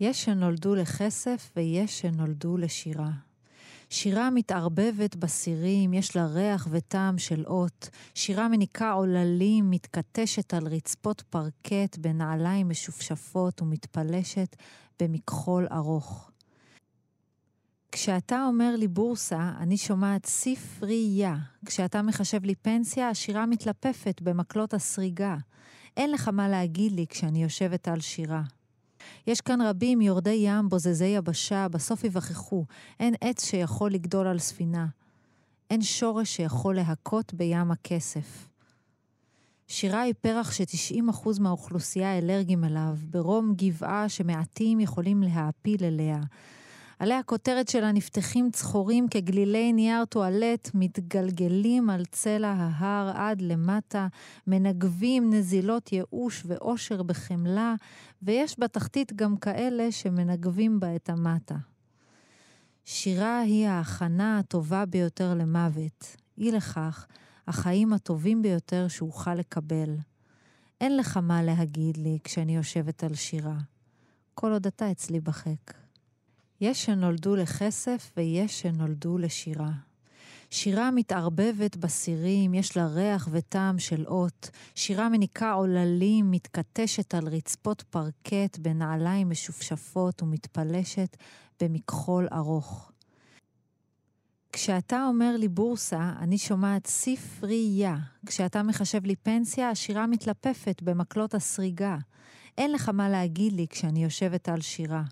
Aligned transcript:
יש 0.00 0.24
שנולדו 0.24 0.74
לכסף 0.74 1.52
ויש 1.56 2.00
שנולדו 2.00 2.56
לשירה. 2.56 3.10
שירה 3.90 4.30
מתערבבת 4.30 5.16
בסירים, 5.16 5.94
יש 5.94 6.16
לה 6.16 6.26
ריח 6.26 6.68
וטעם 6.70 7.18
של 7.18 7.44
אות. 7.46 7.88
שירה 8.14 8.48
מניקה 8.48 8.92
עוללים, 8.92 9.70
מתכתשת 9.70 10.54
על 10.54 10.66
רצפות 10.66 11.20
פרקט 11.20 11.96
בנעליים 11.98 12.68
משופשפות 12.68 13.62
ומתפלשת 13.62 14.56
במכחול 15.00 15.66
ארוך. 15.72 16.30
כשאתה 17.92 18.44
אומר 18.46 18.76
לי 18.76 18.88
בורסה, 18.88 19.52
אני 19.58 19.76
שומעת 19.76 20.26
ספרייה. 20.26 21.36
כשאתה 21.66 22.02
מחשב 22.02 22.44
לי 22.44 22.54
פנסיה, 22.54 23.08
השירה 23.08 23.46
מתלפפת 23.46 24.20
במקלות 24.22 24.74
הסריגה. 24.74 25.36
אין 25.96 26.12
לך 26.12 26.28
מה 26.28 26.48
להגיד 26.48 26.92
לי 26.92 27.06
כשאני 27.08 27.42
יושבת 27.42 27.88
על 27.88 28.00
שירה. 28.00 28.42
יש 29.26 29.40
כאן 29.40 29.60
רבים 29.60 30.00
יורדי 30.00 30.30
ים, 30.30 30.68
בוזזי 30.68 31.04
יבשה, 31.04 31.68
בסוף 31.68 32.04
יווכחו. 32.04 32.64
אין 33.00 33.14
עץ 33.20 33.44
שיכול 33.44 33.92
לגדול 33.92 34.26
על 34.26 34.38
ספינה. 34.38 34.86
אין 35.70 35.82
שורש 35.82 36.36
שיכול 36.36 36.76
להכות 36.76 37.34
בים 37.34 37.70
הכסף. 37.70 38.48
שירה 39.68 40.00
היא 40.00 40.14
פרח 40.20 40.52
ש-90% 40.52 41.40
מהאוכלוסייה 41.40 42.18
אלרגיים 42.18 42.64
אליו, 42.64 42.96
ברום 43.10 43.54
גבעה 43.56 44.08
שמעטים 44.08 44.80
יכולים 44.80 45.22
להעפיל 45.22 45.84
אליה. 45.84 46.20
עלי 46.98 47.14
הכותרת 47.14 47.68
שלה 47.68 47.92
נפתחים 47.92 48.50
צחורים 48.50 49.08
כגלילי 49.08 49.72
נייר 49.72 50.04
טואלט, 50.04 50.70
מתגלגלים 50.74 51.90
על 51.90 52.04
צלע 52.04 52.48
ההר 52.48 53.10
עד 53.16 53.42
למטה, 53.42 54.06
מנגבים 54.46 55.32
נזילות 55.32 55.92
ייאוש 55.92 56.42
ואושר 56.46 57.02
בחמלה, 57.02 57.74
ויש 58.22 58.56
בתחתית 58.58 59.12
גם 59.12 59.36
כאלה 59.36 59.92
שמנגבים 59.92 60.80
בה 60.80 60.96
את 60.96 61.10
המטה. 61.10 61.56
שירה 62.84 63.40
היא 63.40 63.68
ההכנה 63.68 64.38
הטובה 64.38 64.86
ביותר 64.86 65.34
למוות. 65.34 66.16
אי 66.38 66.52
לכך, 66.52 67.06
החיים 67.46 67.92
הטובים 67.92 68.42
ביותר 68.42 68.88
שאוכל 68.88 69.34
לקבל. 69.34 69.96
אין 70.80 70.96
לך 70.96 71.16
מה 71.16 71.42
להגיד 71.42 71.96
לי 71.96 72.18
כשאני 72.24 72.56
יושבת 72.56 73.04
על 73.04 73.14
שירה. 73.14 73.58
כל 74.34 74.52
עוד 74.52 74.66
אתה 74.66 74.90
אצלי 74.90 75.20
בחק. 75.20 75.85
יש 76.60 76.84
שנולדו 76.84 77.36
לכסף 77.36 78.12
ויש 78.16 78.60
שנולדו 78.60 79.18
לשירה. 79.18 79.70
שירה 80.50 80.90
מתערבבת 80.90 81.76
בסירים, 81.76 82.54
יש 82.54 82.76
לה 82.76 82.86
ריח 82.86 83.28
וטעם 83.32 83.78
של 83.78 84.04
אות. 84.06 84.50
שירה 84.74 85.08
מניקה 85.08 85.52
עוללים, 85.52 86.30
מתכתשת 86.30 87.14
על 87.14 87.28
רצפות 87.28 87.82
פרקט 87.82 88.58
בנעליים 88.58 89.30
משופשפות 89.30 90.22
ומתפלשת 90.22 91.16
במכחול 91.62 92.28
ארוך. 92.32 92.92
כשאתה 94.52 95.06
אומר 95.08 95.36
לי 95.36 95.48
בורסה, 95.48 96.12
אני 96.18 96.38
שומעת 96.38 96.86
ספרייה. 96.86 97.96
כשאתה 98.26 98.62
מחשב 98.62 99.04
לי 99.04 99.16
פנסיה, 99.16 99.70
השירה 99.70 100.06
מתלפפת 100.06 100.82
במקלות 100.82 101.34
הסריגה. 101.34 101.96
אין 102.58 102.72
לך 102.72 102.88
מה 102.88 103.08
להגיד 103.08 103.52
לי 103.52 103.66
כשאני 103.70 104.04
יושבת 104.04 104.48
על 104.48 104.60
שירה. 104.60 105.02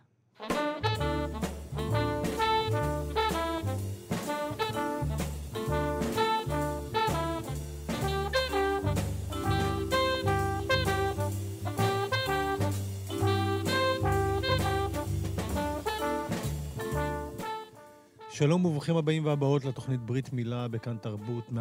שלום 18.34 18.64
וברוכים 18.64 18.96
הבאים 18.96 19.24
והבאות 19.24 19.64
לתוכנית 19.64 20.00
ברית 20.00 20.32
מילה 20.32 20.68
בכאן 20.68 20.96
תרבות 20.96 21.48
104.9 21.48 21.54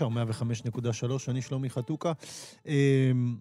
או 0.00 0.10
105.3, 0.10 1.30
אני 1.30 1.42
שלומי 1.42 1.70
חתוקה. 1.70 2.12
אמ, 2.66 3.36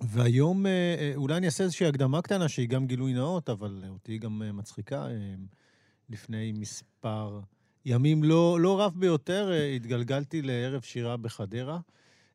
והיום 0.00 0.66
אה, 0.66 0.70
אה, 0.98 1.12
אולי 1.16 1.36
אני 1.36 1.46
אעשה 1.46 1.64
איזושהי 1.64 1.86
הקדמה 1.86 2.22
קטנה 2.22 2.48
שהיא 2.48 2.68
גם 2.68 2.86
גילוי 2.86 3.12
נאות, 3.12 3.50
אבל 3.50 3.84
אותי 3.88 4.12
היא 4.12 4.20
גם 4.20 4.42
אה, 4.42 4.52
מצחיקה. 4.52 5.06
אמ, 5.06 5.46
לפני 6.10 6.52
מספר 6.52 7.40
ימים 7.84 8.24
לא, 8.24 8.60
לא 8.60 8.80
רב 8.80 8.92
ביותר 8.96 9.52
התגלגלתי 9.76 10.42
לערב 10.42 10.82
שירה 10.82 11.16
בחדרה. 11.16 11.78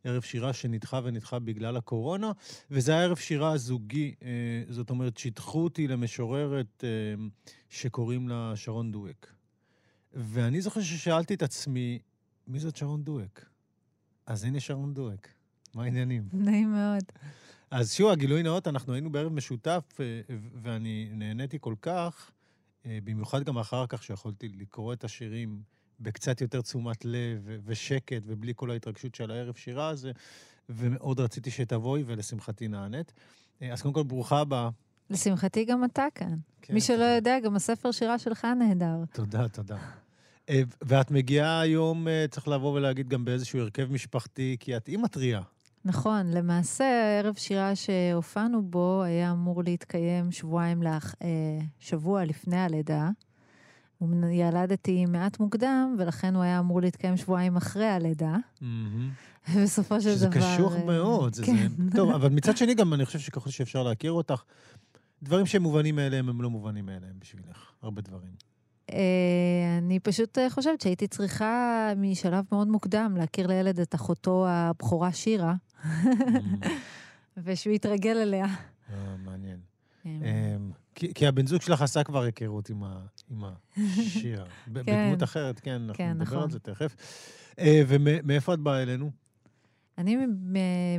ערב 0.04 0.22
שירה 0.22 0.54
שנדחה 0.54 1.00
ונדחה 1.04 1.40
בגלל 1.40 1.78
הקורונה, 1.78 2.32
וזה 2.72 2.92
היה 2.92 3.04
ערב 3.04 3.18
שירה 3.18 3.58
זוגי, 3.58 4.16
אה, 4.24 4.30
זאת 4.70 4.90
אומרת, 4.90 5.18
שידחו 5.18 5.64
אותי 5.64 5.88
למשוררת 5.88 6.84
אה, 6.84 7.24
שקוראים 7.70 8.30
לה 8.30 8.54
שרון 8.56 8.92
דואק. 8.92 9.34
ואני 10.14 10.62
זוכר 10.62 10.82
ששאלתי 10.82 11.34
את 11.34 11.42
עצמי, 11.42 12.00
מי 12.48 12.60
זאת 12.60 12.76
שרון 12.76 13.04
דואק? 13.04 13.50
אז 14.26 14.44
הנה 14.44 14.60
שרון 14.60 14.94
דואק, 14.94 15.34
מה 15.74 15.84
העניינים? 15.84 16.30
נעים 16.34 16.72
מאוד. 16.72 17.04
אז 17.72 17.94
שוב, 17.94 18.12
הגילוי 18.12 18.44
נאות, 18.44 18.68
אנחנו 18.68 18.94
היינו 18.94 19.12
בערב 19.12 19.34
משותף, 19.34 19.98
אה, 20.00 20.22
ואני 20.62 21.10
נהניתי 21.12 21.58
כל 21.62 21.76
כך, 21.82 22.32
במיוחד 22.86 23.44
גם 23.44 23.58
אחר 23.58 23.88
כך 23.88 24.04
שיכולתי 24.04 24.50
לקרוא 24.50 24.94
את 24.94 25.04
השירים 25.04 25.62
בקצת 26.04 26.42
יותר 26.42 26.62
תשומת 26.62 27.06
לב 27.06 27.48
ושקט, 27.66 28.22
ובלי 28.26 28.54
כל 28.56 28.72
ההתרגשות 28.72 29.16
של 29.16 29.32
הערב 29.32 29.56
שירה 29.56 29.90
הזה, 29.90 30.12
ומאוד 30.70 31.20
רציתי 31.20 31.52
שתבואי, 31.52 32.04
ולשמחתי 32.06 32.68
נענית. 32.68 33.14
אה, 33.62 33.74
אז 33.74 33.82
קודם 33.82 33.94
כל, 33.94 34.04
ברוכה 34.04 34.40
הבאה. 34.40 34.70
לשמחתי 35.10 35.66
גם 35.66 35.86
אתה 35.86 36.06
כאן. 36.16 36.36
כן, 36.62 36.74
מי 36.74 36.82
שלא 36.82 36.96
תודה. 36.96 37.16
יודע, 37.16 37.40
גם 37.40 37.56
הספר 37.56 37.92
שירה 37.92 38.20
שלך 38.20 38.48
נהדר. 38.60 38.96
תודה, 39.14 39.48
תודה. 39.48 39.78
אה, 40.50 40.62
ואת 40.82 41.12
מגיעה 41.12 41.62
היום, 41.62 42.08
אה, 42.08 42.26
צריך 42.30 42.48
לבוא 42.48 42.74
ולהגיד, 42.74 43.10
גם 43.10 43.26
באיזשהו 43.26 43.60
הרכב 43.60 43.92
משפחתי, 43.92 44.58
כי 44.60 44.78
את 44.78 44.88
אימא 44.88 45.08
טריה. 45.08 45.42
נכון, 45.86 46.32
למעשה 46.32 47.20
ערב 47.20 47.36
שירה 47.36 47.76
שהופענו 47.76 48.62
בו 48.62 49.04
היה 49.04 49.32
אמור 49.32 49.64
להתקיים 49.64 50.32
שבועיים, 50.32 50.84
לאח, 50.84 51.16
שבוע 51.80 52.26
לפני 52.26 52.58
הלידה. 52.58 53.10
ילדתי 54.32 55.06
מעט 55.06 55.40
מוקדם, 55.40 55.96
ולכן 56.00 56.36
הוא 56.36 56.44
היה 56.44 56.60
אמור 56.60 56.82
להתקיים 56.82 57.18
שבועיים 57.18 57.58
אחרי 57.58 57.86
הלידה. 57.86 58.36
ובסופו 59.50 60.02
של 60.02 60.08
דבר... 60.08 60.16
שזה 60.16 60.28
קשוח 60.30 60.74
אה, 60.76 60.86
מאוד. 60.86 61.34
זה, 61.34 61.46
כן. 61.46 61.68
זה... 61.78 61.92
טוב, 61.98 62.12
אבל 62.12 62.30
מצד 62.30 62.58
שני 62.58 62.74
גם 62.74 62.94
אני 62.94 63.06
חושב 63.06 63.20
שככל 63.20 63.50
שאפשר 63.50 63.84
להכיר 63.84 64.12
אותך, 64.12 64.44
דברים 65.24 65.46
שהם 65.46 65.62
מובנים 65.64 65.96
מאליהם 65.96 66.30
הם 66.30 66.42
לא 66.42 66.50
מובנים 66.50 66.86
מאליהם 66.86 67.16
בשבילך, 67.20 67.72
הרבה 67.82 68.02
דברים. 68.02 68.32
אה, 68.92 69.78
אני 69.78 70.00
פשוט 70.00 70.38
אה, 70.38 70.50
חושבת 70.50 70.82
שהייתי 70.82 71.08
צריכה 71.08 71.92
משלב 71.98 72.46
מאוד 72.52 72.68
מוקדם 72.68 73.16
להכיר 73.18 73.48
לילד 73.48 73.80
את 73.80 73.96
אחותו 73.96 74.46
הבכורה 74.48 75.14
שירה, 75.14 75.54
ושהוא 77.44 77.74
יתרגל 77.74 78.18
אליה. 78.18 78.46
מעניין. 79.26 79.60
כי, 80.96 81.14
כי 81.14 81.28
הבן 81.28 81.48
זוג 81.48 81.62
שלך 81.62 81.82
עשה 81.82 82.04
כבר 82.04 82.22
היכרות 82.22 82.70
עם, 82.70 82.84
ה, 82.84 83.00
עם 83.30 83.44
השיר. 83.78 84.46
כן. 84.66 84.74
בדמות 84.74 85.24
אחרת, 85.24 85.60
כן, 85.60 85.82
אנחנו 85.82 85.94
כן, 85.94 86.10
נדבר 86.10 86.24
נכון. 86.24 86.44
על 86.44 86.52
זה 86.52 86.60
תכף. 86.60 86.96
אה, 87.60 87.82
ומאיפה 87.88 88.54
את 88.54 88.60
באה 88.60 88.82
אלינו? 88.82 89.12
אני 89.98 90.18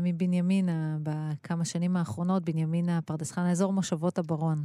מבנימינה, 0.02 0.98
בכמה 1.02 1.64
שנים 1.64 1.96
האחרונות, 1.96 2.44
בנימינה, 2.44 3.02
פרדס 3.02 3.32
חנה, 3.32 3.50
אזור 3.50 3.72
מושבות 3.72 4.18
הברון. 4.18 4.64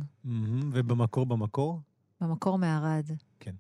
ובמקור, 0.74 1.26
במקור? 1.26 1.80
במקור 2.22 2.58
מערד. 2.58 3.06
כן. 3.40 3.54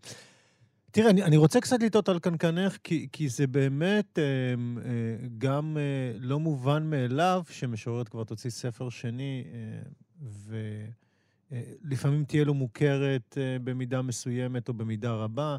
תראה, 0.91 1.09
אני, 1.09 1.24
אני 1.24 1.38
רוצה 1.38 1.62
קצת 1.62 1.84
לטעות 1.84 2.09
על 2.09 2.19
קנקנך, 2.19 2.78
כי, 2.84 3.07
כי 3.12 3.30
זה 3.30 3.47
באמת 3.47 4.19
אה, 4.19 4.24
אה, 4.24 5.28
גם 5.38 5.78
אה, 5.78 6.18
לא 6.19 6.40
מובן 6.40 6.90
מאליו 6.90 7.44
שמשוררת 7.50 8.09
כבר 8.09 8.24
תוציא 8.24 8.50
ספר 8.50 8.90
שני, 8.90 9.44
אה, 9.53 9.81
ו... 10.22 10.57
אה, 11.51 11.62
לפעמים 11.84 12.25
תהיה 12.25 12.44
לו 12.44 12.54
מוכרת 12.54 13.38
אה, 13.38 13.57
במידה 13.63 14.01
מסוימת 14.01 14.69
או 14.69 14.74
במידה 14.74 15.12
רבה. 15.12 15.57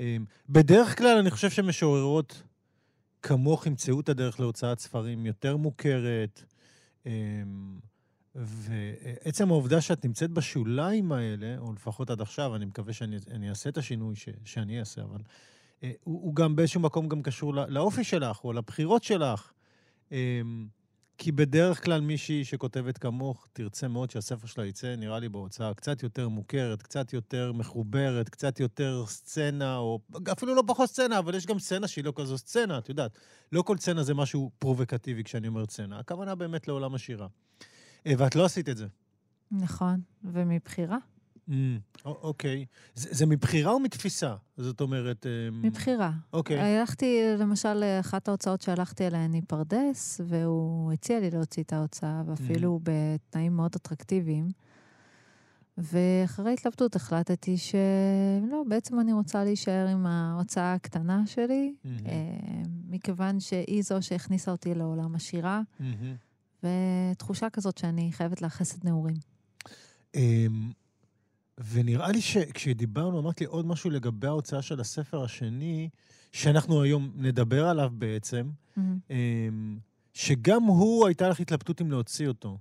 אה, 0.00 0.16
בדרך 0.48 0.98
כלל 0.98 1.18
אני 1.18 1.30
חושב 1.30 1.50
שמשוררות 1.50 2.42
כמוך 3.22 3.66
ימצאו 3.66 4.00
את 4.00 4.08
הדרך 4.08 4.40
להוצאת 4.40 4.78
ספרים 4.78 5.26
יותר 5.26 5.56
מוכרת. 5.56 6.44
ועצם 8.34 9.50
העובדה 9.50 9.80
שאת 9.80 10.04
נמצאת 10.04 10.30
בשוליים 10.30 11.12
האלה, 11.12 11.58
או 11.58 11.72
לפחות 11.72 12.10
עד 12.10 12.20
עכשיו, 12.20 12.56
אני 12.56 12.64
מקווה 12.64 12.92
שאני 12.92 13.48
אעשה 13.48 13.70
את 13.70 13.78
השינוי 13.78 14.16
ש, 14.16 14.28
שאני 14.44 14.80
אעשה, 14.80 15.02
אבל 15.02 15.20
הוא, 15.80 15.90
הוא 16.04 16.34
גם 16.34 16.56
באיזשהו 16.56 16.80
מקום 16.80 17.08
גם 17.08 17.22
קשור 17.22 17.54
לא, 17.54 17.66
לאופי 17.68 18.04
שלך 18.04 18.44
או 18.44 18.52
לבחירות 18.52 19.02
שלך. 19.02 19.52
כי 21.18 21.32
בדרך 21.32 21.84
כלל 21.84 22.00
מישהי 22.00 22.44
שכותבת 22.44 22.98
כמוך, 22.98 23.48
תרצה 23.52 23.88
מאוד 23.88 24.10
שהספר 24.10 24.46
שלה 24.46 24.66
יצא, 24.66 24.96
נראה 24.96 25.18
לי, 25.18 25.28
בהוצאה 25.28 25.74
קצת 25.74 26.02
יותר 26.02 26.28
מוכרת, 26.28 26.82
קצת 26.82 27.12
יותר 27.12 27.52
מחוברת, 27.52 28.28
קצת 28.28 28.60
יותר 28.60 29.04
סצנה, 29.06 29.76
או 29.76 30.00
אפילו 30.32 30.54
לא 30.54 30.62
פחות 30.66 30.90
סצנה, 30.90 31.18
אבל 31.18 31.34
יש 31.34 31.46
גם 31.46 31.58
סצנה 31.58 31.88
שהיא 31.88 32.04
לא 32.04 32.12
כזו 32.16 32.38
סצנה, 32.38 32.78
את 32.78 32.88
יודעת. 32.88 33.18
לא 33.52 33.62
כל 33.62 33.78
סצנה 33.78 34.02
זה 34.02 34.14
משהו 34.14 34.50
פרובוקטיבי 34.58 35.24
כשאני 35.24 35.48
אומר 35.48 35.64
סצנה, 35.66 35.98
הכוונה 35.98 36.34
באמת 36.34 36.68
לעולם 36.68 36.94
השירה. 36.94 37.26
אה, 38.06 38.12
ואת 38.18 38.36
לא 38.36 38.44
עשית 38.44 38.68
את 38.68 38.76
זה. 38.76 38.86
נכון, 39.50 40.00
ומבחירה. 40.24 40.98
Mm, 41.48 41.52
אוקיי. 42.04 42.64
זה, 42.94 43.08
זה 43.12 43.26
מבחירה 43.26 43.72
או 43.72 43.80
מתפיסה? 43.80 44.34
זאת 44.56 44.80
אומרת... 44.80 45.26
אמ, 45.26 45.62
מבחירה. 45.62 46.10
אוקיי. 46.32 46.60
הלכתי, 46.60 47.20
למשל, 47.38 47.84
אחת 48.00 48.28
ההוצאות 48.28 48.62
שהלכתי 48.62 49.06
אליהן 49.06 49.32
היא 49.32 49.42
פרדס, 49.48 50.20
והוא 50.24 50.92
הציע 50.92 51.20
לי 51.20 51.30
להוציא 51.30 51.62
את 51.62 51.72
ההוצאה, 51.72 52.22
ואפילו 52.26 52.76
mm-hmm. 52.76 52.90
בתנאים 53.24 53.56
מאוד 53.56 53.72
אטרקטיביים. 53.76 54.48
ואחרי 55.78 56.52
התלבטות 56.52 56.96
החלטתי 56.96 57.56
שלא, 57.56 58.62
בעצם 58.68 59.00
אני 59.00 59.12
רוצה 59.12 59.44
להישאר 59.44 59.86
עם 59.88 60.06
ההוצאה 60.06 60.74
הקטנה 60.74 61.26
שלי, 61.26 61.74
mm-hmm. 61.84 61.88
מכיוון 62.88 63.40
שהיא 63.40 63.82
זו 63.82 64.02
שהכניסה 64.02 64.50
אותי 64.50 64.74
לעולם 64.74 65.14
השירה, 65.14 65.60
mm-hmm. 65.80 66.64
ותחושה 67.12 67.50
כזאת 67.50 67.78
שאני 67.78 68.12
חייבת 68.12 68.42
לה 68.42 68.48
חסד 68.48 68.84
נעורים. 68.84 69.16
אמ, 71.60 71.64
ונראה 71.72 72.12
לי 72.12 72.20
שכשדיברנו, 72.20 73.18
אמרת 73.18 73.40
לי 73.40 73.46
עוד 73.46 73.66
משהו 73.66 73.90
לגבי 73.90 74.26
ההוצאה 74.26 74.62
של 74.62 74.80
הספר 74.80 75.24
השני, 75.24 75.88
שאנחנו 76.32 76.82
היום 76.82 77.10
נדבר 77.16 77.68
עליו 77.68 77.90
בעצם, 77.92 78.50
mm-hmm. 78.78 79.12
שגם 80.14 80.62
הוא, 80.62 81.06
הייתה 81.06 81.28
לך 81.28 81.40
התלבטות 81.40 81.80
אם 81.80 81.90
להוציא 81.90 82.28
אותו. 82.28 82.58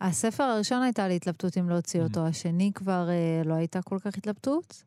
הספר 0.00 0.42
הראשון 0.42 0.82
הייתה 0.82 1.08
לי 1.08 1.16
התלבטות 1.16 1.58
אם 1.58 1.68
להוציא 1.68 2.00
mm-hmm. 2.00 2.04
אותו, 2.04 2.26
השני 2.26 2.72
כבר 2.74 3.08
אה, 3.08 3.42
לא 3.44 3.54
הייתה 3.54 3.82
כל 3.82 3.98
כך 3.98 4.18
התלבטות. 4.18 4.84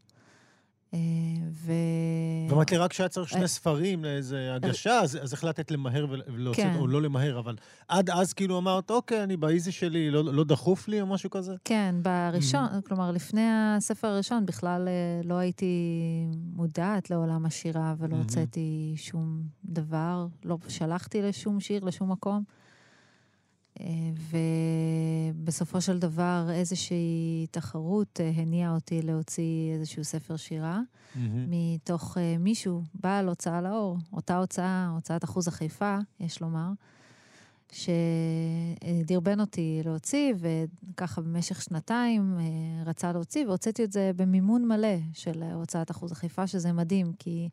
אה, 0.94 1.00
ו... 1.52 1.72
ואמרת 2.50 2.72
לי 2.72 2.78
רק 2.78 2.94
שהיה 2.94 3.10
צריך 3.10 3.30
שני 3.30 3.42
אה, 3.42 3.48
ספרים 3.48 4.04
לאיזה 4.04 4.54
הגשה, 4.56 5.00
אז, 5.00 5.20
אז 5.22 5.34
החלטת 5.34 5.72
למהר 5.72 6.06
ולהוציא, 6.10 6.64
כן. 6.64 6.76
או 6.76 6.88
לא 6.88 7.02
למהר, 7.02 7.40
אבל 7.40 7.56
עד 7.88 8.10
אז 8.10 8.34
כאילו 8.34 8.58
אמרת, 8.58 8.92
אוקיי, 8.92 9.24
אני 9.24 9.38
באיזי 9.38 9.72
שלי, 9.72 10.12
לא, 10.12 10.24
לא 10.24 10.44
דחוף 10.44 10.88
לי 10.88 11.02
או 11.02 11.08
משהו 11.08 11.30
כזה? 11.30 11.56
כן, 11.66 11.96
בראשון, 12.02 12.66
mm-hmm. 12.66 12.88
כלומר, 12.88 13.12
לפני 13.12 13.48
הספר 13.52 14.08
הראשון 14.08 14.46
בכלל 14.46 14.88
אה, 14.88 15.22
לא 15.24 15.36
הייתי 15.36 15.76
מודעת 16.54 17.10
לעולם 17.10 17.46
השירה 17.46 17.94
ולא 17.98 18.16
mm-hmm. 18.16 18.20
הוצאתי 18.20 18.94
שום 18.98 19.42
דבר, 19.66 20.28
לא 20.46 20.58
שלחתי 20.68 21.22
לשום 21.22 21.60
שיר, 21.60 21.84
לשום 21.84 22.12
מקום. 22.12 22.44
ובסופו 25.34 25.82
של 25.82 26.00
דבר 26.00 26.48
איזושהי 26.52 27.48
תחרות 27.52 28.20
אה, 28.20 28.32
הניעה 28.36 28.76
אותי 28.76 29.02
להוציא 29.02 29.74
איזשהו 29.74 30.04
ספר 30.04 30.38
שירה, 30.38 30.80
mm-hmm. 30.80 31.20
מתוך 31.48 32.18
אה, 32.18 32.36
מישהו, 32.40 32.82
בעל 32.94 33.28
הוצאה 33.28 33.62
לאור, 33.62 33.98
אותה 34.14 34.38
הוצאה, 34.38 34.88
הוצאת 34.94 35.24
אחוז 35.24 35.48
החיפה, 35.48 35.98
יש 36.20 36.42
לומר, 36.42 36.70
שדרבן 37.72 39.40
אותי 39.40 39.82
להוציא, 39.86 40.34
וככה 40.40 41.22
במשך 41.22 41.62
שנתיים 41.62 42.38
אה, 42.40 42.44
רצה 42.86 43.12
להוציא, 43.12 43.48
והוצאתי 43.48 43.84
את 43.84 43.92
זה 43.92 44.12
במימון 44.16 44.68
מלא 44.68 44.98
של 45.14 45.44
הוצאת 45.44 45.92
אחוז 45.92 46.12
החיפה, 46.12 46.48
שזה 46.48 46.74
מדהים, 46.74 47.14
כי... 47.20 47.50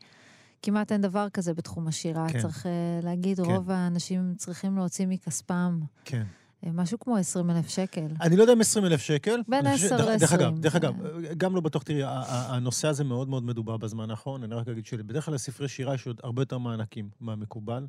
כמעט 0.65 0.93
אין 0.93 1.01
דבר 1.01 1.29
כזה 1.29 1.55
בתחום 1.55 1.89
השירה. 1.89 2.27
כן. 2.29 2.41
צריך 2.41 2.67
uh, 2.67 3.05
להגיד, 3.05 3.41
כן. 3.41 3.43
רוב 3.43 3.71
האנשים 3.71 4.35
צריכים 4.37 4.77
להוציא 4.77 5.07
מכספם. 5.07 5.81
כן. 6.05 6.23
אה, 6.67 6.73
משהו 6.73 6.99
כמו 6.99 7.17
20 7.17 7.51
אלף 7.51 7.69
שקל. 7.69 8.07
אני 8.21 8.37
לא 8.37 8.43
יודע 8.43 8.53
אם 8.53 8.61
20 8.61 8.85
אלף 8.85 9.01
שקל. 9.01 9.41
בין 9.49 9.67
10 9.67 9.97
ל-20. 9.97 10.19
דרך 10.19 10.33
אגב, 10.33 10.59
דרך 10.59 10.77
אגב, 10.77 10.95
גם 11.37 11.55
לא 11.55 11.61
בטוח, 11.61 11.83
תראי, 11.83 12.01
הנושא 12.05 12.89
הזה 12.89 13.05
מאוד 13.05 13.29
מאוד 13.29 13.45
מדובר 13.45 13.77
בזמן 13.77 14.11
האחרון. 14.11 14.43
אני 14.43 14.55
רק 14.55 14.69
אגיד 14.69 14.87
שבדרך 14.87 15.25
כלל 15.25 15.35
לספרי 15.35 15.69
שירה 15.69 15.95
יש 15.95 16.07
עוד 16.07 16.21
הרבה 16.23 16.43
יותר 16.43 16.59
מענקים 16.59 17.09
מהמקובל. 17.21 17.87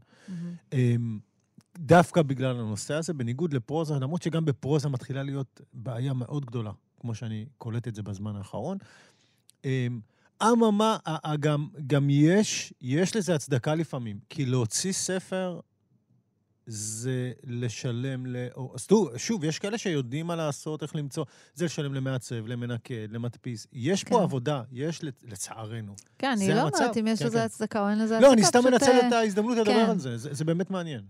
אמ, 0.74 1.20
דווקא 1.78 2.22
בגלל 2.22 2.60
הנושא 2.60 2.94
הזה, 2.94 3.14
בניגוד 3.14 3.54
לפרוזה, 3.54 3.94
למרות 3.94 4.24
שגם 4.24 4.46
בפרוזה 4.46 4.90
מתחילה 4.90 5.24
להיות 5.24 5.62
בעיה 5.74 6.14
מאוד 6.14 6.46
גדולה, 6.46 6.72
כמו 7.00 7.16
שאני 7.16 7.46
קולט 7.58 7.88
את 7.88 7.96
זה 7.96 8.04
בזמן 8.04 8.36
האחרון. 8.36 8.78
אמ, 10.44 10.64
אממה, 10.64 10.98
גם, 11.40 11.68
גם 11.88 12.10
יש, 12.10 12.74
יש 12.82 13.16
לזה 13.16 13.36
הצדקה 13.36 13.76
לפעמים, 13.76 14.20
כי 14.30 14.46
להוציא 14.46 14.92
ספר 14.92 15.60
זה 16.68 17.32
לשלם 17.44 18.26
ל... 18.26 18.48
אז 18.76 18.88
תראו, 18.88 19.10
שוב, 19.18 19.44
יש 19.44 19.60
כאלה 19.60 19.78
שיודעים 19.78 20.28
מה 20.28 20.36
לעשות, 20.36 20.84
איך 20.84 20.96
למצוא, 20.96 21.26
זה 21.54 21.66
לשלם 21.66 21.94
למעצב, 21.94 22.48
למנקד, 22.48 23.08
למדפיס. 23.12 23.68
יש 23.74 24.04
כן. 24.04 24.10
פה 24.10 24.24
עבודה, 24.24 24.62
יש 24.72 25.04
לצערנו. 25.24 25.96
כן, 26.18 26.32
אני 26.32 26.50
לא 26.50 26.60
יודעת 26.62 26.98
אם 26.98 27.08
יש 27.08 27.20
כן, 27.20 27.26
לזה 27.26 27.38
כן. 27.38 27.46
הצדקה 27.46 27.82
או 27.82 27.90
אין 27.90 28.00
לזה 28.00 28.16
הצדקה. 28.16 28.28
לא, 28.28 28.34
אני 28.34 28.44
סתם 28.44 28.64
מנצל 28.64 29.00
את 29.08 29.14
אה, 29.14 29.20
ההזדמנות 29.20 29.58
לדבר 29.58 29.86
כן. 29.86 29.90
על 29.90 30.00
זה, 30.00 30.18
זה, 30.18 30.34
זה 30.34 30.46
באמת 30.46 30.72
מעניין. 30.72 31.02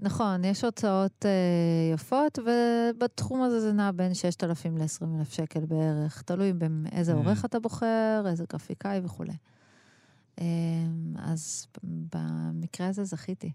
נכון, 0.00 0.44
יש 0.44 0.64
הוצאות 0.64 1.26
אה, 1.26 1.94
יפות, 1.94 2.38
ובתחום 2.38 3.42
הזה 3.42 3.60
זה 3.60 3.72
נע 3.72 3.90
בין 3.90 4.14
6,000 4.14 4.78
ל-20,000 4.78 5.30
שקל 5.30 5.60
בערך. 5.60 6.22
תלוי 6.22 6.52
באיזה 6.52 7.12
mm. 7.12 7.16
עורך 7.16 7.44
אתה 7.44 7.60
בוחר, 7.60 8.24
איזה 8.26 8.44
גרפיקאי 8.52 9.00
וכולי. 9.04 9.32
אה, 10.40 10.44
אז 11.18 11.66
במקרה 11.84 12.88
הזה 12.88 13.04
זכיתי. 13.04 13.52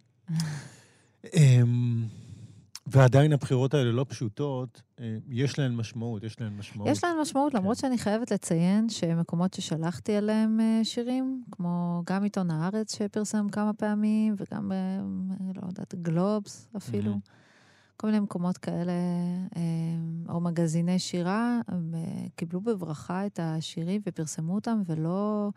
ועדיין 2.88 3.34
הבחירות 3.34 3.74
האלה 3.74 3.92
לא 3.92 4.06
פשוטות, 4.10 4.82
אה, 5.00 5.18
יש 5.30 5.60
להן 5.60 5.76
משמעות, 5.76 6.24
יש 6.24 6.42
להן 6.42 6.58
משמעות. 6.58 6.90
יש 6.90 7.04
להן 7.04 7.18
משמעות, 7.22 7.52
כן. 7.52 7.58
למרות 7.58 7.78
שאני 7.78 7.98
חייבת 7.98 8.32
לציין 8.32 8.90
שמקומות 8.90 9.54
ששלחתי 9.54 10.18
אליהם 10.18 10.60
אה, 10.60 10.80
שירים, 10.84 11.44
כמו 11.52 12.02
גם 12.06 12.24
עיתון 12.24 12.52
הארץ 12.52 12.96
שפרסם 12.98 13.50
כמה 13.50 13.74
פעמים, 13.74 14.36
וגם, 14.38 14.72
אה, 14.72 15.00
לא 15.56 15.68
יודעת, 15.68 15.96
גלובס 15.96 16.70
אפילו, 16.78 17.14
mm-hmm. 17.14 17.98
כל 17.98 18.08
מיני 18.08 18.20
מקומות 18.20 18.58
כאלה, 18.58 18.94
או 20.30 20.40
מגזיני 20.40 21.00
שירה, 21.00 21.60
הם 21.68 21.94
קיבלו 22.36 22.62
בברכה 22.62 23.26
את 23.26 23.40
השירים 23.44 24.02
ופרסמו 24.06 24.56
אותם, 24.56 24.82
ולא... 24.86 25.50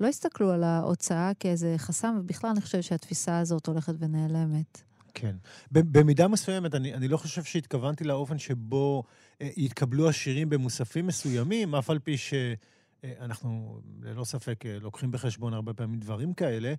לא 0.00 0.06
הסתכלו 0.06 0.50
על 0.50 0.64
ההוצאה 0.64 1.30
כאיזה 1.40 1.74
חסם, 1.78 2.16
ובכלל 2.20 2.50
אני 2.50 2.60
חושבת 2.60 2.82
שהתפיסה 2.82 3.38
הזאת 3.38 3.66
הולכת 3.66 3.94
ונעלמת. 3.98 4.82
כן. 5.14 5.36
במידה 5.70 6.28
מסוימת, 6.28 6.74
אני, 6.74 6.94
אני 6.94 7.08
לא 7.08 7.16
חושב 7.16 7.44
שהתכוונתי 7.44 8.04
לאופן 8.04 8.38
שבו 8.38 9.04
אה, 9.40 9.50
יתקבלו 9.56 10.08
השירים 10.08 10.48
במוספים 10.48 11.06
מסוימים, 11.06 11.74
אף 11.74 11.90
על 11.90 11.98
פי 11.98 12.16
שאנחנו 12.16 13.80
אה, 14.04 14.10
ללא 14.10 14.24
ספק 14.24 14.66
אה, 14.66 14.78
לוקחים 14.80 15.10
בחשבון 15.10 15.54
הרבה 15.54 15.74
פעמים 15.74 16.00
דברים 16.00 16.32
כאלה, 16.32 16.74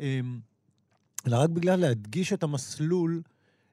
אה, 0.00 0.20
אלא 1.26 1.36
רק 1.36 1.50
בגלל 1.50 1.80
להדגיש 1.80 2.32
את 2.32 2.42
המסלול 2.42 3.22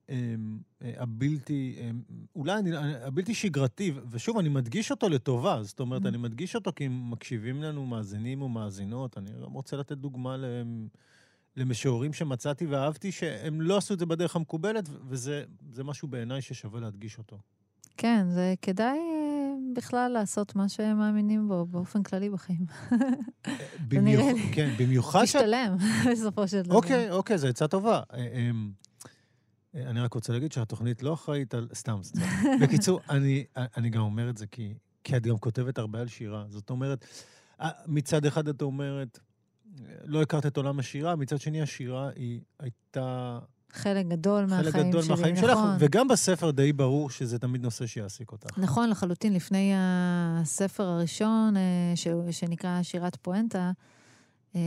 אה, 0.10 0.36
אה, 0.82 0.92
הבלתי, 0.98 1.76
אה, 1.80 1.90
אולי 2.36 2.60
אני, 2.60 2.78
הבלתי 3.02 3.34
שגרתי, 3.34 3.94
ושוב, 4.12 4.38
אני 4.38 4.50
מדגיש 4.50 4.92
אותו 4.92 5.10
לטובה, 5.10 5.64
זאת 5.64 5.80
אומרת, 5.80 6.02
mm-hmm. 6.02 6.08
אני 6.08 6.18
מדגיש 6.18 6.56
אותו 6.56 6.72
כי 6.76 6.88
מקשיבים 6.90 7.64
לנו 7.64 7.86
מאזינים 7.86 8.42
ומאזינות. 8.42 9.18
אני 9.18 9.30
גם 9.44 9.52
רוצה 9.52 9.78
לתת 9.78 9.98
דוגמה 9.98 10.38
להם. 10.38 10.88
למשוררים 11.58 12.14
שמצאתי 12.14 12.66
ואהבתי, 12.66 13.12
שהם 13.12 13.62
לא 13.62 13.78
עשו 13.78 13.94
את 13.94 14.00
זה 14.00 14.06
בדרך 14.06 14.36
המקובלת, 14.36 14.90
וזה 15.08 15.44
משהו 15.84 16.08
בעיניי 16.08 16.42
ששווה 16.42 16.80
להדגיש 16.80 17.18
אותו. 17.18 17.38
כן, 17.98 18.26
זה 18.30 18.54
כדאי 18.62 18.98
אה, 18.98 19.54
בכלל 19.76 20.12
לעשות 20.12 20.56
מה 20.56 20.70
שהם 20.70 20.98
מאמינים 20.98 21.48
בו 21.48 21.66
באופן 21.66 22.04
כללי 22.04 22.30
בחיים. 22.30 22.66
במיוח... 23.90 24.38
כן, 24.54 24.74
במיוחד. 24.80 25.24
משתלם, 25.24 25.76
בסופו 26.12 26.48
של 26.48 26.62
דבר. 26.62 26.76
אוקיי, 26.76 27.12
אוקיי, 27.12 27.38
זו 27.38 27.48
עצה 27.48 27.68
טובה. 27.68 28.02
אה, 28.14 28.28
אמ, 28.34 28.72
אה, 29.76 29.90
אני 29.90 30.00
רק 30.00 30.14
רוצה 30.14 30.34
להגיד 30.34 30.52
שהתוכנית 30.52 31.04
לא 31.04 31.14
אחראית 31.14 31.54
על... 31.54 31.68
סתם, 31.74 32.00
סתם. 32.04 32.22
בקיצור, 32.62 33.00
אני, 33.10 33.46
אני 33.56 33.90
גם 33.90 34.02
אומר 34.02 34.30
את 34.30 34.38
זה 34.38 34.48
כי, 34.48 34.74
כי 35.04 35.18
את 35.18 35.28
גם 35.28 35.38
כותבת 35.38 35.78
הרבה 35.78 36.00
על 36.00 36.08
שירה. 36.08 36.46
זאת 36.50 36.70
אומרת, 36.70 37.06
מצד 37.88 38.26
אחד 38.26 38.48
את 38.48 38.62
אומרת, 38.62 39.20
לא 40.04 40.22
הכרת 40.22 40.46
את 40.46 40.58
עולם 40.58 40.80
השירה, 40.80 41.16
מצד 41.16 41.40
שני 41.40 41.62
השירה 41.62 42.10
היא 42.16 42.42
הייתה... 42.60 43.40
חלק 43.72 44.06
גדול 44.06 44.46
מהחיים 44.46 44.72
חלק 44.72 44.86
גדול 44.86 45.02
שלי, 45.02 45.16
מהחיים 45.16 45.36
נכון. 45.36 45.50
שלך, 45.50 45.60
וגם 45.80 46.08
בספר 46.08 46.52
די 46.52 46.74
ברור 46.74 47.10
שזה 47.10 47.40
תמיד 47.40 47.64
נושא 47.64 47.88
שיעסיק 47.88 48.32
אותך. 48.32 48.58
נכון, 48.58 48.90
לחלוטין. 48.90 49.34
לפני 49.34 49.74
הספר 49.76 50.84
הראשון, 50.84 51.58
אה, 51.58 51.96
ש... 51.96 52.08
שנקרא 52.32 52.84
שירת 52.84 53.16
פואנטה, 53.16 53.72
אה, 54.56 54.62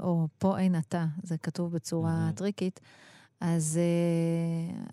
או 0.00 0.28
פה 0.38 0.58
אין 0.58 0.78
אתה, 0.78 1.06
זה 1.22 1.38
כתוב 1.38 1.72
בצורה 1.72 2.28
mm-hmm. 2.30 2.36
טריקית, 2.36 2.80
אז 3.40 3.80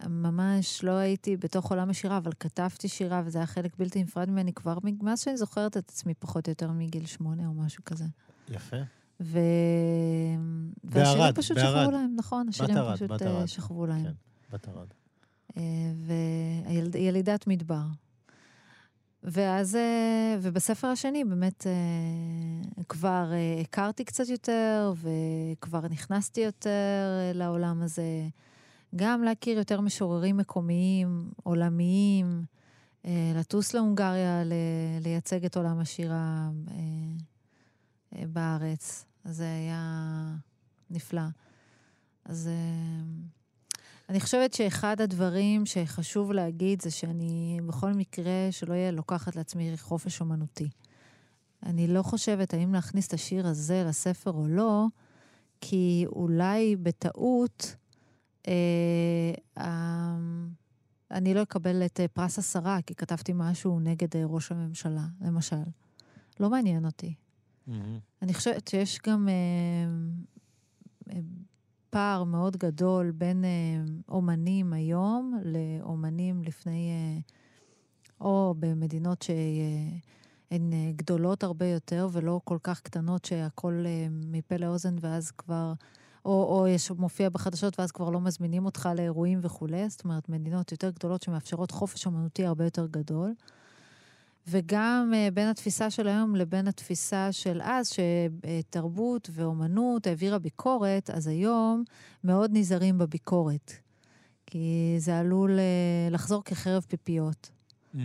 uh, 0.04 0.08
ממש 0.10 0.84
לא 0.84 0.92
הייתי 0.92 1.38
בתוך 1.38 1.72
עולם 1.72 1.90
השירה, 1.90 2.18
אבל 2.18 2.32
כתבתי 2.40 2.88
שירה, 2.88 3.22
וזה 3.26 3.38
היה 3.38 3.46
חלק 3.46 3.72
בלתי 3.80 4.04
נפרד 4.04 4.30
ממני 4.30 4.54
כבר 4.54 4.78
מאז 5.02 5.20
שאני 5.20 5.38
זוכרת 5.38 5.78
את 5.78 5.90
עצמי 5.90 6.14
פחות 6.14 6.48
או 6.48 6.52
יותר 6.52 6.72
מגיל 6.72 7.06
שמונה 7.06 7.48
או 7.48 7.54
משהו 7.54 7.84
כזה. 7.86 8.06
יפה. 8.50 8.78
ו... 9.24 9.40
והשירים 10.84 11.34
פשוט 11.34 11.58
בערד. 11.58 11.84
שכבו 11.84 11.92
להם, 11.92 12.14
נכון, 12.16 12.50
השירים 12.50 12.76
בת 12.76 12.96
פשוט 12.96 13.12
uh, 13.12 13.48
שכבו 13.48 13.86
להם. 13.86 14.04
כן, 14.04 14.12
בת 14.52 14.68
ערד. 14.68 14.88
Uh, 15.50 15.56
וילידת 16.92 17.48
מדבר. 17.48 17.84
ואז, 19.24 19.76
uh, 19.76 20.40
ובספר 20.42 20.88
השני 20.88 21.24
באמת 21.24 21.68
כבר 22.90 23.32
הכרתי 23.62 24.04
קצת 24.06 24.30
יותר, 24.30 24.94
וכבר 24.96 25.88
נכנסתי 25.88 26.42
יותר 26.42 27.08
לעולם 27.34 27.82
הזה. 27.82 28.28
גם 28.96 29.24
להכיר 29.24 29.58
יותר 29.58 29.82
משוררים 29.82 30.38
מקומיים, 30.38 31.32
עולמיים, 31.44 32.46
אה, 33.06 33.32
לטוס 33.36 33.74
להונגריה, 33.74 34.44
לייצג 35.02 35.46
את 35.46 35.58
עולם 35.58 35.80
השירה 35.80 36.50
אה, 36.72 36.76
אה, 38.16 38.24
בארץ. 38.28 39.06
זה 39.26 39.44
היה 39.44 40.36
נפלא. 40.90 41.22
אז 42.26 42.50
אני 44.10 44.20
חושבת 44.20 44.54
שאחד 44.54 45.02
הדברים 45.02 45.66
שחשוב 45.66 46.32
להגיד 46.32 46.82
זה 46.82 46.92
שאני 46.92 47.60
בכל 47.66 47.94
מקרה 47.94 48.48
שלא 48.52 48.74
יהיה 48.74 48.92
לוקחת 48.92 49.36
לעצמי 49.36 49.78
חופש 49.78 50.22
אומנותי. 50.22 50.70
אני 51.66 51.88
לא 51.88 52.04
חושבת 52.04 52.54
האם 52.54 52.74
להכניס 52.74 53.08
את 53.08 53.14
השיר 53.14 53.48
הזה 53.48 53.84
לספר 53.88 54.32
או 54.32 54.48
לא, 54.48 54.86
כי 55.62 56.06
אולי 56.08 56.76
בטעות 56.76 57.76
אה, 58.48 58.54
אה, 59.58 60.16
אני 61.12 61.34
לא 61.34 61.44
אקבל 61.44 61.86
את 61.86 62.00
אה, 62.00 62.08
פרס 62.08 62.40
השרה, 62.40 62.82
כי 62.86 62.96
כתבתי 62.96 63.32
משהו 63.36 63.80
נגד 63.80 64.16
אה, 64.16 64.26
ראש 64.26 64.52
הממשלה, 64.52 65.06
למשל. 65.22 65.64
לא 66.40 66.50
מעניין 66.50 66.86
אותי. 66.86 67.14
Mm-hmm. 67.68 68.00
אני 68.22 68.34
חושבת 68.34 68.68
שיש 68.68 69.00
גם 69.08 69.30
אה, 69.30 69.34
אה, 71.14 71.20
פער 71.90 72.24
מאוד 72.24 72.58
גדול 72.58 73.12
בין 73.12 73.46
אה, 73.46 73.50
אומנים 74.10 74.74
היום 74.74 75.42
לאומנים 75.44 76.44
לפני, 76.44 76.90
אה, 76.92 77.20
או 78.22 78.56
במדינות 78.60 79.22
שהן 79.22 80.74
אה, 80.74 80.92
גדולות 80.96 81.44
הרבה 81.44 81.66
יותר 81.66 82.08
ולא 82.12 82.42
כל 82.44 82.58
כך 82.64 82.82
קטנות 82.82 83.26
שהכול 83.26 83.86
אה, 83.86 84.08
מפה 84.10 84.56
לאוזן 84.58 84.96
ואז 85.02 85.32
כבר... 85.32 85.74
או, 86.26 86.60
או 86.60 86.68
יש 86.68 86.92
מופיע 86.92 87.30
בחדשות 87.30 87.80
ואז 87.80 87.92
כבר 87.92 88.10
לא 88.10 88.22
מזמינים 88.22 88.66
אותך 88.66 88.90
לאירועים 88.96 89.40
וכולי, 89.42 89.90
זאת 89.90 90.04
אומרת, 90.04 90.30
מדינות 90.30 90.72
יותר 90.72 90.90
גדולות 90.90 91.22
שמאפשרות 91.22 91.72
חופש 91.72 92.08
אמנותי 92.08 92.46
הרבה 92.46 92.64
יותר 92.64 92.88
גדול. 92.88 93.34
וגם 94.48 95.14
uh, 95.14 95.34
בין 95.34 95.48
התפיסה 95.48 95.90
של 95.90 96.08
היום 96.08 96.36
לבין 96.36 96.68
התפיסה 96.68 97.32
של 97.32 97.62
אז, 97.64 97.90
שתרבות 97.90 99.30
ואומנות 99.34 100.08
העבירה 100.08 100.40
ביקורת, 100.40 101.10
אז 101.10 101.28
היום 101.28 101.84
מאוד 102.24 102.52
נזהרים 102.54 102.98
בביקורת. 102.98 103.74
כי 104.46 104.96
זה 104.98 105.20
עלול 105.20 105.60
uh, 105.60 106.14
לחזור 106.14 106.44
כחרב 106.44 106.86
פיפיות. 106.88 107.52
Mm. 107.96 107.98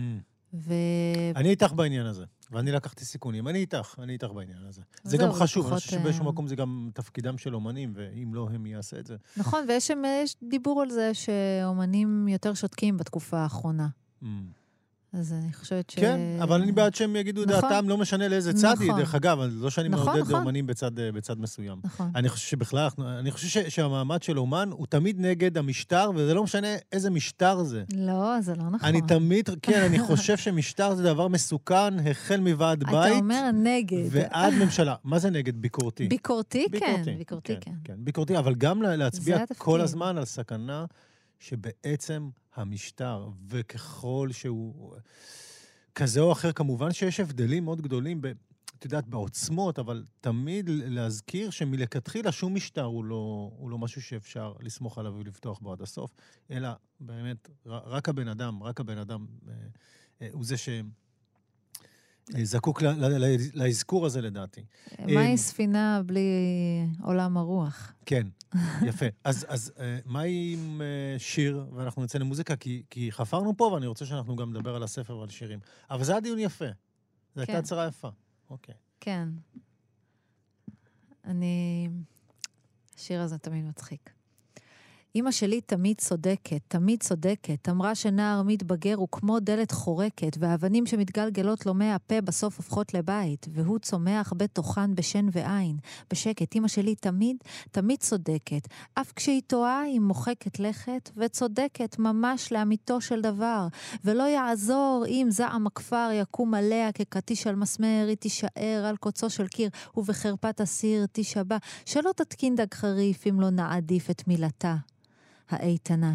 ו... 0.53 0.73
אני 1.35 1.49
איתך 1.49 1.73
בעניין 1.73 2.05
הזה. 2.05 2.25
ואני 2.51 2.71
לקחתי 2.71 3.05
סיכונים. 3.05 3.47
אני 3.47 3.59
איתך, 3.59 3.95
אני 3.99 4.13
איתך 4.13 4.27
בעניין 4.27 4.65
הזה. 4.67 4.81
זה 5.03 5.17
גם 5.17 5.31
חשוב, 5.31 5.67
אני 5.67 5.75
חושב 5.75 5.91
שבאיזשהו 5.91 6.25
אה, 6.25 6.31
מקום 6.31 6.47
זה 6.47 6.55
גם 6.55 6.89
תפקידם 6.93 7.37
של 7.37 7.55
אומנים, 7.55 7.93
ואם 7.95 8.33
לא, 8.33 8.49
הם 8.53 8.65
יעשה 8.65 8.99
את 8.99 9.05
זה. 9.05 9.15
נכון, 9.37 9.65
ויש 9.67 10.35
דיבור 10.43 10.81
על 10.81 10.89
זה 10.89 11.13
שאומנים 11.13 12.27
יותר 12.27 12.53
שותקים 12.53 12.97
בתקופה 12.97 13.39
האחרונה. 13.39 13.87
Mm. 14.23 14.25
אז 15.13 15.33
אני 15.33 15.53
חושבת 15.53 15.89
ש... 15.89 15.95
כן, 15.95 16.19
אבל 16.43 16.61
אני 16.61 16.71
בעד 16.71 16.95
שהם 16.95 17.15
יגידו 17.15 17.45
נכון. 17.45 17.61
דעתם, 17.61 17.89
לא 17.89 17.97
משנה 17.97 18.27
לאיזה 18.27 18.53
צד 18.53 18.73
נכון. 18.73 18.85
היא. 18.85 18.93
דרך 18.93 19.15
אגב, 19.15 19.39
לא 19.51 19.69
שאני 19.69 19.89
נכון, 19.89 20.05
מעודד 20.05 20.21
נכון. 20.21 20.35
אומנים 20.35 20.67
בצד, 20.67 20.99
אה, 20.99 21.11
בצד 21.11 21.39
מסוים. 21.39 21.77
נכון. 21.83 22.11
אני 22.15 22.29
חושב 22.29 22.47
שבכלל, 22.47 22.87
אני 23.19 23.31
חושב 23.31 23.47
ש, 23.47 23.57
שהמעמד 23.57 24.23
של 24.23 24.39
אומן 24.39 24.69
הוא 24.71 24.87
תמיד 24.87 25.19
נגד 25.19 25.57
המשטר, 25.57 26.11
וזה 26.15 26.33
לא 26.33 26.43
משנה 26.43 26.67
איזה 26.91 27.09
משטר 27.09 27.63
זה. 27.63 27.83
לא, 27.95 28.41
זה 28.41 28.55
לא 28.55 28.63
נכון. 28.63 28.89
אני 28.89 29.01
תמיד, 29.01 29.49
כן, 29.61 29.81
אני 29.83 29.99
חושב 30.07 30.37
שמשטר 30.37 30.95
זה 30.95 31.03
דבר 31.03 31.27
מסוכן, 31.27 32.09
החל 32.09 32.39
מוועד 32.39 32.83
בית. 32.83 32.93
אתה 32.93 33.19
אומר 33.19 33.49
נגד. 33.53 34.03
ועד 34.09 34.53
ממשלה. 34.53 34.95
מה 35.03 35.19
זה 35.19 35.29
נגד? 35.29 35.55
ביקורתי. 35.61 36.07
ביקורתי, 36.07 36.65
כן. 36.71 36.79
ביקורתי, 36.79 37.11
ביקורתי 37.17 37.53
כן. 37.53 37.59
כן. 37.61 37.71
כן, 37.83 37.93
ביקורתי, 37.97 38.37
אבל 38.37 38.55
גם 38.55 38.81
להצביע 38.81 39.37
כל 39.57 39.81
הזמן 39.81 40.17
על 40.17 40.25
סכנה 40.25 40.85
שבעצם 41.39 42.29
המשטר, 42.55 43.29
וככל 43.47 44.29
שהוא 44.31 44.95
כזה 45.95 46.19
או 46.19 46.31
אחר, 46.31 46.51
כמובן 46.51 46.91
שיש 46.91 47.19
הבדלים 47.19 47.65
מאוד 47.65 47.81
גדולים, 47.81 48.21
ב, 48.21 48.27
את 48.79 48.85
יודעת, 48.85 49.07
בעוצמות, 49.07 49.79
אבל 49.79 50.05
תמיד 50.21 50.65
להזכיר 50.69 51.49
שמלכתחילה 51.49 52.31
שום 52.31 52.55
משטר 52.55 52.83
הוא 52.83 53.05
לא, 53.05 53.51
הוא 53.57 53.69
לא 53.69 53.77
משהו 53.77 54.01
שאפשר 54.01 54.53
לסמוך 54.59 54.97
עליו 54.97 55.13
ולפתוח 55.17 55.59
בו 55.59 55.71
עד 55.71 55.81
הסוף, 55.81 56.11
אלא 56.51 56.69
באמת, 56.99 57.49
רק 57.65 58.09
הבן 58.09 58.27
אדם, 58.27 58.63
רק 58.63 58.79
הבן 58.79 58.97
אדם 58.97 59.25
אה, 59.47 59.53
אה, 60.21 60.27
הוא 60.31 60.45
זה 60.45 60.57
ש... 60.57 60.69
אה, 62.35 62.45
זקוק 62.45 62.81
לאזכור 63.53 64.05
הזה, 64.05 64.21
לדעתי. 64.21 64.61
מהי 64.99 65.37
ספינה 65.37 66.01
בלי 66.05 66.29
עולם 67.03 67.37
הרוח? 67.37 67.93
כן, 68.05 68.27
יפה. 68.89 69.05
אז, 69.23 69.45
אז 69.49 69.71
מה 70.05 70.21
עם 70.21 70.81
שיר, 71.17 71.65
ואנחנו 71.75 72.03
נצא 72.03 72.17
למוזיקה, 72.17 72.55
כי, 72.55 72.83
כי 72.89 73.11
חפרנו 73.11 73.57
פה, 73.57 73.63
ואני 73.63 73.87
רוצה 73.87 74.05
שאנחנו 74.05 74.35
גם 74.35 74.49
נדבר 74.49 74.75
על 74.75 74.83
הספר 74.83 75.17
ועל 75.17 75.29
שירים. 75.29 75.59
אבל 75.89 76.03
זה 76.03 76.11
היה 76.11 76.21
דיון 76.21 76.39
יפה. 76.39 76.65
זו 76.65 76.73
כן. 77.35 77.41
הייתה 77.41 77.57
הצהרה 77.57 77.87
יפה. 77.87 78.09
אוקיי. 78.49 78.75
כן. 78.99 79.29
אני... 81.25 81.89
השיר 82.97 83.21
הזה 83.21 83.37
תמיד 83.37 83.65
מצחיק. 83.65 84.18
אמא 85.15 85.31
שלי 85.31 85.61
תמיד 85.61 85.97
צודקת, 85.97 86.61
תמיד 86.67 87.03
צודקת. 87.03 87.69
אמרה 87.69 87.95
שנער 87.95 88.41
מתבגר 88.43 88.95
הוא 88.95 89.07
כמו 89.11 89.39
דלת 89.39 89.71
חורקת, 89.71 90.37
והאבנים 90.39 90.85
שמתגלגלות 90.85 91.65
לו 91.65 91.73
מהפה 91.73 92.21
בסוף 92.21 92.57
הופכות 92.57 92.93
לבית, 92.93 93.47
והוא 93.53 93.79
צומח 93.79 94.33
בתוכן 94.37 94.95
בשן 94.95 95.25
ועין. 95.31 95.77
בשקט, 96.11 96.55
אמא 96.55 96.67
שלי 96.67 96.95
תמיד, 96.95 97.37
תמיד 97.71 97.99
צודקת. 97.99 98.67
אף 98.93 99.11
כשהיא 99.15 99.41
טועה, 99.47 99.81
היא 99.81 99.99
מוחקת 99.99 100.59
לכת, 100.59 101.09
וצודקת 101.17 101.99
ממש 101.99 102.51
לאמיתו 102.51 103.01
של 103.01 103.21
דבר. 103.21 103.67
ולא 104.05 104.23
יעזור 104.23 105.05
אם 105.07 105.27
זעם 105.29 105.67
הכפר 105.67 106.09
יקום 106.13 106.53
עליה 106.53 106.91
כקטיש 106.91 107.47
על 107.47 107.55
מסמר, 107.55 108.05
היא 108.07 108.17
תישאר 108.17 108.85
על 108.85 108.97
קוצו 108.97 109.29
של 109.29 109.47
קיר, 109.47 109.69
ובחרפת 109.97 110.61
הסיר 110.61 111.05
תישבע. 111.05 111.57
שלא 111.85 112.11
תתקין 112.15 112.55
דג 112.55 112.73
חריף 112.73 113.27
אם 113.27 113.41
לא 113.41 113.49
נעדיף 113.49 114.09
את 114.09 114.27
מילתה. 114.27 114.75
האיתנה. 115.49 116.13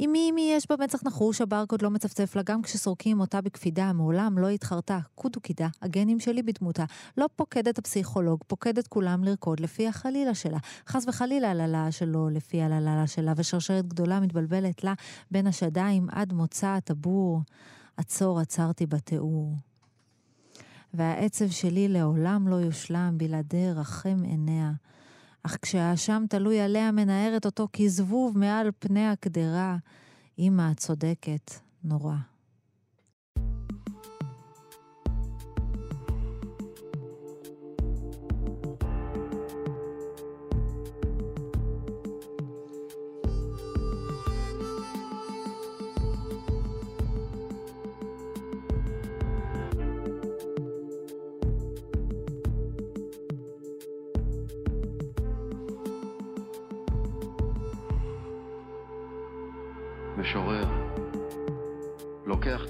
אם 0.00 0.10
מי 0.12 0.32
מי 0.32 0.52
יש 0.56 0.66
במצח 0.70 1.04
נחוש, 1.04 1.40
הברקוד 1.40 1.82
לא 1.82 1.90
מצפצף 1.90 2.36
לה 2.36 2.42
גם 2.42 2.62
כשסורקים 2.62 3.20
אותה 3.20 3.40
בקפידה, 3.40 3.92
מעולם 3.92 4.38
לא 4.38 4.48
התחרתה. 4.48 4.98
קודו 5.14 5.40
קידה, 5.40 5.68
הגנים 5.82 6.20
שלי 6.20 6.42
בדמותה. 6.42 6.84
לא 7.16 7.28
פוקדת 7.36 7.78
הפסיכולוג, 7.78 8.40
פוקדת 8.46 8.86
כולם 8.86 9.24
לרקוד 9.24 9.60
לפי 9.60 9.88
החלילה 9.88 10.34
שלה. 10.34 10.58
חס 10.88 11.04
וחלילה 11.08 11.50
הללה 11.50 11.92
שלו 11.92 12.28
לפי 12.28 12.62
הללה 12.62 13.06
שלה, 13.06 13.32
ושרשרת 13.36 13.86
גדולה 13.88 14.20
מתבלבלת 14.20 14.84
לה 14.84 14.94
בין 15.30 15.46
השדיים 15.46 16.08
עד 16.10 16.32
מוצא 16.32 16.66
הטבור. 16.66 17.40
עצור 17.96 18.40
עצרתי 18.40 18.86
בתיאור. 18.86 19.54
והעצב 20.94 21.48
שלי 21.48 21.88
לעולם 21.88 22.48
לא 22.48 22.56
יושלם 22.56 23.14
בלעדי 23.16 23.70
רחם 23.70 24.22
עיניה. 24.22 24.72
אך 25.46 25.56
כשהאשם 25.62 26.24
תלוי 26.28 26.60
עליה 26.60 26.92
מנערת 26.92 27.46
אותו 27.46 27.68
כזבוב 27.72 28.38
מעל 28.38 28.70
פני 28.78 29.06
הקדרה, 29.08 29.76
אמא 30.38 30.62
הצודקת, 30.62 31.50
נורא. 31.84 32.16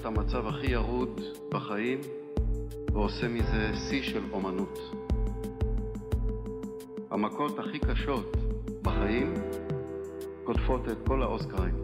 המצב 0.05 0.47
הכי 0.47 0.71
ירוד 0.71 1.21
בחיים 1.49 1.99
ועושה 2.93 3.27
מזה 3.27 3.71
שיא 3.89 4.03
של 4.03 4.23
אומנות. 4.31 4.79
המכות 7.11 7.59
הכי 7.59 7.79
קשות 7.79 8.37
בחיים 8.81 9.33
קוטפות 10.43 10.89
את 10.89 10.97
כל 11.07 11.23
האוסקרים. 11.23 11.75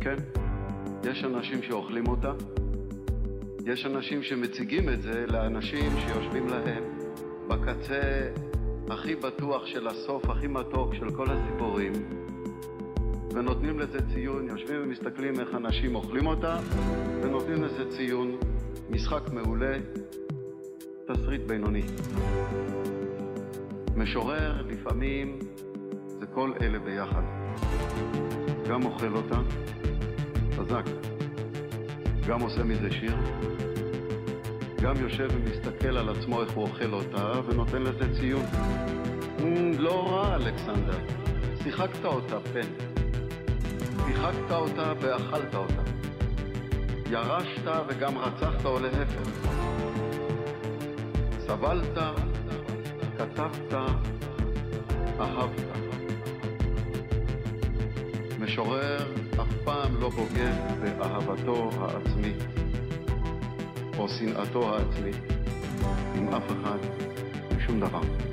כן, 0.00 0.16
יש 1.04 1.24
אנשים 1.24 1.62
שאוכלים 1.62 2.06
אותה, 2.08 2.32
יש 3.66 3.86
אנשים 3.86 4.22
שמציגים 4.22 4.88
את 4.88 5.02
זה 5.02 5.26
לאנשים 5.28 5.90
שיושבים 6.00 6.48
להם 6.48 6.84
בקצה 7.48 8.30
הכי 8.90 9.14
בטוח 9.14 9.66
של 9.66 9.88
הסוף, 9.88 10.24
הכי 10.30 10.46
מתוק 10.46 10.94
של 10.94 11.10
כל 11.10 11.26
הסיפורים, 11.30 11.92
ונותנים 13.40 13.80
לזה 13.80 13.98
ציון, 14.14 14.48
יושבים 14.48 14.82
ומסתכלים 14.82 15.40
איך 15.40 15.48
אנשים 15.54 15.94
אוכלים 15.94 16.26
אותה, 16.26 16.58
ונותנים 17.22 17.64
לזה 17.64 17.90
ציון, 17.90 18.36
משחק 18.90 19.32
מעולה, 19.32 19.76
תסריט 21.06 21.40
בינוני. 21.46 21.82
משורר 23.96 24.62
לפעמים 24.68 25.38
זה 26.06 26.16
וכל 26.20 26.52
אלה 26.60 26.78
ביחד. 26.78 27.22
גם 28.68 28.84
אוכל 28.84 29.14
אותה, 29.16 29.40
חזק, 30.56 30.84
גם 32.28 32.40
עושה 32.40 32.64
מזה 32.64 32.90
שיר, 32.90 33.16
גם 34.82 34.94
יושב 34.96 35.28
ומסתכל 35.32 35.96
על 35.96 36.08
עצמו 36.08 36.42
איך 36.42 36.50
הוא 36.50 36.64
אוכל 36.64 36.92
אותה 36.92 37.32
ונותן 37.46 37.82
לזה 37.82 38.14
ציון. 38.20 38.44
Mm, 39.38 39.42
לא 39.78 40.08
רע, 40.08 40.36
אלכסנדר. 40.36 40.98
שיחקת 41.62 42.04
אותה, 42.04 42.40
פן. 42.40 42.89
שיחקת 44.10 44.50
אותה 44.50 44.92
ואכלת 45.00 45.54
אותה. 45.54 45.82
ירשת 47.10 47.70
וגם 47.88 48.18
רצחת 48.18 48.64
או 48.64 48.78
להפך. 48.78 49.48
סבלת, 51.46 51.98
כתבת, 53.18 53.74
אהבת. 55.20 55.70
משורר 58.38 58.98
אף 59.40 59.52
פעם 59.64 60.00
לא 60.00 60.08
בוגד 60.08 60.54
באהבתו 60.80 61.70
העצמית 61.80 62.42
או 63.98 64.08
שנאתו 64.08 64.74
העצמית 64.76 65.16
עם 66.14 66.28
אף 66.28 66.44
אחד, 66.46 66.78
שום 67.66 67.80
דבר. 67.80 68.29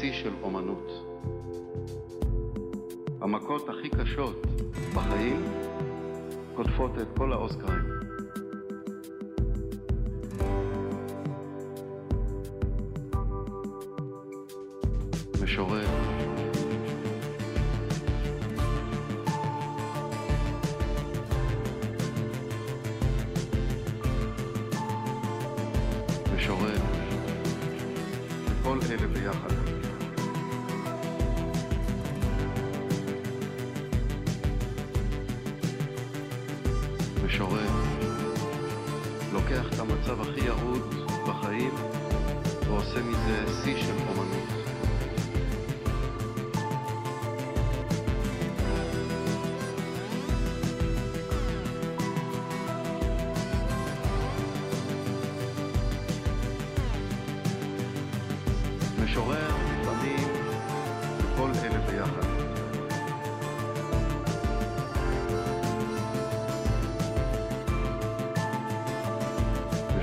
שיא 0.00 0.12
של 0.12 0.32
אומנות. 0.42 0.92
המכות 3.20 3.68
הכי 3.68 3.88
קשות 3.88 4.46
בחיים 4.94 5.44
קוטפות 6.54 6.90
את 6.98 7.06
כל 7.16 7.32
האוסקרים. 7.32 8.05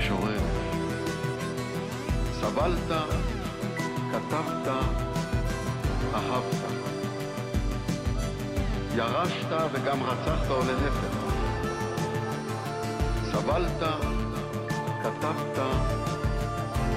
משורר 0.04 0.40
סבלת, 2.40 2.90
כתבת, 4.12 4.68
אהבת. 6.14 6.64
ירשת 8.96 9.52
וגם 9.72 10.02
רצחת 10.02 10.50
או 10.50 10.58
להפך. 10.58 11.16
סבלת, 13.32 13.82
כתבת, 15.02 15.58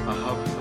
אהבת. 0.08 0.58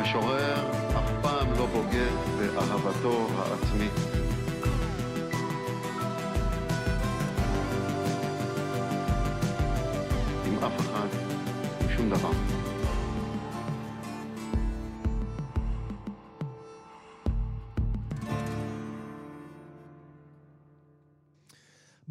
משורר 0.00 0.54
אף 0.98 1.10
פעם 1.22 1.52
לא 1.58 1.66
בוגד 1.66 2.16
באהבתו 2.38 3.28
העצמית. 3.38 4.05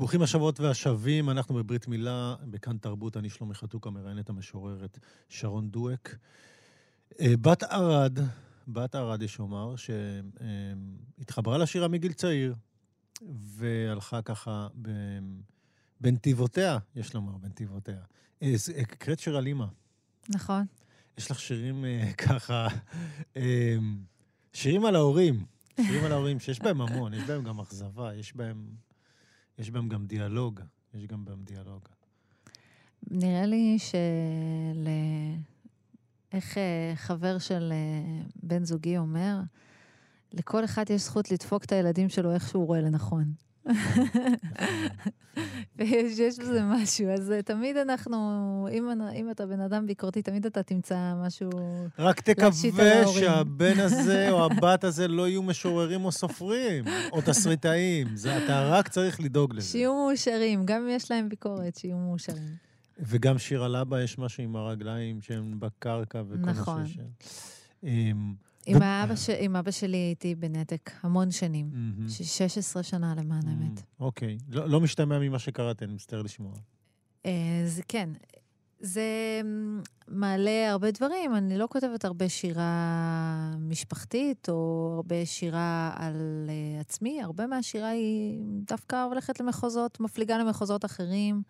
ברוכים 0.06 0.22
השבועות 0.22 0.60
והשבים, 0.60 1.30
אנחנו 1.30 1.56
בברית 1.56 1.88
מילה, 1.88 2.36
בכאן 2.44 2.78
תרבות, 2.78 3.18
אני 3.18 3.30
שלומי 3.30 3.54
חתוקה, 3.54 3.89
מראיין 3.89 4.20
את 4.20 4.30
המשוררת 4.30 5.00
שרון 5.30 5.70
דואק. 5.70 6.18
אה, 7.20 7.38
בת 7.41 7.63
ערד, 7.63 8.20
בת 8.68 8.96
ערד 8.96 9.22
יש 9.22 9.39
לומר, 9.39 9.76
שהתחברה 11.18 11.58
לשירה 11.58 11.88
מגיל 11.88 12.13
צעיר, 12.13 12.56
והלכה 13.32 14.22
ככה 14.22 14.68
ב... 14.82 14.89
בנתיבותיה, 16.02 16.78
יש 16.96 17.13
לומר, 17.13 17.38
בנתיבותיה. 17.38 18.02
אה, 18.44 18.54
ז- 18.56 18.70
הקראת 18.70 19.20
שיר 19.20 19.38
על 19.38 19.48
אימא. 19.48 19.65
נכון. 20.30 20.65
יש 21.18 21.32
לך 21.32 21.39
שירים 21.39 21.86
אה, 21.86 22.13
ככה, 22.13 22.68
אה, 23.38 23.78
שירים 24.54 24.86
על 24.86 24.96
ההורים. 24.96 25.46
שירים 25.82 26.04
על 26.04 26.12
ההורים 26.12 26.39
שיש 26.39 26.60
בהם 26.60 26.82
המון, 26.82 27.13
יש 27.13 27.24
בהם 27.24 27.44
גם 27.44 27.60
אכזבה, 27.60 28.15
יש 28.15 28.36
בהם, 28.36 28.68
יש 29.60 29.70
בהם 29.70 29.89
גם 29.89 30.06
דיאלוג. 30.06 30.60
יש 30.94 31.06
גם 31.08 31.26
בהם 31.26 31.44
דיאלוג. 31.44 31.82
נראה 33.12 33.46
לי 33.46 33.80
של... 33.80 34.88
איך 36.36 36.58
אה, 36.58 36.94
חבר 36.96 37.38
של 37.38 37.72
אה, 37.72 38.24
בן 38.44 38.63
זוגי 38.63 38.98
אומר, 38.98 39.39
לכל 40.34 40.65
אחד 40.65 40.89
יש 40.89 41.02
זכות 41.02 41.32
לדפוק 41.32 41.65
את 41.65 41.72
הילדים 41.72 42.10
שלו 42.10 42.34
איך 42.34 42.50
שהוא 42.50 42.68
רואה 42.68 42.82
לנכון. 42.82 43.34
ויש 45.78 46.19
יש 46.19 46.39
בזה 46.39 46.62
משהו, 46.63 47.10
אז 47.10 47.34
תמיד 47.45 47.78
אנחנו, 47.78 48.17
אם, 48.71 48.89
אם 49.15 49.32
אתה 49.32 49.45
בן 49.45 49.60
אדם 49.60 49.86
ביקורתי, 49.86 50.21
תמיד 50.21 50.45
אתה 50.45 50.63
תמצא 50.63 51.13
משהו... 51.25 51.49
רק 51.99 52.21
תקווה. 52.21 53.08
שהבן 53.08 53.80
הזה 53.80 54.32
או 54.32 54.43
הבת 54.45 54.84
הזה 54.84 55.08
לא 55.08 55.28
יהיו 55.28 55.43
משוררים 55.43 56.06
או 56.06 56.12
סופרים, 56.12 56.86
או 57.12 57.21
תסריטאים. 57.21 58.15
זה, 58.15 58.38
אתה 58.38 58.69
רק 58.69 58.88
צריך 58.88 59.19
לדאוג 59.19 59.54
לזה. 59.54 59.67
שיהיו 59.67 59.93
מאושרים, 59.93 60.65
גם 60.65 60.82
אם 60.82 60.89
יש 60.89 61.12
להם 61.12 61.30
ביקורת, 61.30 61.75
שיהיו 61.75 61.97
מאושרים. 61.97 62.56
וגם 62.99 63.38
שיר 63.38 63.63
על 63.63 63.75
אבא, 63.75 64.01
יש 64.01 64.17
משהו 64.17 64.43
עם 64.43 64.56
הרגליים 64.56 65.21
שהן 65.21 65.54
בקרקע 65.60 66.23
וכל 66.30 66.38
נכון. 66.38 66.82
מה 66.82 66.88
שיש. 66.88 66.97
אמ, 67.84 68.34
עם, 68.65 68.82
האבא 68.82 69.15
ש... 69.15 69.30
עם 69.30 69.56
אבא 69.56 69.71
שלי 69.71 69.97
הייתי 69.97 70.36
בנתק 70.36 70.91
המון 71.04 71.32
שנים. 71.32 71.69
ש- 72.10 72.38
16 72.38 72.84
שנה 72.84 73.13
למען 73.17 73.47
האמת. 73.47 73.82
אוקיי. 73.99 74.38
לא 74.49 74.69
לא 74.69 74.82
משתמע 74.82 75.19
ממה 75.19 75.39
שקראתי, 75.39 75.86
אני 75.86 75.93
מצטער 75.93 76.21
לשמוע. 76.21 76.54
אה, 77.25 77.63
זה 77.65 77.82
כן. 77.88 78.10
זה 78.80 79.41
מ, 79.45 79.82
מעלה 80.08 80.71
הרבה 80.71 80.91
דברים. 80.91 81.36
אני 81.36 81.58
לא 81.58 81.67
כותבת 81.71 82.06
הרבה 82.06 82.30
שירה 82.30 83.54
משפחתית, 83.60 84.49
או 84.49 84.91
הרבה 84.95 85.25
שירה 85.25 85.93
על 85.95 86.15
uh, 86.47 86.82
עצמי. 86.82 87.21
הרבה 87.21 87.47
מהשירה 87.47 87.89
היא 87.89 88.39
דווקא 88.67 89.04
הולכת 89.04 89.39
למחוזות, 89.39 89.99
מפליגה 89.99 90.38
למחוזות 90.38 90.86
אחרים, 90.86 91.41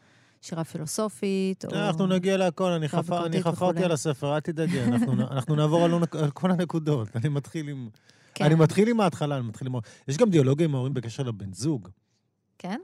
שירה 0.45 0.63
פילוסופית, 0.63 1.65
או... 1.65 1.69
אנחנו 1.75 2.07
נגיע 2.07 2.37
להכל, 2.37 2.71
אני 2.71 2.87
חפר- 2.89 3.25
אני 3.25 3.43
חפרתי. 3.43 3.83
על 3.83 3.91
הספר, 3.91 4.35
אל 4.35 4.39
תדאגי, 4.39 4.83
אנחנו 4.83 5.13
אנחנו 5.31 5.55
נעבור 5.55 5.85
על 5.85 5.91
על 6.21 6.31
כל 6.31 6.51
הנקודות. 6.51 7.15
אני 7.15 7.29
מתחיל 7.29 7.69
עם... 7.69 7.89
כן. 8.33 8.45
אני 8.45 8.55
מתחיל 8.55 8.87
עם 8.89 8.99
ההתחלה, 8.99 9.37
אני 9.37 9.47
מתחיל 9.47 9.67
עם... 9.67 9.73
יש 10.07 10.17
גם 10.17 10.29
דיאלוגיה 10.29 10.65
עם 10.65 10.75
ההורים 10.75 10.93
בקשר 10.93 11.23
לבן 11.23 11.53
זוג. 11.53 11.89
כן? 12.57 12.79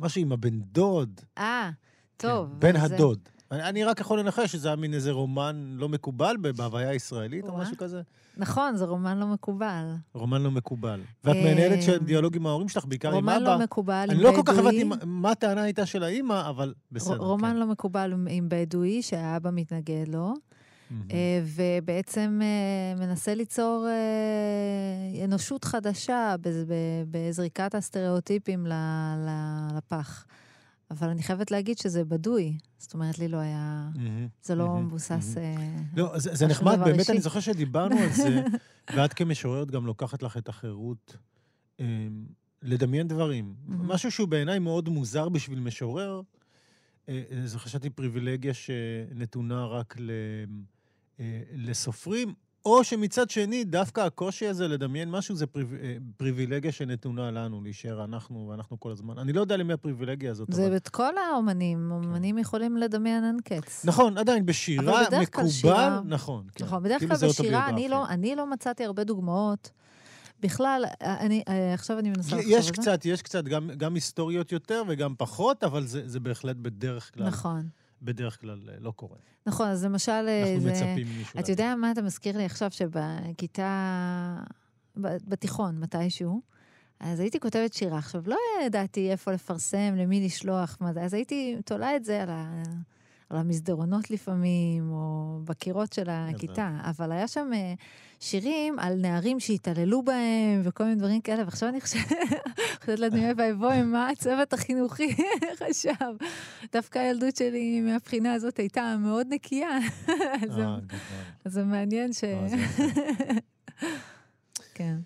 משהו 0.00 0.20
עם 0.20 0.32
הבן 0.32 0.60
דוד. 0.60 1.20
אה, 1.38 1.70
טוב. 2.16 2.48
כן, 2.52 2.58
בן 2.60 2.78
זה- 2.88 2.94
הדוד. 2.94 3.28
אני, 3.52 3.62
אני 3.68 3.84
רק 3.84 4.00
יכול 4.00 4.20
לנחש 4.20 4.52
שזה 4.52 4.68
היה 4.68 4.76
מין 4.76 4.94
איזה 4.94 5.10
רומן 5.12 5.74
לא 5.78 5.88
מקובל 5.88 6.36
בהוויה 6.56 6.88
הישראלית 6.88 7.44
או. 7.44 7.56
משהו 7.58 7.76
כזה. 7.76 8.02
נכון, 8.36 8.76
זה 8.76 8.84
רומן 8.84 9.18
לא 9.18 9.26
מקובל. 9.26 9.84
רומן 10.14 10.42
לא 10.42 10.50
מקובל. 10.50 11.00
ואת 11.24 11.36
אה, 11.36 11.42
מנהלת 11.54 11.82
של 11.82 11.98
דיאלוג 11.98 12.36
עם 12.36 12.46
ההורים 12.46 12.68
שלך, 12.68 12.84
בעיקר 12.84 13.08
עם 13.08 13.14
רומן 13.14 13.32
אבא. 13.32 13.56
לא 13.56 13.58
מקובל 13.58 13.92
עם 13.94 14.10
אני 14.10 14.18
בדואי. 14.18 14.32
לא 14.36 14.42
כל 14.42 14.52
כך 14.52 14.58
הבנתי 14.58 14.84
מה- 15.06 15.30
הטענה 15.30 15.62
הייתה 15.62 15.86
של 15.86 16.02
האימא, 16.02 16.48
אבל 16.48 16.74
בסדר. 16.92 17.16
רומן 17.16 17.50
כן. 17.50 17.56
לא 17.56 17.66
מקובל 17.66 18.12
עם- 18.28 18.48
בדואי, 18.48 19.02
שהאבא 19.02 19.50
מתנגד 19.52 20.04
לו. 20.08 20.34
אה, 21.10 21.42
ובעצם 21.56 22.40
אה, 22.42 23.06
מנסה 23.06 23.34
ליצור 23.34 23.86
אנושות 25.24 25.64
חדשה 25.64 26.34
בזריקת 27.10 27.74
הסטריאוטיפים 27.74 28.66
לפח. 29.76 30.26
אבל 30.98 31.08
אני 31.08 31.22
חייבת 31.22 31.50
להגיד 31.50 31.78
שזה 31.78 32.04
בדוי. 32.04 32.58
זאת 32.78 32.94
אומרת, 32.94 33.18
לי 33.18 33.28
לא 33.28 33.36
היה... 33.36 33.88
זה 34.42 34.54
לא. 34.54 34.78
מבוסס... 34.78 35.36
אה, 35.36 35.54
לא, 35.96 36.12
זה, 36.18 36.46
נחמד, 36.46 36.78
באמת. 36.84 37.10
אני 37.10 37.20
זוכר 37.20 37.40
שדיברנו 37.40 37.96
על 37.98 38.12
זה, 38.12 38.44
ואת 38.96 39.12
כמשוררת 39.12 39.70
גם 39.70 39.86
לוקחת 39.86 40.22
לך 40.22 40.36
את 40.36 40.48
החירות 40.48 41.16
אה, 41.80 41.86
לדמיין 42.62 43.08
דברים. 43.08 43.54
משהו 43.66 44.10
שהוא 44.10 44.28
בעיניי 44.28 44.58
מאוד 44.58 44.88
מוזר 44.88 45.28
בשביל 45.28 45.60
משורר, 45.60 46.20
אה, 47.08 47.22
זה 47.44 47.58
חשבתי 47.58 47.90
פריבילגיה 47.90 48.54
שנתונה 48.54 49.66
רק 49.66 49.94
ל, 49.98 50.10
אה, 51.20 51.42
לסופרים, 51.52 52.34
או 52.66 52.84
שמצד 52.84 53.30
שני, 53.30 53.64
דווקא 53.64 54.00
הקושי 54.00 54.46
הזה 54.46 54.68
לדמיין 54.68 55.10
משהו 55.10 55.34
זה 55.36 55.46
פריב, 55.46 55.74
אה, 55.82 55.96
פריבילגיה 56.16 56.72
שנתונה 56.72 57.30
לנו, 57.30 57.62
להישאר 57.62 58.04
אנחנו 58.04 58.48
ואנחנו 58.50 58.80
כל 58.80 58.90
הזמן. 58.92 59.18
אני 59.18 59.32
לא 59.32 59.40
יודע 59.40 59.56
למי 59.56 59.72
הפריבילגיה 59.72 60.30
הזאת, 60.30 60.48
זה 60.52 60.66
אבל... 60.66 60.76
את 60.76 60.88
כל 60.88 61.12
האומנים, 61.18 61.90
אומנים 61.92 62.38
יכולים 62.38 62.76
לדמיין 62.76 63.24
אין 63.24 63.36
קץ. 63.44 63.84
נכון, 63.84 64.18
עדיין, 64.18 64.46
בשירה 64.46 65.02
מקובל, 65.22 65.48
שירה- 65.48 66.00
נכון. 66.04 66.44
כן. 66.54 66.64
נכון, 66.64 66.82
בדרך 66.82 66.98
כאילו 66.98 67.16
כלל 67.16 67.28
בשירה 67.28 67.68
אני 67.68 67.88
לא. 67.88 68.08
אני 68.08 68.36
לא 68.36 68.50
מצאתי 68.50 68.84
הרבה 68.84 69.04
דוגמאות. 69.04 69.70
בכלל, 70.40 70.84
אני, 71.00 71.42
אה, 71.48 71.74
עכשיו 71.74 71.98
אני 71.98 72.08
מנסה 72.08 72.36
לחשוב 72.36 72.52
על 72.54 72.62
זה. 72.62 72.68
יש 72.68 72.70
קצת, 72.70 73.00
יש 73.06 73.22
קצת, 73.22 73.44
גם, 73.44 73.70
גם 73.76 73.94
היסטוריות 73.94 74.52
יותר 74.52 74.82
וגם 74.88 75.14
פחות, 75.18 75.64
אבל 75.64 75.86
זה, 75.86 76.02
זה 76.08 76.20
בהחלט 76.20 76.56
בדרך 76.56 77.10
כלל, 77.14 77.26
נכון, 77.26 77.68
בדרך 78.04 78.40
כלל 78.40 78.68
אה, 78.68 78.74
לא 78.80 78.90
קורה. 78.90 79.16
נכון, 79.46 79.68
אז 79.68 79.84
למשל, 79.84 80.12
אה, 80.12 80.42
אנחנו 80.42 80.60
זה... 80.60 80.70
מצפים 80.70 81.06
ממישהו. 81.14 81.40
אתה. 81.40 81.52
יודע 81.52 81.74
מה 81.76 81.92
אתה 81.92 82.02
מזכיר 82.02 82.38
לי 82.38 82.44
עכשיו, 82.44 82.70
שבכיתה... 82.70 84.38
בתיכון, 84.96 85.80
מתישהו, 85.80 86.40
אז 87.00 87.20
הייתי 87.20 87.40
כותבת 87.40 87.72
שירה. 87.72 87.98
עכשיו, 87.98 88.22
לא 88.26 88.36
ידעתי 88.64 89.10
איפה 89.10 89.32
לפרסם, 89.32 89.94
למי 89.96 90.26
לשלוח, 90.26 90.76
מה 90.80 90.92
זה, 90.92 91.02
אז 91.02 91.14
הייתי 91.14 91.56
תולה 91.64 91.96
את 91.96 92.04
זה 92.04 92.22
על, 92.22 92.28
ה... 92.30 92.62
על 93.34 93.40
המסדרונות 93.40 94.10
לפעמים, 94.10 94.90
או 94.92 95.38
בקירות 95.44 95.92
של 95.92 96.02
הכיתה. 96.10 96.52
אבל 96.90 97.12
היה 97.12 97.28
שם 97.28 97.50
אה, 97.54 97.74
שירים 98.20 98.78
על 98.78 98.94
נערים 99.00 99.40
שהתעללו 99.40 100.02
בהם, 100.02 100.60
וכל 100.64 100.84
מיני 100.84 100.96
דברים 100.96 101.20
כאלה, 101.20 101.44
ועכשיו 101.44 101.68
אני 101.68 101.80
חושבת 101.80 102.02
לעצמי, 102.88 103.24
אוי 103.24 103.32
ואבוי, 103.36 103.82
מה 103.82 104.08
הצוות 104.08 104.52
החינוכי 104.52 105.14
חשב? 105.68 105.90
דווקא 106.72 106.98
הילדות 106.98 107.36
שלי 107.36 107.80
מהבחינה 107.80 108.32
הזאת 108.34 108.56
הייתה 108.56 108.96
מאוד 109.00 109.26
נקייה. 109.30 109.78
אז 110.42 110.52
זה- 110.54 110.62
אה, 110.64 110.78
גדול. 110.86 110.98
אז 111.44 111.52
זה 111.52 111.64
מעניין 111.64 112.12
ש... 112.12 112.24
אה. 112.24 112.46
כן. 114.74 114.96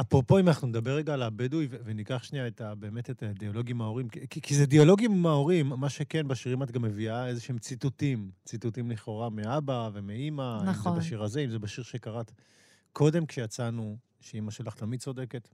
אפרופו, 0.00 0.38
אם 0.38 0.48
אנחנו 0.48 0.68
נדבר 0.68 0.96
רגע 0.96 1.14
על 1.14 1.22
הבדואי, 1.22 1.68
וניקח 1.84 2.22
שנייה 2.22 2.46
את 2.46 2.60
ה, 2.60 2.74
באמת 2.74 3.10
את 3.10 3.22
הדיאלוג 3.22 3.70
עם 3.70 3.80
ההורים, 3.80 4.08
כי, 4.08 4.40
כי 4.40 4.54
זה 4.54 4.66
דיאלוג 4.66 5.02
עם 5.04 5.26
ההורים, 5.26 5.66
מה 5.66 5.88
שכן, 5.88 6.28
בשירים 6.28 6.62
את 6.62 6.70
גם 6.70 6.82
מביאה 6.82 7.26
איזה 7.28 7.40
שהם 7.40 7.58
ציטוטים, 7.58 8.30
ציטוטים 8.44 8.90
לכאורה 8.90 9.30
מאבא 9.30 9.90
ומאימא, 9.92 10.62
נכון. 10.64 10.92
אם 10.92 11.00
זה 11.00 11.06
בשיר 11.06 11.22
הזה, 11.22 11.40
אם 11.40 11.50
זה 11.50 11.58
בשיר 11.58 11.84
שקראת 11.84 12.32
קודם 12.92 13.26
כשיצאנו, 13.26 13.96
שאימא 14.20 14.50
שלך 14.50 14.74
תמיד 14.74 15.00
צודקת. 15.00 15.48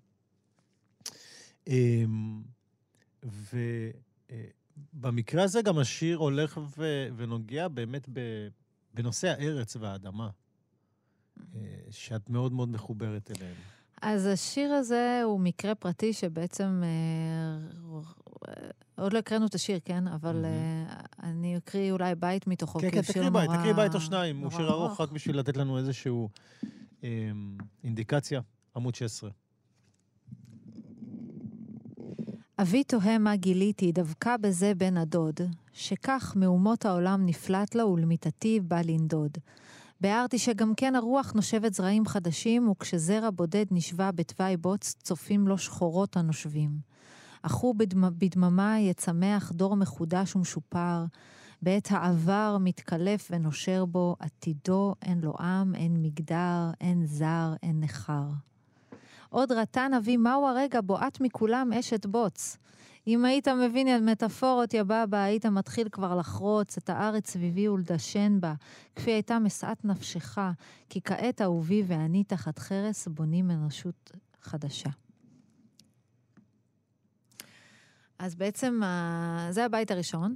אמ, 1.66 2.42
ובמקרה 4.94 5.42
הזה 5.42 5.62
גם 5.62 5.78
השיר 5.78 6.16
הולך 6.18 6.60
ו- 6.78 7.08
ונוגע 7.16 7.68
באמת 7.68 8.08
ב- 8.12 8.48
בנושא 8.94 9.28
הארץ 9.28 9.76
והאדמה, 9.76 10.30
אה, 11.54 11.60
שאת 11.90 12.30
מאוד 12.30 12.52
מאוד 12.52 12.68
מחוברת 12.68 13.30
אליהם. 13.30 13.56
אז 14.02 14.26
השיר 14.26 14.72
הזה 14.72 15.20
הוא 15.24 15.40
מקרה 15.40 15.74
פרטי 15.74 16.12
שבעצם... 16.12 16.82
אה, 16.84 17.58
עוד 18.96 19.12
לא 19.12 19.18
הקראנו 19.18 19.46
את 19.46 19.54
השיר, 19.54 19.78
כן? 19.84 20.06
אבל. 20.08 20.44
אה, 20.44 20.94
אני 21.22 21.56
אקריא 21.56 21.92
אולי 21.92 22.14
בית 22.14 22.46
מתוכו, 22.46 22.78
כן, 22.78 22.86
כי 22.86 22.92
כן, 22.92 22.96
הוא 22.98 23.04
שיר 23.04 23.12
תקריא 23.12 23.30
בית, 23.30 23.44
נורא- 23.48 23.56
תקריא 23.58 23.72
בית 23.72 23.94
או 23.94 24.00
שניים. 24.00 24.36
הוא 24.36 24.42
נורא 24.44 24.56
שיר 24.56 24.70
ארוך, 24.70 25.00
רק 25.00 25.10
בשביל 25.12 25.38
לתת 25.38 25.56
לנו 25.56 25.78
איזשהו 25.78 26.28
אמ, 27.02 27.08
אינדיקציה. 27.84 28.40
עמוד 28.76 28.94
16. 28.94 29.30
אבי 32.58 32.84
תוהה 32.84 33.18
מה 33.18 33.36
גיליתי, 33.36 33.92
דווקא 33.92 34.36
בזה 34.36 34.72
בן 34.74 34.96
הדוד, 34.96 35.40
שכך 35.72 36.32
מאומות 36.36 36.84
העולם 36.84 37.26
נפלט 37.26 37.74
לו 37.74 37.84
ולמיתתי 37.84 38.60
בא 38.60 38.80
לנדוד. 38.84 39.38
ביארתי 40.00 40.38
שגם 40.38 40.72
כן 40.76 40.94
הרוח 40.94 41.32
נושבת 41.32 41.74
זרעים 41.74 42.06
חדשים, 42.06 42.68
וכשזרע 42.68 43.30
בודד 43.30 43.64
נשבע 43.70 44.10
בתוואי 44.10 44.56
בוץ, 44.56 44.94
צופים 45.02 45.48
לו 45.48 45.58
שחורות 45.58 46.16
הנושבים. 46.16 46.70
אך 47.42 47.54
הוא 47.54 47.74
בדמ- 47.74 48.10
בדממה 48.18 48.78
יצמח 48.80 49.52
דור 49.52 49.76
מחודש 49.76 50.36
ומשופר, 50.36 51.04
בעת 51.62 51.88
העבר 51.90 52.56
מתקלף 52.60 53.28
ונושר 53.30 53.84
בו, 53.84 54.16
עתידו 54.18 54.94
אין 55.02 55.20
לו 55.20 55.34
עם, 55.40 55.74
אין 55.74 56.02
מגדר, 56.02 56.70
אין 56.80 57.06
זר, 57.06 57.54
אין 57.62 57.80
נכר. 57.80 58.28
עוד 59.28 59.52
רתן 59.52 59.94
אבי, 59.94 60.16
מהו 60.16 60.46
הרגע 60.46 60.80
בו 60.80 60.98
את 61.06 61.20
מכולם 61.20 61.72
אשת 61.72 62.06
בוץ? 62.06 62.56
אם 63.08 63.24
היית 63.24 63.48
מבין 63.48 63.96
את 63.96 64.02
מטאפורות 64.02 64.74
יא 64.74 64.82
בבא, 64.82 65.18
היית 65.18 65.46
מתחיל 65.46 65.88
כבר 65.88 66.16
לחרוץ 66.16 66.76
את 66.76 66.90
הארץ 66.90 67.30
סביבי 67.30 67.68
ולדשן 67.68 68.40
בה, 68.40 68.54
כפי 68.96 69.10
הייתה 69.10 69.38
משאת 69.38 69.84
נפשך, 69.84 70.38
כי 70.88 71.00
כעת 71.02 71.42
אהובי 71.42 71.82
ואני 71.86 72.24
תחת 72.24 72.58
חרס 72.58 73.08
בונים 73.08 73.50
אנושות 73.50 74.10
חדשה. 74.42 74.90
אז 78.18 78.34
בעצם 78.34 78.80
זה 79.50 79.64
הבית 79.64 79.90
הראשון. 79.90 80.34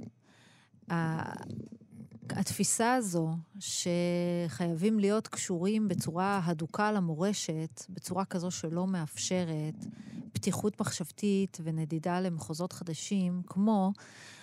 התפיסה 2.29 2.93
הזו 2.93 3.29
שחייבים 3.59 4.99
להיות 4.99 5.27
קשורים 5.27 5.87
בצורה 5.87 6.41
הדוקה 6.45 6.91
למורשת, 6.91 7.85
בצורה 7.89 8.25
כזו 8.25 8.51
שלא 8.51 8.87
מאפשרת 8.87 9.85
פתיחות 10.33 10.81
מחשבתית 10.81 11.57
ונדידה 11.63 12.19
למחוזות 12.19 12.73
חדשים, 12.73 13.41
כמו 13.47 13.91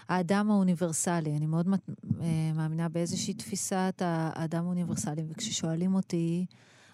האדם 0.09 0.51
האוניברסלי. 0.51 1.37
אני 1.37 1.47
מאוד 1.47 1.69
אה, 2.21 2.53
מאמינה 2.55 2.89
באיזושהי 2.89 3.35
תפיסת 3.35 4.03
האדם 4.05 4.65
האוניברסלי, 4.65 5.25
וכששואלים 5.29 5.95
אותי, 5.95 6.47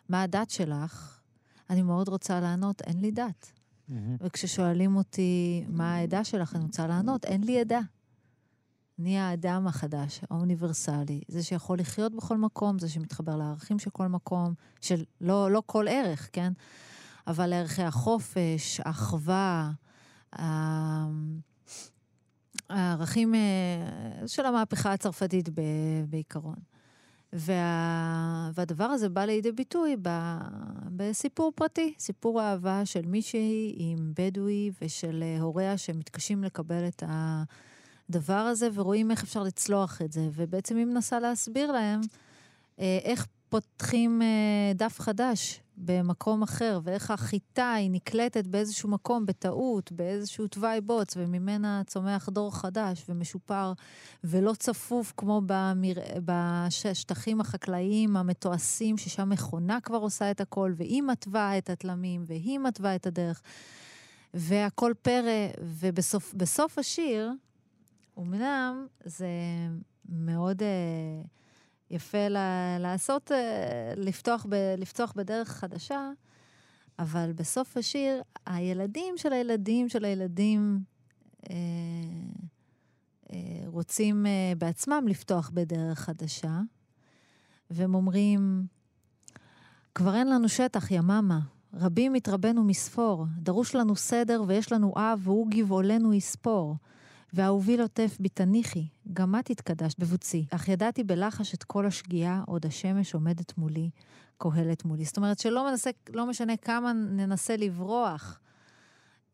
מה 0.09 0.23
הדת 0.23 0.51
שלך? 0.51 1.21
אני 1.71 1.83
מאוד 1.83 2.09
רוצה 2.09 2.41
לענות, 2.41 2.83
אין 2.83 3.01
לי 3.01 3.11
דת. 3.11 3.53
וכששואלים 4.21 4.97
אותי 4.97 5.65
מה 5.69 5.95
העדה 5.95 6.25
שלך, 6.25 6.57
אני 6.57 6.65
רוצה 6.65 6.87
לענות, 6.87 7.25
אין 7.25 7.45
לי 7.45 7.61
עדה. 7.61 7.81
אני 8.99 9.19
האדם 9.19 9.67
החדש, 9.67 10.21
האוניברסלי, 10.31 11.21
זה 11.29 11.43
שיכול 11.43 11.79
לחיות 11.79 12.15
בכל 12.15 12.37
מקום, 12.37 12.79
זה 12.79 12.89
שמתחבר 12.89 13.37
לערכים 13.37 13.79
של 13.79 13.91
כל 13.91 14.07
מקום, 14.07 14.55
של 14.81 15.05
לא, 15.21 15.51
לא 15.51 15.63
כל 15.67 15.87
ערך, 15.89 16.29
כן? 16.33 16.53
אבל 17.27 17.47
לערכי 17.47 17.83
החופש, 17.83 18.81
האחווה, 18.85 19.71
ה- 20.39 21.07
הערכים 22.71 23.35
אה, 23.35 24.27
של 24.27 24.47
המהפכה 24.47 24.93
הצרפתית 24.93 25.49
בעיקרון. 26.09 26.57
וה... 27.33 28.51
והדבר 28.55 28.85
הזה 28.85 29.09
בא 29.09 29.25
לידי 29.25 29.53
ביטוי 29.53 29.97
ב... 30.03 30.09
בסיפור 30.97 31.53
פרטי, 31.55 31.95
סיפור 31.99 32.43
אהבה 32.43 32.85
של 32.85 33.07
מישהי 33.07 33.75
עם 33.79 34.13
בדואי 34.19 34.71
ושל 34.83 35.25
הוריה 35.41 35.79
שמתקשים 35.79 36.45
לקבל 36.45 36.89
את 36.89 37.03
הדבר 38.09 38.33
הזה 38.33 38.69
ורואים 38.75 39.11
איך 39.11 39.23
אפשר 39.23 39.43
לצלוח 39.43 40.03
את 40.03 40.13
זה. 40.13 40.29
ובעצם 40.35 40.77
היא 40.77 40.85
מנסה 40.85 41.21
להסביר 41.21 41.73
להם 41.73 42.01
אה, 42.81 42.99
איך 43.05 43.27
פותחים 43.49 44.23
אה, 44.23 44.73
דף 44.75 45.01
חדש 45.01 45.61
במקום 45.77 46.43
אחר, 46.43 46.81
ואיך 46.85 47.11
החיטה 47.11 47.73
היא 47.73 47.91
נקלטת 47.91 48.47
באיזשהו 48.47 48.89
מקום 48.89 49.27
בטעות, 49.27 49.93
באיזשהו 49.93 50.47
תוואי 50.47 50.81
בוץ, 50.81 51.15
וממנה 51.17 51.83
צומח 51.87 52.29
דור 52.29 52.55
חדש 52.55 53.05
ומשופר 53.09 53.73
ולא 54.25 54.53
צפוף 54.59 55.13
כמו 55.17 55.43
במר... 55.47 55.93
בשטחים 56.25 57.41
החקלאיים 57.41 58.17
המתועשים, 58.17 58.99
ששם 58.99 59.29
מכונה 59.29 59.81
כבר 59.81 59.99
עושה 59.99 60.31
את 60.31 60.41
הכל, 60.41 60.73
והיא 60.77 61.03
מתווה 61.03 61.59
את 61.59 61.71
התלמים, 61.71 62.25
והיא 62.27 62.59
מתווה 62.59 62.95
את 62.95 63.07
הדרך, 63.07 63.43
והכל 64.35 64.93
פרא, 65.03 65.49
ובסוף 65.61 66.35
בסוף 66.35 66.79
השיר, 66.79 67.33
אמנם 68.19 68.87
זה 69.05 69.29
מאוד 70.09 70.63
uh, 70.63 71.27
יפה 71.91 72.29
ל- 72.29 72.79
לעשות, 72.79 73.31
uh, 73.31 73.35
לפתוח, 73.97 74.47
ב- 74.49 74.75
לפתוח 74.79 75.13
בדרך 75.17 75.49
חדשה, 75.49 76.11
אבל 76.99 77.33
בסוף 77.33 77.77
השיר, 77.77 78.23
הילדים 78.47 79.15
של 79.17 79.33
הילדים 79.33 79.89
של 79.89 80.05
הילדים 80.05 80.81
uh, 81.45 81.49
uh, 83.25 83.33
רוצים 83.67 84.27
uh, 84.27 84.59
בעצמם 84.59 85.05
לפתוח 85.09 85.51
בדרך 85.55 85.99
חדשה, 85.99 86.61
והם 87.71 87.95
אומרים, 87.95 88.67
כבר 89.95 90.15
אין 90.15 90.31
לנו 90.31 90.49
שטח, 90.49 90.91
יממה. 90.91 91.41
רבים 91.75 92.15
התרבנו 92.15 92.65
מספור, 92.65 93.27
דרוש 93.39 93.75
לנו 93.75 93.97
סדר 93.97 94.43
ויש 94.47 94.73
לנו 94.73 94.95
אב, 94.97 95.21
והוא 95.23 95.47
גבעולנו 95.51 96.15
יספור. 96.15 96.77
ואהובי 97.37 97.77
לוטף 97.77 98.17
בי 98.21 98.29
תניחי, 98.29 98.87
גם 99.13 99.39
את 99.39 99.51
התקדשת 99.51 99.99
בבוצי, 99.99 100.47
אך 100.51 100.69
ידעתי 100.69 101.05
בלחש 101.05 101.55
את 101.55 101.65
כל 101.65 101.87
השגיאה, 101.87 102.43
עוד 102.47 102.67
השמש 102.67 103.15
עומדת 103.15 103.59
מולי, 103.59 103.91
קהלת 104.39 104.85
מולי. 104.85 105.05
זאת 105.05 105.17
אומרת 105.17 105.39
שלא 105.39 105.71
מנסה, 105.71 105.91
לא 106.13 106.27
משנה 106.27 106.57
כמה 106.57 106.93
ננסה 106.93 107.57
לברוח 107.57 108.41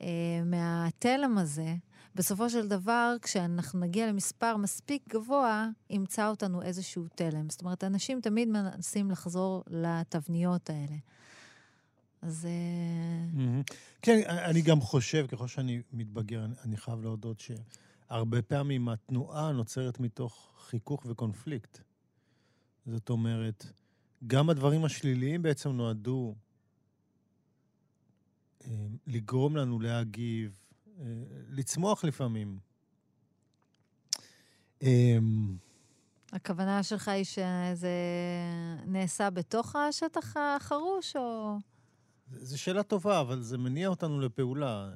אה, 0.03 0.07
מהתלם 0.45 1.39
הזה, 1.39 1.75
בסופו 2.15 2.51
של 2.51 2.69
דבר, 2.69 3.17
כשאנחנו 3.23 3.81
נגיע 3.81 4.07
למספר 4.07 4.57
מספיק 4.57 5.03
גבוה, 5.09 5.69
ימצא 5.91 6.29
אותנו 6.29 6.63
איזשהו 6.63 7.05
תלם. 7.15 7.51
זאת 7.51 7.61
אומרת, 7.61 7.85
אנשים 7.85 8.21
תמיד 8.21 8.49
מנסים 8.49 9.11
לחזור 9.11 9.65
לתבניות 9.71 10.71
האלה. 10.71 10.97
אז... 12.23 12.49
Mm-hmm. 13.35 13.75
כן, 14.03 14.21
אני 14.27 14.63
גם 14.63 14.81
חושב, 14.81 15.27
ככל 15.27 15.49
שאני 15.49 15.83
מתבגר, 15.93 16.45
אני 16.65 16.77
חייב 16.77 17.03
להודות 17.03 17.41
שהרבה 18.13 18.43
פעמים 18.43 18.89
התנועה 18.89 19.53
נוצרת 19.53 20.01
מתוך 20.01 20.53
חיכוך 20.59 21.07
וקונפליקט. 21.07 21.79
זאת 22.87 23.11
אומרת, 23.11 23.67
גם 24.27 24.51
הדברים 24.51 24.85
השליליים 24.85 25.43
בעצם 25.43 25.71
נועדו 25.71 26.35
אה, 28.65 28.87
לגרום 29.07 29.57
לנו 29.57 29.81
להגיב, 29.81 30.59
אה, 31.01 31.05
לצמוח 31.49 32.05
לפעמים. 32.05 32.59
הכוונה 36.33 36.83
שלך 36.83 37.09
היא 37.09 37.25
שזה 37.25 37.97
נעשה 38.87 39.31
בתוך 39.31 39.77
השטח 39.77 40.37
החרוש, 40.37 41.17
או... 41.17 41.57
זו 42.37 42.59
שאלה 42.59 42.83
טובה, 42.83 43.21
אבל 43.21 43.43
זה 43.43 43.59
מניע 43.59 43.89
אותנו 43.89 44.21
לפעולה. 44.21 44.91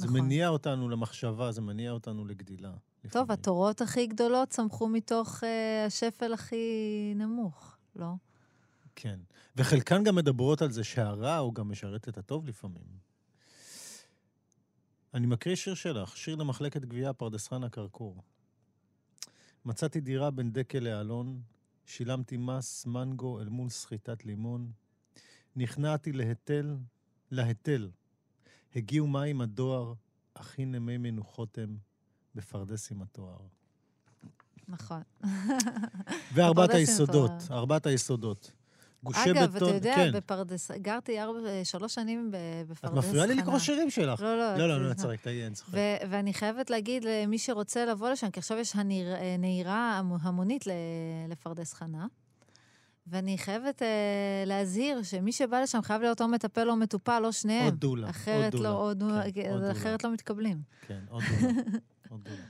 זה 0.00 0.06
נכון. 0.06 0.20
מניע 0.20 0.48
אותנו 0.48 0.88
למחשבה, 0.88 1.52
זה 1.52 1.60
מניע 1.60 1.90
אותנו 1.90 2.24
לגדילה. 2.24 2.70
טוב, 2.70 2.78
לפעמים. 3.04 3.30
התורות 3.30 3.80
הכי 3.80 4.06
גדולות 4.06 4.48
צמחו 4.48 4.88
מתוך 4.88 5.42
uh, 5.42 5.46
השפל 5.86 6.32
הכי 6.32 7.12
נמוך, 7.16 7.76
לא? 7.96 8.12
כן. 8.96 9.20
וחלקן 9.56 10.04
גם 10.04 10.14
מדברות 10.14 10.62
על 10.62 10.70
זה 10.70 10.84
שהרע 10.84 11.36
הוא 11.36 11.54
גם 11.54 11.70
משרת 11.70 12.08
את 12.08 12.18
הטוב 12.18 12.46
לפעמים. 12.46 12.86
אני 15.14 15.26
מקריא 15.26 15.56
שיר 15.56 15.74
שלך, 15.74 16.16
שיר 16.16 16.36
למחלקת 16.36 16.84
גבייה, 16.84 17.12
פרדס 17.12 17.48
חנה 17.48 17.68
כרכור. 17.68 18.22
מצאתי 19.64 20.00
דירה 20.00 20.30
בין 20.30 20.52
דקל 20.52 20.78
לאלון, 20.78 21.40
שילמתי 21.86 22.36
מס 22.36 22.86
מנגו 22.86 23.40
אל 23.40 23.48
מול 23.48 23.68
סחיטת 23.68 24.24
לימון, 24.24 24.72
נכנעתי 25.56 26.12
להיטל, 26.12 26.76
להיטל. 27.30 27.90
הגיעו 28.76 29.06
מים 29.06 29.40
הדואר, 29.40 29.92
אך 30.34 30.58
הנה 30.58 30.78
מי 30.78 30.98
מנוחות 30.98 31.58
הם 31.58 31.76
בפרדס 32.34 32.90
עם 32.92 33.02
התואר. 33.02 33.38
נכון. 34.68 35.02
וארבעת 36.34 36.70
היסודות, 36.70 37.30
ארבעת 37.50 37.86
היסודות. 37.86 38.52
גושי 39.02 39.30
אגב, 39.30 39.56
בטון, 39.56 39.68
אתה 39.68 39.76
יודע, 39.76 39.94
כן. 39.94 40.12
בפרדס, 40.12 40.70
גרתי 40.70 41.20
ארבע, 41.20 41.38
שלוש 41.64 41.94
שנים 41.94 42.30
בפרדס. 42.68 42.98
את 42.98 43.04
מפריעה 43.04 43.26
לי 43.26 43.34
לקרוא 43.34 43.58
שירים 43.58 43.90
שלך. 43.90 44.20
לא, 44.20 44.38
לא. 44.38 44.56
לא, 44.56 44.68
לא, 44.68 44.88
לא, 44.88 44.94
צחק, 44.94 45.20
תהיי, 45.20 45.44
אין 45.44 45.54
צוחק. 45.54 45.72
ואני 46.10 46.34
חייבת 46.34 46.70
להגיד 46.70 47.04
למי 47.04 47.38
שרוצה 47.38 47.86
לבוא 47.86 48.10
לשם, 48.10 48.30
כי 48.30 48.40
עכשיו 48.40 48.58
יש 48.58 48.76
הנהירה 48.76 50.02
המונית 50.22 50.64
לפרדס 51.28 51.72
חנה. 51.72 52.06
ואני 53.10 53.38
חייבת 53.38 53.82
אה, 53.82 53.88
להזהיר 54.46 55.02
שמי 55.02 55.32
שבא 55.32 55.60
לשם 55.60 55.82
חייב 55.82 56.02
להיות 56.02 56.20
או 56.20 56.28
מטפל 56.28 56.70
או 56.70 56.76
מטופל, 56.76 57.22
או 57.24 57.32
שניהם. 57.32 57.64
עוד 57.64 57.74
דולה. 57.74 58.10
אחרת 58.10 58.54
עוד 58.54 58.62
לא, 58.62 58.68
עוד 58.68 58.98
דולה. 58.98 59.32
כן, 59.32 59.50
עוד 59.52 59.62
אחרת 59.62 60.02
דולה. 60.02 60.10
לא 60.10 60.14
מתקבלים. 60.14 60.62
כן, 60.86 61.00
עוד 61.08 61.22
דולה. 61.40 61.52
עוד 62.08 62.24
דולה. 62.24 62.42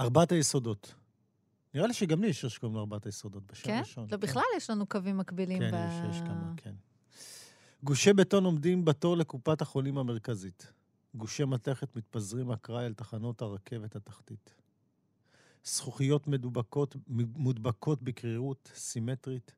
ארבעת 0.00 0.32
היסודות. 0.32 0.94
נראה 1.74 1.86
לי 1.86 1.94
שגם 1.94 2.22
לי 2.22 2.28
יש 2.28 2.40
שיר 2.40 2.48
שקוראים 2.48 2.74
לו 2.74 2.80
ארבעת 2.80 3.06
היסודות 3.06 3.42
בשם 3.52 3.64
כן? 3.66 3.78
ראשון. 3.80 4.04
לא, 4.04 4.10
כן. 4.10 4.20
בכלל 4.20 4.42
יש 4.56 4.70
לנו 4.70 4.86
קווים 4.86 5.18
מקבילים. 5.18 5.58
כן, 5.58 5.70
ב... 5.70 5.74
יש, 5.74 6.16
יש 6.16 6.20
כמה, 6.20 6.52
כן. 6.56 6.74
גושי 7.82 8.12
בטון 8.12 8.44
עומדים 8.44 8.84
בתור 8.84 9.16
לקופת 9.16 9.62
החולים 9.62 9.98
המרכזית. 9.98 10.72
גושי 11.14 11.44
מתכת 11.44 11.96
מתפזרים 11.96 12.52
אקראי 12.52 12.84
על 12.84 12.94
תחנות 12.94 13.42
הרכבת 13.42 13.96
התחתית. 13.96 14.54
זכוכיות 15.64 16.26
מדובקות, 16.26 16.96
מודבקות 17.36 18.02
בקרירות 18.02 18.72
סימטרית. 18.74 19.54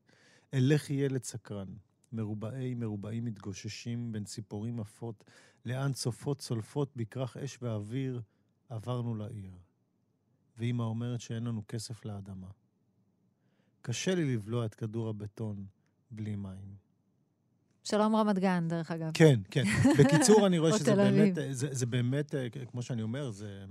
אלך 0.53 0.89
ילד 0.89 1.23
סקרן. 1.23 1.67
מרובעי 2.11 2.73
מרובעים 2.73 3.25
מתגוששים 3.25 4.11
בין 4.11 4.23
ציפורים 4.23 4.79
עפות, 4.79 5.23
לאן 5.65 5.93
צופות 5.93 6.39
צולפות 6.39 6.91
בכרך 6.95 7.37
אש 7.37 7.57
ואוויר, 7.61 8.21
עברנו 8.69 9.15
לעיר. 9.15 9.51
ואמא 10.57 10.83
אומרת 10.83 11.21
שאין 11.21 11.43
לנו 11.43 11.63
כסף 11.67 12.05
לאדמה. 12.05 12.47
קשה 13.81 14.15
לי 14.15 14.35
לבלוע 14.35 14.65
את 14.65 14.75
כדור 14.75 15.09
הבטון 15.09 15.65
בלי 16.11 16.35
מים. 16.35 16.75
שלום 17.83 18.15
רמת 18.15 18.39
גן, 18.39 18.67
דרך 18.67 18.91
אגב. 18.91 19.11
כן, 19.13 19.39
כן. 19.51 19.63
בקיצור, 19.99 20.47
אני 20.47 20.59
רואה 20.59 20.77
שזה 20.77 20.95
באמת, 20.95 21.35
זה, 21.51 21.67
זה 21.71 21.85
באמת, 21.85 22.35
אה, 22.35 22.47
כמו 22.71 22.81
שאני 22.81 23.01
אומר, 23.01 23.31
זה, 23.31 23.65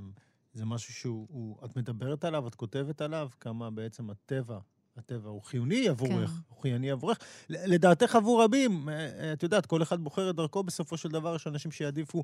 זה 0.54 0.64
משהו 0.64 0.94
שהוא, 0.94 1.26
הוא, 1.30 1.56
את 1.64 1.76
מדברת 1.76 2.24
עליו, 2.24 2.48
את 2.48 2.54
כותבת 2.54 3.00
עליו, 3.00 3.28
כמה 3.40 3.70
בעצם 3.70 4.10
הטבע, 4.10 4.58
הטבע 4.96 5.28
הוא 5.30 5.42
חיוני 5.42 5.88
עבורך, 5.88 6.30
כן. 6.30 6.36
הוא 6.48 6.62
חיוני 6.62 6.90
עבורך. 6.90 7.18
לדעתך 7.48 8.16
עבור 8.16 8.44
רבים, 8.44 8.88
אה, 8.88 8.94
אה, 8.94 9.32
את 9.32 9.42
יודעת, 9.42 9.66
כל 9.66 9.82
אחד 9.82 10.00
בוחר 10.00 10.30
את 10.30 10.36
דרכו, 10.36 10.62
בסופו 10.62 10.96
של 10.96 11.08
דבר 11.08 11.36
יש 11.36 11.46
אנשים 11.46 11.70
שיעדיפו 11.70 12.22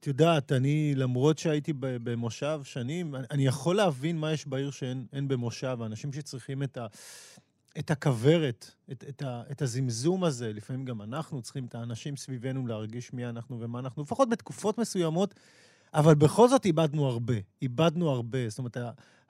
את 0.00 0.06
יודעת, 0.06 0.52
אני, 0.52 0.94
למרות 0.96 1.38
שהייתי 1.38 1.72
במושב 1.78 2.60
שנים, 2.64 3.14
אני 3.30 3.46
יכול 3.46 3.76
להבין 3.76 4.18
מה 4.18 4.32
יש 4.32 4.46
בעיר 4.46 4.70
שאין 4.70 5.28
במושב, 5.28 5.78
האנשים 5.82 6.12
שצריכים 6.12 6.62
את, 6.62 6.76
ה, 6.76 6.86
את 7.78 7.90
הכוורת, 7.90 8.70
את, 8.92 9.04
את, 9.08 9.22
ה, 9.22 9.42
את 9.50 9.62
הזמזום 9.62 10.24
הזה, 10.24 10.52
לפעמים 10.52 10.84
גם 10.84 11.02
אנחנו 11.02 11.42
צריכים 11.42 11.64
את 11.64 11.74
האנשים 11.74 12.16
סביבנו 12.16 12.66
להרגיש 12.66 13.12
מי 13.12 13.26
אנחנו 13.26 13.60
ומה 13.60 13.78
אנחנו, 13.78 14.02
לפחות 14.02 14.28
בתקופות 14.28 14.78
מסוימות, 14.78 15.34
אבל 15.94 16.14
בכל 16.14 16.48
זאת 16.48 16.64
איבדנו 16.64 17.06
הרבה, 17.06 17.34
איבדנו 17.62 18.10
הרבה. 18.10 18.48
זאת 18.48 18.58
אומרת, 18.58 18.76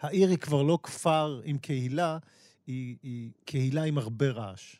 העיר 0.00 0.28
היא 0.28 0.38
כבר 0.38 0.62
לא 0.62 0.78
כפר 0.82 1.40
עם 1.44 1.58
קהילה, 1.58 2.18
היא, 2.66 2.96
היא 3.02 3.30
קהילה 3.44 3.82
עם 3.82 3.98
הרבה 3.98 4.30
רעש. 4.30 4.76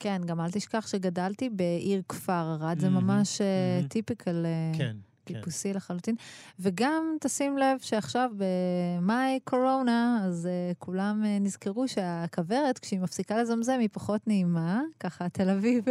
כן, 0.00 0.22
גם 0.26 0.40
אל 0.40 0.50
תשכח 0.50 0.86
שגדלתי 0.86 1.48
בעיר 1.48 2.02
כפר, 2.08 2.32
ערד 2.32 2.76
mm-hmm, 2.76 2.80
זה 2.80 2.88
ממש 2.88 3.38
mm-hmm. 3.38 3.88
טיפיקל. 3.88 4.46
כן. 4.78 4.96
כן. 5.24 5.38
טיפוסי 5.38 5.70
כן. 5.70 5.76
לחלוטין. 5.76 6.14
וגם 6.60 7.16
תשים 7.20 7.58
לב 7.58 7.78
שעכשיו 7.80 8.30
במאי 8.36 9.38
קורונה, 9.44 10.20
אז 10.24 10.48
uh, 10.48 10.74
כולם 10.78 11.22
uh, 11.22 11.42
נזכרו 11.42 11.88
שהכוורת, 11.88 12.78
כשהיא 12.78 13.00
מפסיקה 13.00 13.42
לזמזם, 13.42 13.76
היא 13.80 13.88
פחות 13.92 14.26
נעימה. 14.26 14.82
ככה 15.00 15.28
תל 15.28 15.50
אביב 15.50 15.84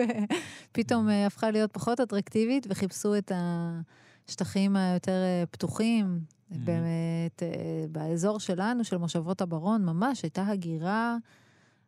פתאום 0.72 1.10
uh, 1.10 1.12
הפכה 1.28 1.52
להיות 1.52 1.74
פחות 1.74 2.00
אטרקטיבית, 2.00 2.68
וחיפשו 2.70 3.18
את 3.18 3.32
השטחים 4.30 4.76
היותר 4.76 5.22
uh, 5.22 5.48
פתוחים. 5.52 6.20
Mm-hmm. 6.20 6.56
באמת, 6.64 7.44
uh, 7.44 7.88
באזור 7.92 8.40
שלנו, 8.40 8.84
של 8.84 8.98
מושבות 8.98 9.42
הברון, 9.42 9.86
ממש 9.86 10.24
הייתה 10.24 10.48
הגירה 10.48 11.18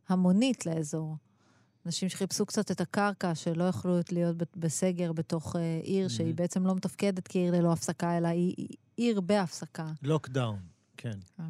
המונית 0.09 0.65
לאזור. 0.65 1.17
אנשים 1.85 2.09
שחיפשו 2.09 2.45
קצת 2.45 2.71
את 2.71 2.81
הקרקע, 2.81 3.35
שלא 3.35 3.63
יכלו 3.63 3.99
להיות 4.11 4.35
בסגר 4.57 5.11
בתוך 5.11 5.55
אה, 5.55 5.79
עיר 5.83 6.07
שהיא 6.07 6.33
בעצם 6.33 6.65
לא 6.65 6.75
מתפקדת 6.75 7.27
כעיר 7.27 7.51
ללא 7.51 7.71
הפסקה, 7.71 8.17
אלא 8.17 8.27
היא 8.27 8.67
עיר 8.97 9.21
בהפסקה. 9.21 9.85
לוקדאון, 10.03 10.59
כן. 10.97 11.17
כן. 11.37 11.43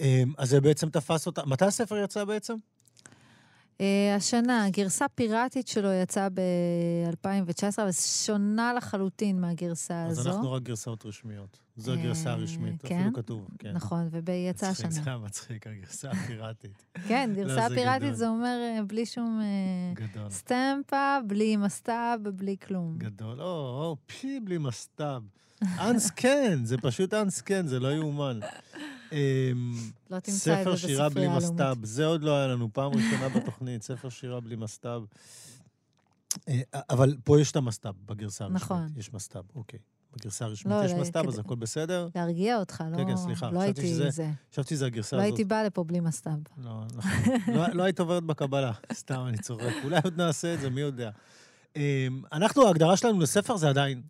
אמ, 0.00 0.32
אז 0.38 0.50
זה 0.50 0.60
בעצם 0.60 0.90
תפס 0.90 1.26
אותה. 1.26 1.46
מתי 1.46 1.64
הספר 1.64 1.96
יצא 1.96 2.24
בעצם? 2.24 2.54
Uh, 3.82 4.16
השנה, 4.16 4.66
גרסה 4.70 5.08
פיראטית 5.14 5.68
שלו 5.68 5.92
יצאה 5.92 6.28
ב-2019, 6.28 7.82
אבל 7.82 7.92
שונה 7.92 8.74
לחלוטין 8.74 9.40
מהגרסה 9.40 10.04
אז 10.04 10.18
הזו. 10.18 10.20
אז 10.20 10.26
אנחנו 10.36 10.52
רק 10.52 10.62
גרסאות 10.62 11.06
רשמיות. 11.06 11.60
זו 11.76 11.92
הגרסה 11.92 12.28
אה, 12.28 12.34
הרשמית, 12.34 12.82
כן? 12.82 12.96
אפילו 12.96 13.12
כתוב, 13.12 13.48
כן. 13.58 13.72
נכון, 13.72 14.08
ויצא 14.24 14.66
השנה. 14.66 14.90
זה 14.90 15.16
מצחיק, 15.16 15.66
הגרסה 15.66 16.10
הפיראטית. 16.10 16.84
כן, 17.08 17.30
לא, 17.30 17.42
גרסה 17.42 17.74
פיראטית 17.74 18.16
זה 18.16 18.28
אומר 18.28 18.58
אה, 18.62 18.82
בלי 18.82 19.06
שום 19.06 19.40
גדול. 19.94 20.30
סטמפה, 20.30 21.18
בלי 21.26 21.56
מסטאב, 21.56 22.20
בלי 22.28 22.56
כלום. 22.66 22.98
גדול, 22.98 23.40
או, 23.40 23.46
או, 23.46 23.96
פי, 24.06 24.40
בלי 24.40 24.58
מסטאב. 24.58 25.22
אנסקן, 25.80 26.64
זה 26.64 26.76
פשוט 26.78 27.14
אנסקן, 27.14 27.66
זה 27.66 27.80
לא 27.80 27.88
יאומן. 27.92 28.40
אמ, 29.12 29.18
לא 30.10 30.18
תמצא 30.20 30.30
את 30.60 30.64
זה 30.64 30.76
ספר 30.76 30.76
שירה 30.76 31.08
בלי. 31.08 31.28
מסטב, 31.28 31.76
זה 31.82 32.06
עוד 32.06 32.22
לא 32.22 32.36
היה 32.36 32.46
לנו, 32.46 32.68
פעם 32.72 32.92
ראשונה 32.92 33.28
בתוכנית, 33.28 33.82
ספר 33.82 34.08
שירה 34.08 34.40
בלי 34.40 34.56
מסטב. 34.56 35.02
אה, 36.48 36.60
אבל 36.90 37.16
פה 37.24 37.40
יש 37.40 37.50
את 37.50 37.56
המסטב 37.56 37.92
בגרסה 38.06 38.44
הרשמית. 38.44 38.62
נכון. 38.62 38.88
יש 38.96 39.12
מסטב, 39.14 39.42
אוקיי. 39.54 39.78
בגרסה 40.16 40.44
הרשמית 40.44 40.74
לא, 40.74 40.84
יש 40.84 40.92
לא, 40.92 40.98
מסטב, 41.00 41.28
אז 41.28 41.38
הכל 41.38 41.54
בסדר? 41.54 42.08
להרגיע 42.14 42.58
אותך, 42.58 42.84
לא, 42.90 42.96
כן, 42.96 43.06
כן, 43.06 43.16
סליחה, 43.16 43.50
לא 43.50 43.60
הייתי 43.60 43.88
שזה- 43.88 44.10
זה. 44.10 44.30
חשבתי 44.52 44.74
שזו 44.74 44.86
הגרסה 44.86 45.16
לא 45.16 45.22
הזאת. 45.22 45.30
הייתי 45.32 45.44
באה 45.44 45.64
לפה 45.64 45.84
בלי 45.84 46.00
מסטב. 46.00 46.30
לא, 46.58 46.70
נכון. 46.94 47.10
לא, 47.54 47.68
לא 47.72 47.82
היית 47.82 48.00
עוברת 48.00 48.24
בקבלה, 48.24 48.72
סתם, 48.92 49.24
אני 49.28 49.38
צוחק. 49.38 49.72
אולי 49.84 50.00
עוד 50.04 50.16
נעשה 50.16 50.54
את 50.54 50.60
זה, 50.60 50.70
מי 50.70 50.80
יודע. 50.80 51.10
אמ, 51.76 51.80
אנחנו, 52.32 52.66
ההגדרה 52.66 52.96
שלנו 52.96 53.20
לספר 53.20 53.56
זה 53.56 53.68
עדיין 53.68 54.02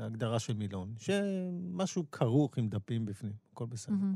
הגדרה 0.00 0.38
של 0.38 0.54
מילון, 0.54 0.94
שמשהו 0.98 2.10
כרוך 2.10 2.58
עם 2.58 2.68
דפים 2.68 3.06
בפנים, 3.06 3.32
הכל 3.52 3.66
בסדר. 3.66 3.94
מהמם. 3.94 4.14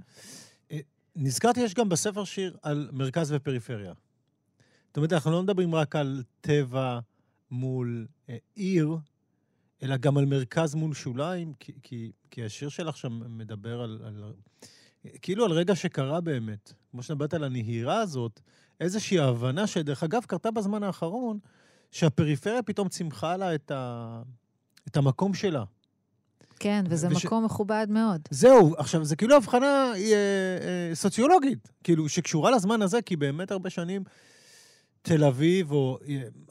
נזכרתי, 1.16 1.60
יש 1.60 1.74
גם 1.74 1.88
בספר 1.88 2.24
שיר 2.24 2.56
על 2.62 2.88
מרכז 2.92 3.32
ופריפריה. 3.32 3.92
זאת 4.86 4.96
אומרת, 4.96 5.12
אנחנו 5.12 5.30
לא 5.30 5.42
מדברים 5.42 5.74
רק 5.74 5.96
על 5.96 6.22
טבע 6.40 6.98
מול 7.50 8.06
אה, 8.28 8.36
עיר, 8.54 8.96
אלא 9.82 9.96
גם 9.96 10.18
על 10.18 10.24
מרכז 10.24 10.74
מול 10.74 10.94
שוליים, 10.94 11.52
כי, 11.60 11.72
כי, 11.82 12.12
כי 12.30 12.44
השיר 12.44 12.68
שלך 12.68 12.96
שם 12.96 13.38
מדבר 13.38 13.80
על, 13.80 14.00
על... 14.04 14.32
כאילו 15.22 15.44
על 15.44 15.52
רגע 15.52 15.76
שקרה 15.76 16.20
באמת. 16.20 16.72
כמו 16.90 17.02
שדיברת 17.02 17.34
על 17.34 17.44
הנהירה 17.44 18.00
הזאת, 18.00 18.40
איזושהי 18.80 19.18
הבנה 19.18 19.66
שדרך 19.66 20.02
אגב 20.02 20.24
קרתה 20.24 20.50
בזמן 20.50 20.82
האחרון, 20.82 21.38
שהפריפריה 21.90 22.62
פתאום 22.62 22.88
צימחה 22.88 23.36
לה 23.36 23.54
את, 23.54 23.70
ה, 23.70 24.22
את 24.88 24.96
המקום 24.96 25.34
שלה. 25.34 25.64
כן, 26.58 26.84
וזה 26.88 27.08
וש- 27.10 27.24
מקום 27.26 27.44
מכובד 27.44 27.86
מאוד. 27.90 28.20
זהו, 28.30 28.74
עכשיו, 28.78 29.04
זה 29.04 29.16
כאילו 29.16 29.36
הבחנה 29.36 29.92
אה, 29.96 30.00
אה, 30.00 30.94
סוציולוגית, 30.94 31.68
כאילו, 31.84 32.08
שקשורה 32.08 32.50
לזמן 32.50 32.82
הזה, 32.82 33.02
כי 33.02 33.16
באמת 33.16 33.50
הרבה 33.50 33.70
שנים 33.70 34.02
תל 35.02 35.24
אביב, 35.24 35.72
או 35.72 35.98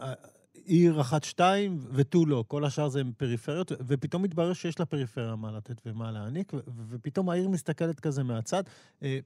אה, 0.01 0.13
עיר 0.53 1.01
אחת-שתיים, 1.01 1.79
ותו 1.93 2.25
לא, 2.25 2.43
כל 2.47 2.65
השאר 2.65 2.89
זה 2.89 3.01
פריפריות, 3.17 3.71
ופתאום 3.87 4.21
מתברר 4.23 4.53
שיש 4.53 4.79
לפריפריה 4.79 5.35
מה 5.35 5.51
לתת 5.51 5.81
ומה 5.85 6.11
להעניק, 6.11 6.53
ו- 6.53 6.59
ופתאום 6.89 7.29
העיר 7.29 7.49
מסתכלת 7.49 7.99
כזה 7.99 8.23
מהצד. 8.23 8.63
אה, 9.03 9.19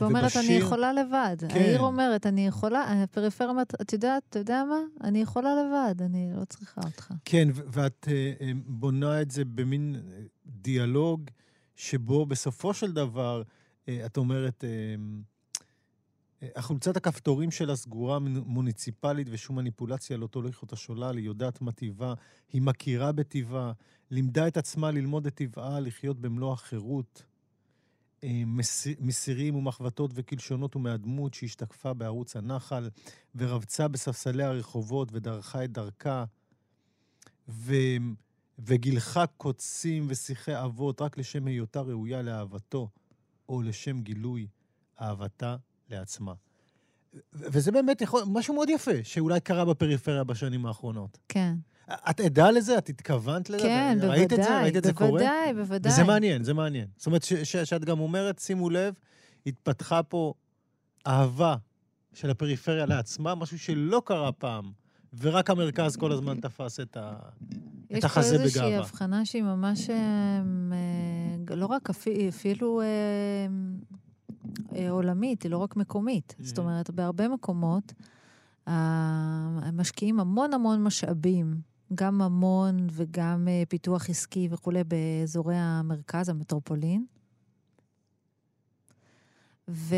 ואומרת, 0.00 0.22
אני 0.36 0.40
ובשיר- 0.44 0.62
יכולה 0.66 0.92
לבד. 0.92 1.36
כן. 1.48 1.54
העיר 1.60 1.80
אומרת, 1.80 2.26
אני 2.26 2.46
יכולה, 2.46 3.02
הפריפריה 3.02 3.50
אומרת, 3.50 3.74
את 3.80 3.92
יודעת, 3.92 4.22
אתה 4.30 4.38
יודע 4.38 4.64
מה? 4.68 4.80
אני 5.08 5.18
יכולה 5.20 5.50
לבד, 5.54 6.02
אני 6.02 6.30
לא 6.36 6.44
צריכה 6.44 6.80
אותך. 6.84 7.12
כן, 7.24 7.48
ואת 7.52 8.08
אה, 8.10 8.50
בונה 8.66 9.22
את 9.22 9.30
זה 9.30 9.44
במין 9.44 9.96
אה, 9.96 10.20
דיאלוג, 10.46 11.30
שבו 11.76 12.26
בסופו 12.26 12.74
של 12.74 12.92
דבר, 12.92 13.42
אה, 13.88 14.06
את 14.06 14.16
אומרת, 14.16 14.64
אה, 14.64 14.94
החולצת 16.56 16.96
הכפתורים 16.96 17.50
שלה 17.50 17.76
סגורה 17.76 18.18
מוני- 18.18 18.40
מוניציפלית 18.46 19.26
ושום 19.30 19.56
מניפולציה 19.56 20.16
לא 20.16 20.26
תוליך 20.26 20.62
אותה 20.62 20.76
שולל, 20.76 21.16
היא 21.16 21.26
יודעת 21.26 21.60
מה 21.60 21.72
טיבה, 21.72 22.14
היא 22.52 22.62
מכירה 22.62 23.12
בטיבה, 23.12 23.72
לימדה 24.10 24.48
את 24.48 24.56
עצמה 24.56 24.90
ללמוד 24.90 25.26
את 25.26 25.34
טבעה, 25.34 25.80
לחיות 25.80 26.20
במלוא 26.20 26.52
החירות. 26.52 27.22
אה, 28.24 28.42
מס- 28.46 28.86
מסירים 29.00 29.54
ומחבטות 29.54 30.10
וקלשונות 30.14 30.76
ומהדמות 30.76 31.34
שהשתקפה 31.34 31.94
בערוץ 31.94 32.36
הנחל, 32.36 32.90
ורבצה 33.34 33.88
בספסלי 33.88 34.42
הרחובות 34.42 35.08
ודרכה 35.12 35.64
את 35.64 35.72
דרכה, 35.72 36.24
ו... 37.48 37.74
וגילחה 38.58 39.26
קוצים 39.26 40.06
ושיחי 40.08 40.64
אבות 40.64 41.02
רק 41.02 41.18
לשם 41.18 41.46
היותה 41.46 41.80
ראויה 41.80 42.22
לאהבתו, 42.22 42.88
או 43.48 43.62
לשם 43.62 44.00
גילוי 44.00 44.46
אהבתה 45.00 45.56
לעצמה. 45.90 46.34
וזה 47.32 47.72
באמת 47.72 48.00
יכול, 48.00 48.22
משהו 48.26 48.54
מאוד 48.54 48.68
יפה, 48.70 49.04
שאולי 49.04 49.40
קרה 49.40 49.64
בפריפריה 49.64 50.24
בשנים 50.24 50.66
האחרונות. 50.66 51.18
כן. 51.28 51.54
את 52.10 52.20
עדה 52.20 52.50
לזה? 52.50 52.78
את 52.78 52.88
התכוונת 52.88 53.50
לזה? 53.50 53.62
כן, 53.62 53.98
בוודאי. 54.00 54.18
ראית 54.18 54.32
את 54.32 54.42
זה? 54.42 54.60
ראית 54.62 54.76
את 54.76 54.84
זה 54.84 54.92
קורה? 54.92 55.10
בוודאי, 55.10 55.54
בוודאי. 55.54 55.92
וזה 55.92 56.04
מעניין, 56.04 56.44
זה 56.44 56.54
מעניין. 56.54 56.86
זאת 56.96 57.06
אומרת, 57.06 57.24
שאת 57.44 57.84
גם 57.84 58.00
אומרת, 58.00 58.38
שימו 58.38 58.70
לב, 58.70 58.94
התפתחה 59.46 60.02
פה 60.02 60.34
אהבה 61.06 61.56
של 62.14 62.30
הפריפריה 62.30 62.86
לעצמה, 62.86 63.34
משהו 63.34 63.58
שלא 63.58 64.02
קרה 64.04 64.32
פעם, 64.32 64.72
ורק 65.20 65.50
המרכז 65.50 65.96
כל 65.96 66.12
הזמן 66.12 66.40
תפס 66.40 66.80
את 66.80 66.96
ה... 66.96 67.12
את 67.98 68.04
החזה 68.04 68.34
יש 68.34 68.40
פה 68.40 68.42
איזושהי 68.44 68.60
בגאווה. 68.62 68.78
הבחנה 68.78 69.24
שהיא 69.24 69.42
ממש, 69.42 69.90
אה, 69.90 69.96
אה, 71.50 71.56
לא 71.56 71.66
רק, 71.66 71.90
אפי- 71.90 72.28
אפילו 72.28 72.80
אה, 72.80 72.86
אה, 74.76 74.90
עולמית, 74.90 75.42
היא 75.42 75.50
לא 75.50 75.58
רק 75.58 75.76
מקומית. 75.76 76.34
זאת 76.40 76.58
Mhm. 76.58 76.60
אומרת, 76.60 76.90
בהרבה 76.90 77.28
מקומות 77.28 77.92
משקיעים 79.72 80.20
המון 80.20 80.54
המון 80.54 80.82
משאבים, 80.82 81.54
גם 81.94 82.18
ממון 82.18 82.86
וגם 82.90 83.48
אה, 83.48 83.62
פיתוח 83.68 84.10
עסקי 84.10 84.48
וכולי, 84.50 84.84
באזורי 84.84 85.56
המרכז, 85.56 86.28
המטרופולין. 86.28 87.06
ו... 89.68 89.94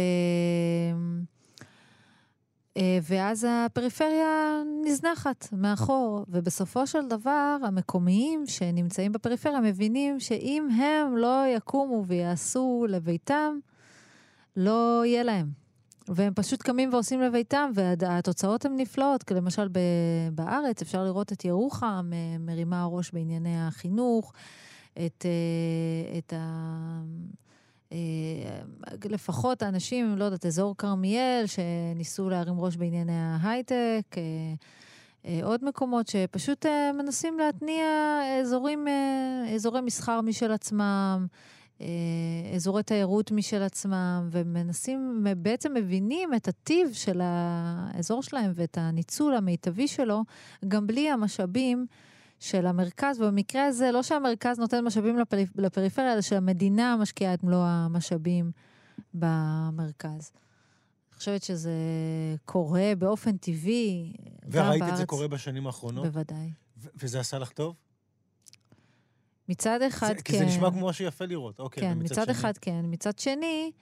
אה, 2.76 2.98
ואז 3.02 3.46
הפריפריה 3.50 4.62
נזנחת 4.84 5.48
מאחור, 5.52 6.24
ובסופו 6.28 6.86
של 6.86 7.08
דבר 7.08 7.56
המקומיים 7.62 8.46
שנמצאים 8.46 9.12
בפריפריה 9.12 9.60
מבינים 9.60 10.20
שאם 10.20 10.68
הם 10.70 11.16
לא 11.16 11.44
יקומו 11.56 12.04
ויעשו 12.06 12.86
לביתם, 12.88 13.58
לא 14.56 15.02
יהיה 15.04 15.22
להם. 15.22 15.67
והם 16.08 16.32
פשוט 16.34 16.62
קמים 16.62 16.92
ועושים 16.92 17.20
לביתם, 17.20 17.70
והתוצאות 17.74 18.64
הן 18.64 18.72
נפלאות. 18.76 19.22
כי 19.22 19.34
למשל 19.34 19.68
בארץ 20.32 20.82
אפשר 20.82 21.04
לראות 21.04 21.32
את 21.32 21.44
ירוחם 21.44 22.10
אה, 22.12 22.38
מרימה 22.38 22.84
ראש 22.84 23.10
בענייני 23.10 23.66
החינוך, 23.66 24.32
את, 24.92 25.26
אה, 25.26 26.18
את 26.18 26.32
ה... 26.36 27.00
אה, 27.92 27.98
לפחות 29.04 29.62
האנשים, 29.62 30.16
לא 30.18 30.24
יודעת, 30.24 30.46
אזור 30.46 30.74
כרמיאל, 30.78 31.44
שניסו 31.46 32.30
להרים 32.30 32.60
ראש 32.60 32.76
בענייני 32.76 33.12
ההייטק, 33.16 34.16
עוד 35.42 35.64
מקומות 35.64 36.08
שפשוט 36.08 36.66
מנסים 36.94 37.38
להתניע 37.38 37.86
אזורים, 38.40 38.86
אזורי 39.54 39.80
מסחר 39.80 40.20
משל 40.20 40.52
עצמם, 40.52 41.26
אזורי 42.54 42.82
תיירות 42.82 43.32
משל 43.32 43.62
עצמם, 43.62 44.28
ומנסים, 44.30 45.26
בעצם 45.36 45.74
מבינים 45.74 46.34
את 46.34 46.48
הטיב 46.48 46.92
של 46.92 47.20
האזור 47.22 48.22
שלהם 48.22 48.52
ואת 48.54 48.78
הניצול 48.78 49.34
המיטבי 49.34 49.88
שלו, 49.88 50.22
גם 50.68 50.86
בלי 50.86 51.10
המשאבים 51.10 51.86
של 52.40 52.66
המרכז, 52.66 53.20
ובמקרה 53.20 53.66
הזה, 53.66 53.90
לא 53.92 54.02
שהמרכז 54.02 54.58
נותן 54.58 54.84
משאבים 54.84 55.18
לפריפ... 55.18 55.48
לפריפריה, 55.56 56.12
אלא 56.12 56.20
שהמדינה 56.20 56.96
משקיעה 56.96 57.34
את 57.34 57.44
מלוא 57.44 57.64
המשאבים 57.64 58.50
במרכז. 59.14 60.30
אני 61.10 61.18
חושבת 61.18 61.42
שזה 61.42 61.72
קורה 62.44 62.92
באופן 62.98 63.36
טבעי, 63.36 64.12
גם 64.48 64.66
וראית 64.66 64.80
בארץ. 64.80 64.92
את 64.92 64.96
זה 64.96 65.06
קורה 65.06 65.28
בשנים 65.28 65.66
האחרונות? 65.66 66.06
בוודאי. 66.06 66.50
וזה 66.96 67.20
עשה 67.20 67.38
לך 67.38 67.50
טוב? 67.50 67.74
מצד 69.48 69.82
אחד, 69.82 70.08
זה, 70.08 70.14
כן. 70.14 70.20
כי 70.22 70.38
זה 70.38 70.44
נשמע 70.44 70.70
כמו 70.70 70.88
משהו 70.88 71.04
יפה 71.04 71.24
לראות, 71.24 71.60
אוקיי. 71.60 71.82
כן, 71.82 71.98
מצד 71.98 72.24
שני? 72.24 72.32
אחד 72.32 72.58
כן. 72.60 72.84
מצד 72.84 73.18
שני, 73.18 73.72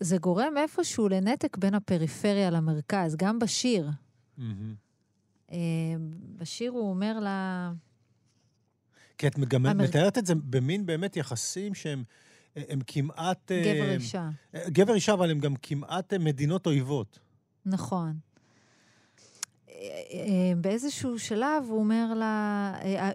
זה 0.00 0.18
גורם 0.18 0.56
איפשהו 0.56 1.08
לנתק 1.08 1.56
בין 1.56 1.74
הפריפריה 1.74 2.50
למרכז, 2.50 3.16
גם 3.16 3.38
בשיר. 3.38 3.90
אה, 5.52 5.56
בשיר 6.36 6.70
הוא 6.70 6.90
אומר 6.90 7.20
לה... 7.20 7.72
כי 9.18 9.26
את 9.26 9.38
גם 9.38 9.66
המר- 9.66 9.84
מתארת 9.84 10.18
את 10.18 10.26
זה 10.26 10.34
במין 10.34 10.86
באמת 10.86 11.16
יחסים 11.16 11.74
שהם 11.74 12.04
הם 12.56 12.80
כמעט... 12.86 13.52
אה, 13.52 13.62
גבר 13.64 13.90
אישה. 13.94 14.28
אה, 14.54 14.70
גבר 14.70 14.94
אישה, 14.94 15.12
אבל 15.12 15.30
הם 15.30 15.38
גם 15.38 15.54
כמעט 15.62 16.12
אה, 16.12 16.18
מדינות 16.18 16.66
אויבות. 16.66 17.18
נכון. 17.66 18.18
אה, 19.90 20.52
באיזשהו 20.56 21.18
שלב 21.18 21.64
הוא 21.68 21.78
אומר 21.78 22.14
לה, 22.14 22.72
אה, 22.82 23.10
אה, 23.10 23.12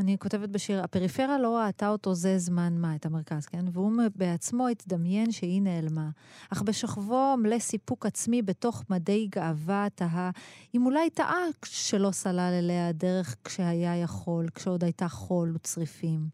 אני 0.00 0.18
כותבת 0.18 0.48
בשיר, 0.48 0.84
הפריפריה 0.84 1.38
לא 1.38 1.58
ראתה 1.58 1.88
אותו 1.88 2.14
זה 2.14 2.38
זמן 2.38 2.74
מה, 2.78 2.94
את 2.94 3.06
המרכז, 3.06 3.46
כן? 3.46 3.64
והוא 3.72 3.92
בעצמו 4.16 4.68
התדמיין 4.68 5.32
שהיא 5.32 5.62
נעלמה. 5.62 6.10
אך 6.50 6.62
בשכבו 6.62 7.34
מלא 7.38 7.58
סיפוק 7.58 8.06
עצמי 8.06 8.42
בתוך 8.42 8.84
מדי 8.90 9.28
גאווה 9.34 9.86
תהה, 9.94 10.30
אם 10.74 10.86
אולי 10.86 11.10
טעה 11.10 11.44
שלא 11.64 12.10
סלל 12.10 12.52
אליה 12.58 12.88
הדרך 12.88 13.36
כשהיה 13.44 13.96
יכול, 13.96 14.48
כשעוד 14.54 14.84
הייתה 14.84 15.08
חול 15.08 15.52
וצריפים. 15.54 16.28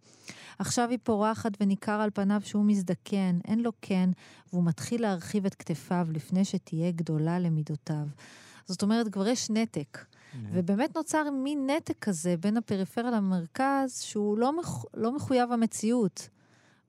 עכשיו 0.58 0.90
היא 0.90 0.98
פורחת 1.02 1.52
וניכר 1.60 2.00
על 2.00 2.10
פניו 2.14 2.40
שהוא 2.44 2.64
מזדקן, 2.64 3.38
אין 3.48 3.60
לו 3.60 3.72
כן, 3.82 4.10
והוא 4.52 4.64
מתחיל 4.64 5.02
להרחיב 5.02 5.46
את 5.46 5.54
כתפיו 5.54 6.06
לפני 6.10 6.44
שתהיה 6.44 6.90
גדולה 6.90 7.38
למידותיו. 7.38 8.06
זאת 8.66 8.82
אומרת, 8.82 9.12
כבר 9.12 9.28
יש 9.28 9.50
נתק. 9.50 10.04
ובאמת 10.52 10.96
נוצר 10.96 11.30
מין 11.30 11.70
נתק 11.70 11.98
כזה 11.98 12.36
בין 12.36 12.56
הפריפריה 12.56 13.10
למרכז, 13.10 14.00
שהוא 14.00 14.38
לא, 14.38 14.58
מח... 14.58 14.84
לא 14.94 15.16
מחויב 15.16 15.52
המציאות. 15.52 16.28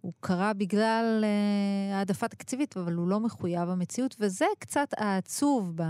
הוא 0.01 0.13
קרה 0.19 0.53
בגלל 0.53 1.23
uh, 1.23 1.95
העדפה 1.95 2.27
תקציבית, 2.27 2.77
אבל 2.77 2.93
הוא 2.93 3.07
לא 3.07 3.19
מחויב 3.19 3.69
המציאות, 3.69 4.15
וזה 4.19 4.45
קצת 4.59 4.87
העצוב 4.97 5.73
ב, 5.75 5.83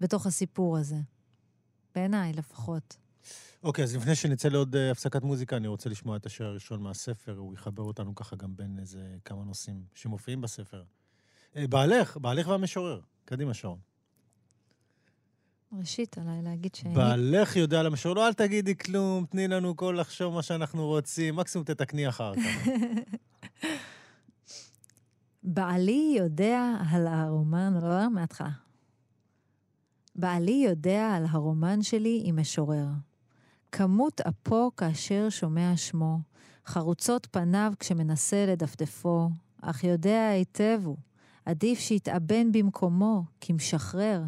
בתוך 0.00 0.26
הסיפור 0.26 0.78
הזה. 0.78 0.96
בעיניי 1.94 2.32
לפחות. 2.32 2.96
אוקיי, 3.62 3.84
okay, 3.84 3.86
אז 3.86 3.96
לפני 3.96 4.14
שנצא 4.14 4.48
לעוד 4.48 4.74
uh, 4.74 4.78
הפסקת 4.92 5.22
מוזיקה, 5.22 5.56
אני 5.56 5.68
רוצה 5.68 5.90
לשמוע 5.90 6.16
את 6.16 6.26
השיר 6.26 6.46
הראשון 6.46 6.82
מהספר, 6.82 7.36
הוא 7.36 7.54
יחבר 7.54 7.82
אותנו 7.82 8.14
ככה 8.14 8.36
גם 8.36 8.56
בין 8.56 8.78
איזה 8.78 9.16
כמה 9.24 9.44
נושאים 9.44 9.82
שמופיעים 9.94 10.40
בספר. 10.40 10.82
Uh, 11.54 11.58
בעלך, 11.68 12.16
בעלך 12.16 12.48
והמשורר. 12.48 13.00
קדימה, 13.24 13.54
שרון. 13.54 13.78
ראשית, 15.72 16.18
עליי 16.18 16.42
להגיד 16.42 16.74
ש... 16.74 16.84
בעלך 16.84 17.56
יודע 17.56 17.80
על 17.80 17.86
המשורר, 17.86 18.14
לא, 18.14 18.26
אל 18.26 18.32
תגידי 18.32 18.78
כלום, 18.78 19.24
תני 19.30 19.48
לנו 19.48 19.76
כל 19.76 19.96
לחשוב 20.00 20.34
מה 20.34 20.42
שאנחנו 20.42 20.86
רוצים, 20.86 21.36
מקסימום 21.36 21.64
תתקני 21.64 22.08
אחר 22.08 22.32
כך. 22.34 22.68
בעלי 25.42 26.14
יודע 26.18 26.74
על 26.90 27.06
הרומן, 27.06 27.74
לא, 27.82 28.10
מההתחלה. 28.10 28.50
בעלי 30.14 30.64
יודע 30.66 31.14
על 31.14 31.24
הרומן 31.28 31.82
שלי 31.82 32.22
עם 32.24 32.40
משורר. 32.40 32.86
כמות 33.72 34.20
אפו 34.20 34.70
כאשר 34.76 35.30
שומע 35.30 35.72
שמו, 35.76 36.18
חרוצות 36.66 37.26
פניו 37.30 37.72
כשמנסה 37.78 38.46
לדפדפו, 38.46 39.28
אך 39.62 39.84
יודע 39.84 40.28
היטב 40.28 40.80
הוא, 40.84 40.96
עדיף 41.44 41.78
שיתאבן 41.78 42.52
במקומו, 42.52 43.24
כמשחרר, 43.40 44.22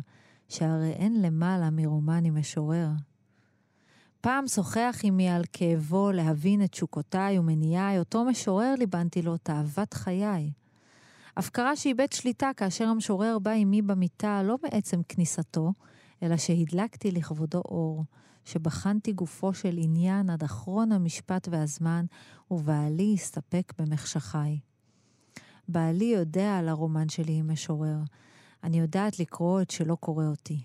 שהרי 0.49 0.92
אין 0.92 1.22
למעלה 1.22 1.70
מרומן 1.70 2.24
עם 2.24 2.38
משורר. 2.38 2.88
פעם 4.20 4.49
שוחח 4.49 5.01
עמי 5.03 5.28
על 5.28 5.42
כאבו 5.53 6.12
להבין 6.12 6.64
את 6.64 6.70
תשוקותיי 6.70 7.38
ומניעיי, 7.38 7.99
אותו 7.99 8.24
משורר 8.24 8.74
ליבנתי 8.78 9.22
לו 9.22 9.36
תאוות 9.36 9.94
חיי. 9.94 10.51
אף 11.38 11.51
קרה 11.51 11.76
שאיבד 11.76 12.12
שליטה 12.12 12.51
כאשר 12.57 12.88
המשורר 12.88 13.38
בא 13.38 13.51
עמי 13.51 13.82
במיטה, 13.82 14.42
לא 14.42 14.59
בעצם 14.62 15.01
כניסתו, 15.09 15.72
אלא 16.22 16.36
שהדלקתי 16.36 17.11
לכבודו 17.11 17.59
אור, 17.59 18.05
שבחנתי 18.44 19.12
גופו 19.12 19.55
של 19.55 19.74
עניין 19.78 20.30
עד 20.30 20.42
אחרון 20.42 20.92
המשפט 20.92 21.49
והזמן, 21.51 22.05
ובעלי 22.51 23.14
הסתפק 23.14 23.72
במחשכי. 23.78 24.61
בעלי 25.68 26.05
יודע 26.05 26.59
על 26.59 26.68
הרומן 26.68 27.09
שלי 27.09 27.32
עם 27.32 27.53
משורר. 27.53 27.99
אני 28.64 28.78
יודעת 28.78 29.18
לקרוא 29.18 29.62
את 29.62 29.70
שלא 29.70 29.94
קורא 29.94 30.24
אותי. 30.24 30.59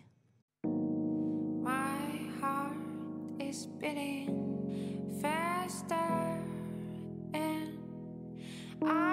I 8.86 9.13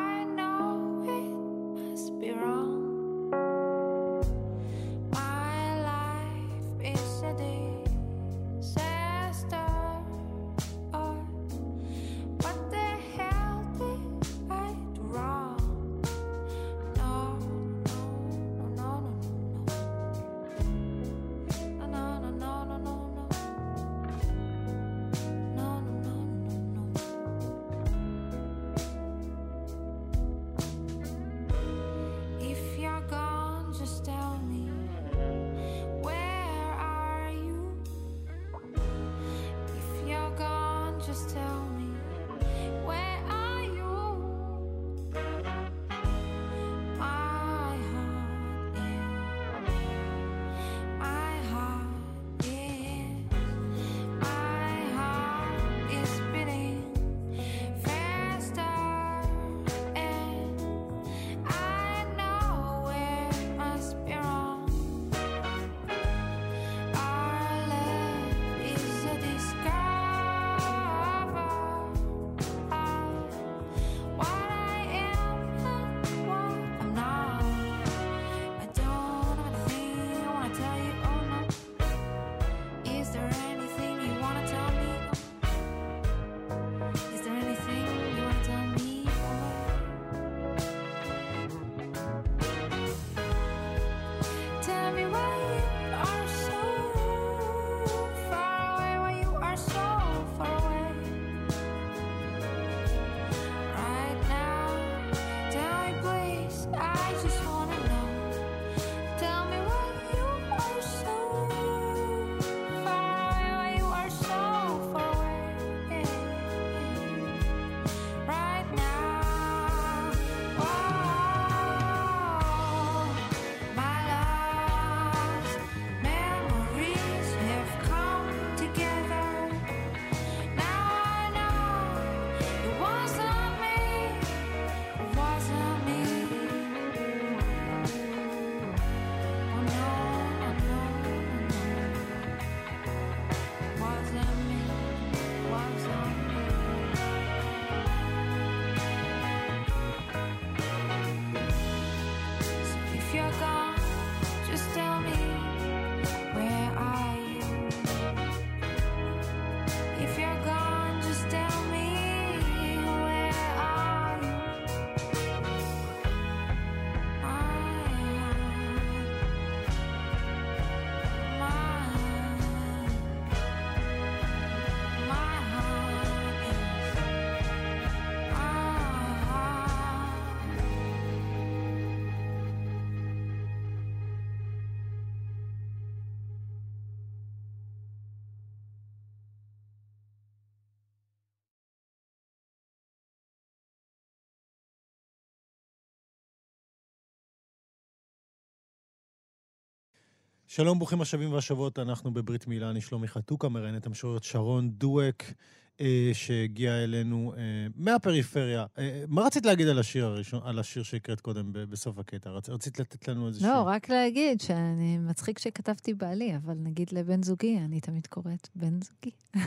שלום, 200.52 200.78
ברוכים 200.78 201.00
השבים 201.00 201.32
והשבות, 201.32 201.78
אנחנו 201.78 202.14
בברית 202.14 202.46
מילה, 202.46 202.70
אני 202.70 202.80
שלומי 202.80 203.08
חתוקה, 203.08 203.48
מראיינת 203.48 203.86
המשוררת 203.86 204.24
שרון 204.24 204.70
דואק. 204.70 205.32
אה, 205.80 206.10
שהגיע 206.12 206.84
אלינו 206.84 207.32
אה, 207.36 207.40
מהפריפריה. 207.76 208.66
אה, 208.78 209.04
מה 209.08 209.22
רצית 209.22 209.46
להגיד 209.46 209.68
על 209.68 209.78
השיר 209.78 210.06
הראשון, 210.06 210.40
על 210.44 210.58
השיר 210.58 210.82
שהקראת 210.82 211.20
קודם 211.20 211.52
ב- 211.52 211.58
בסוף 211.58 211.98
הקטע? 211.98 212.30
רצ, 212.30 212.48
רצית 212.48 212.80
לתת 212.80 213.08
לנו 213.08 213.28
איזה 213.28 213.40
שיר? 213.40 213.48
לא, 213.48 213.62
רק 213.62 213.88
להגיד 213.88 214.40
שאני 214.40 214.98
מצחיק 214.98 215.38
שכתבתי 215.38 215.94
בעלי, 215.94 216.36
אבל 216.36 216.54
נגיד 216.54 216.92
לבן 216.92 217.22
זוגי, 217.22 217.58
אני 217.58 217.80
תמיד 217.80 218.06
קוראת 218.06 218.48
בן 218.54 218.78
זוגי. 218.82 219.10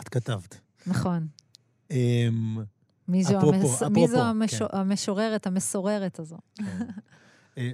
את 0.00 0.08
כתבת. 0.08 0.60
נכון. 0.86 1.26
אמ, 1.90 2.58
מי 3.08 3.24
זו, 3.24 3.38
אפרופו, 3.38 3.56
המס... 3.56 3.82
אפרופו, 3.82 4.00
מי 4.00 4.08
זו 4.08 4.22
המשו... 4.22 4.68
כן. 4.68 4.76
המשוררת, 4.76 5.46
המסוררת 5.46 6.18
הזו? 6.18 6.36
כן. 6.54 6.64
אה, 7.58 7.70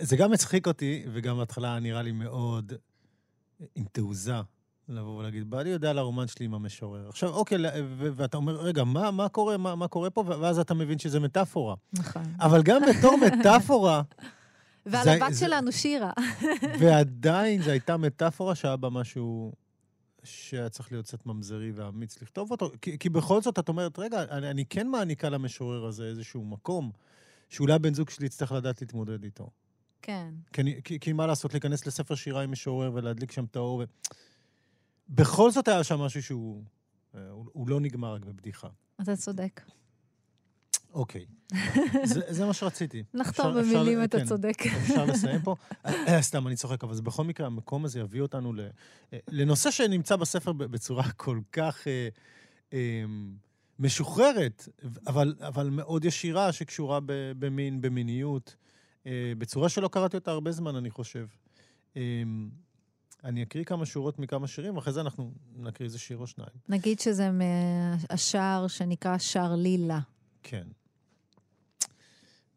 זה 0.00 0.16
גם 0.16 0.32
הצחיק 0.32 0.66
אותי, 0.66 1.04
וגם 1.12 1.36
בהתחלה 1.38 1.78
נראה 1.78 2.02
לי 2.02 2.12
מאוד 2.12 2.72
עם 3.74 3.84
תעוזה 3.92 4.34
לבוא 4.88 5.18
ולהגיד, 5.18 5.50
בעלי 5.50 5.70
יודע 5.70 5.90
על 5.90 5.98
הרומן 5.98 6.26
שלי 6.26 6.44
עם 6.46 6.54
המשורר. 6.54 7.08
עכשיו, 7.08 7.28
אוקיי, 7.34 7.58
ואתה 7.98 8.36
אומר, 8.36 8.56
רגע, 8.60 8.84
מה, 8.84 9.10
מה 9.10 9.28
קורה, 9.28 9.56
מה, 9.56 9.74
מה 9.74 9.88
קורה 9.88 10.10
פה? 10.10 10.24
ואז 10.26 10.58
אתה 10.58 10.74
מבין 10.74 10.98
שזה 10.98 11.20
מטאפורה. 11.20 11.74
נכון. 11.92 12.22
אבל 12.40 12.62
גם 12.62 12.80
בתור 12.88 13.16
מטאפורה, 13.26 14.02
ועל 14.86 15.04
זה- 15.04 15.12
הבת 15.12 15.32
זה- 15.34 15.46
שלנו, 15.46 15.72
שירה. 15.72 16.12
ועדיין 16.80 17.62
זו 17.62 17.70
הייתה 17.70 17.96
מטאפורה 17.96 18.54
שהיה 18.54 18.76
בה 18.76 18.90
משהו 18.90 19.52
שהיה 20.24 20.68
צריך 20.68 20.92
להיות 20.92 21.06
קצת 21.06 21.26
ממזרי 21.26 21.70
ואמיץ 21.74 22.22
לכתוב 22.22 22.50
אותו. 22.50 22.70
כי, 22.82 22.98
כי 22.98 23.08
בכל 23.08 23.42
זאת, 23.42 23.58
את 23.58 23.68
אומרת, 23.68 23.98
רגע, 23.98 24.22
אני, 24.30 24.50
אני 24.50 24.64
כן 24.66 24.86
מעניקה 24.88 25.28
למשורר 25.28 25.84
הזה 25.86 26.04
איזשהו 26.04 26.44
מקום, 26.44 26.90
שאולי 27.48 27.72
הבן 27.72 27.94
זוג 27.94 28.10
שלי 28.10 28.26
יצטרך 28.26 28.52
לדעת 28.52 28.80
להתמודד 28.80 29.24
איתו. 29.24 29.50
כן. 30.02 30.34
כי, 30.52 30.82
כי, 30.84 31.00
כי 31.00 31.12
מה 31.12 31.26
לעשות, 31.26 31.54
להיכנס 31.54 31.86
לספר 31.86 32.14
שירה 32.14 32.42
עם 32.42 32.52
משורר 32.52 32.90
ולהדליק 32.94 33.32
שם 33.32 33.44
את 33.44 33.56
האור. 33.56 33.78
ו... 33.78 33.84
בכל 35.08 35.50
זאת 35.50 35.68
היה 35.68 35.84
שם 35.84 35.98
משהו 35.98 36.22
שהוא 36.22 36.62
אה, 37.14 37.30
הוא, 37.30 37.46
הוא 37.52 37.68
לא 37.68 37.80
נגמר 37.80 38.14
רק 38.14 38.24
בבדיחה. 38.24 38.68
אתה 39.02 39.16
צודק. 39.16 39.60
אוקיי. 40.96 41.26
זה, 42.04 42.20
זה 42.28 42.44
מה 42.46 42.52
שרציתי. 42.52 43.04
נחתום 43.14 43.54
במילים, 43.54 44.04
אתה 44.04 44.18
כן. 44.18 44.24
צודק. 44.24 44.66
אפשר 44.66 45.04
לסיים 45.04 45.42
פה? 45.42 45.56
אה, 45.86 46.22
סתם, 46.22 46.46
אני 46.46 46.56
צוחק, 46.56 46.84
אבל 46.84 46.94
זה 46.94 47.02
בכל 47.02 47.24
מקרה, 47.24 47.46
המקום 47.46 47.84
הזה 47.84 48.00
יביא 48.00 48.20
אותנו 48.20 48.52
אה, 49.12 49.18
לנושא 49.28 49.70
שנמצא 49.70 50.16
בספר 50.16 50.52
בצורה 50.52 51.10
כל 51.10 51.40
כך 51.52 51.86
אה, 51.88 52.08
אה, 52.72 53.04
משוחררת, 53.78 54.68
אבל, 55.06 55.34
אבל 55.40 55.70
מאוד 55.70 56.04
ישירה, 56.04 56.52
שקשורה 56.52 56.98
במין, 57.38 57.80
במיניות, 57.80 58.56
אה, 59.06 59.32
בצורה 59.38 59.68
שלא 59.68 59.88
קראתי 59.88 60.16
אותה 60.16 60.30
הרבה 60.30 60.52
זמן, 60.52 60.76
אני 60.76 60.90
חושב. 60.90 61.26
אה, 61.96 62.22
אני 63.24 63.42
אקריא 63.42 63.64
כמה 63.64 63.86
שורות 63.86 64.18
מכמה 64.18 64.46
שירים, 64.46 64.76
ואחרי 64.76 64.92
זה 64.92 65.00
אנחנו 65.00 65.32
נקריא 65.56 65.86
איזה 65.86 65.98
שיר 65.98 66.18
או 66.18 66.26
שניים. 66.26 66.50
נגיד 66.68 67.00
שזה 67.00 67.30
מהשער 67.30 68.66
שנקרא 68.68 69.18
שער 69.18 69.54
לילה. 69.54 70.00
כן. 70.42 70.66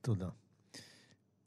תודה. 0.02 0.30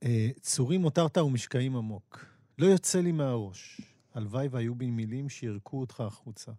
אה, 0.02 0.30
צורים 0.40 0.82
הותרת 0.82 1.18
ומשקעים 1.18 1.76
עמוק. 1.76 2.26
לא 2.58 2.66
יוצא 2.66 3.00
לי 3.00 3.12
מהראש. 3.12 3.80
הלוואי 4.14 4.48
והיו 4.48 4.74
בי 4.74 4.90
מילים 4.90 5.28
שירקו 5.28 5.80
אותך 5.80 6.00
החוצה. 6.00 6.52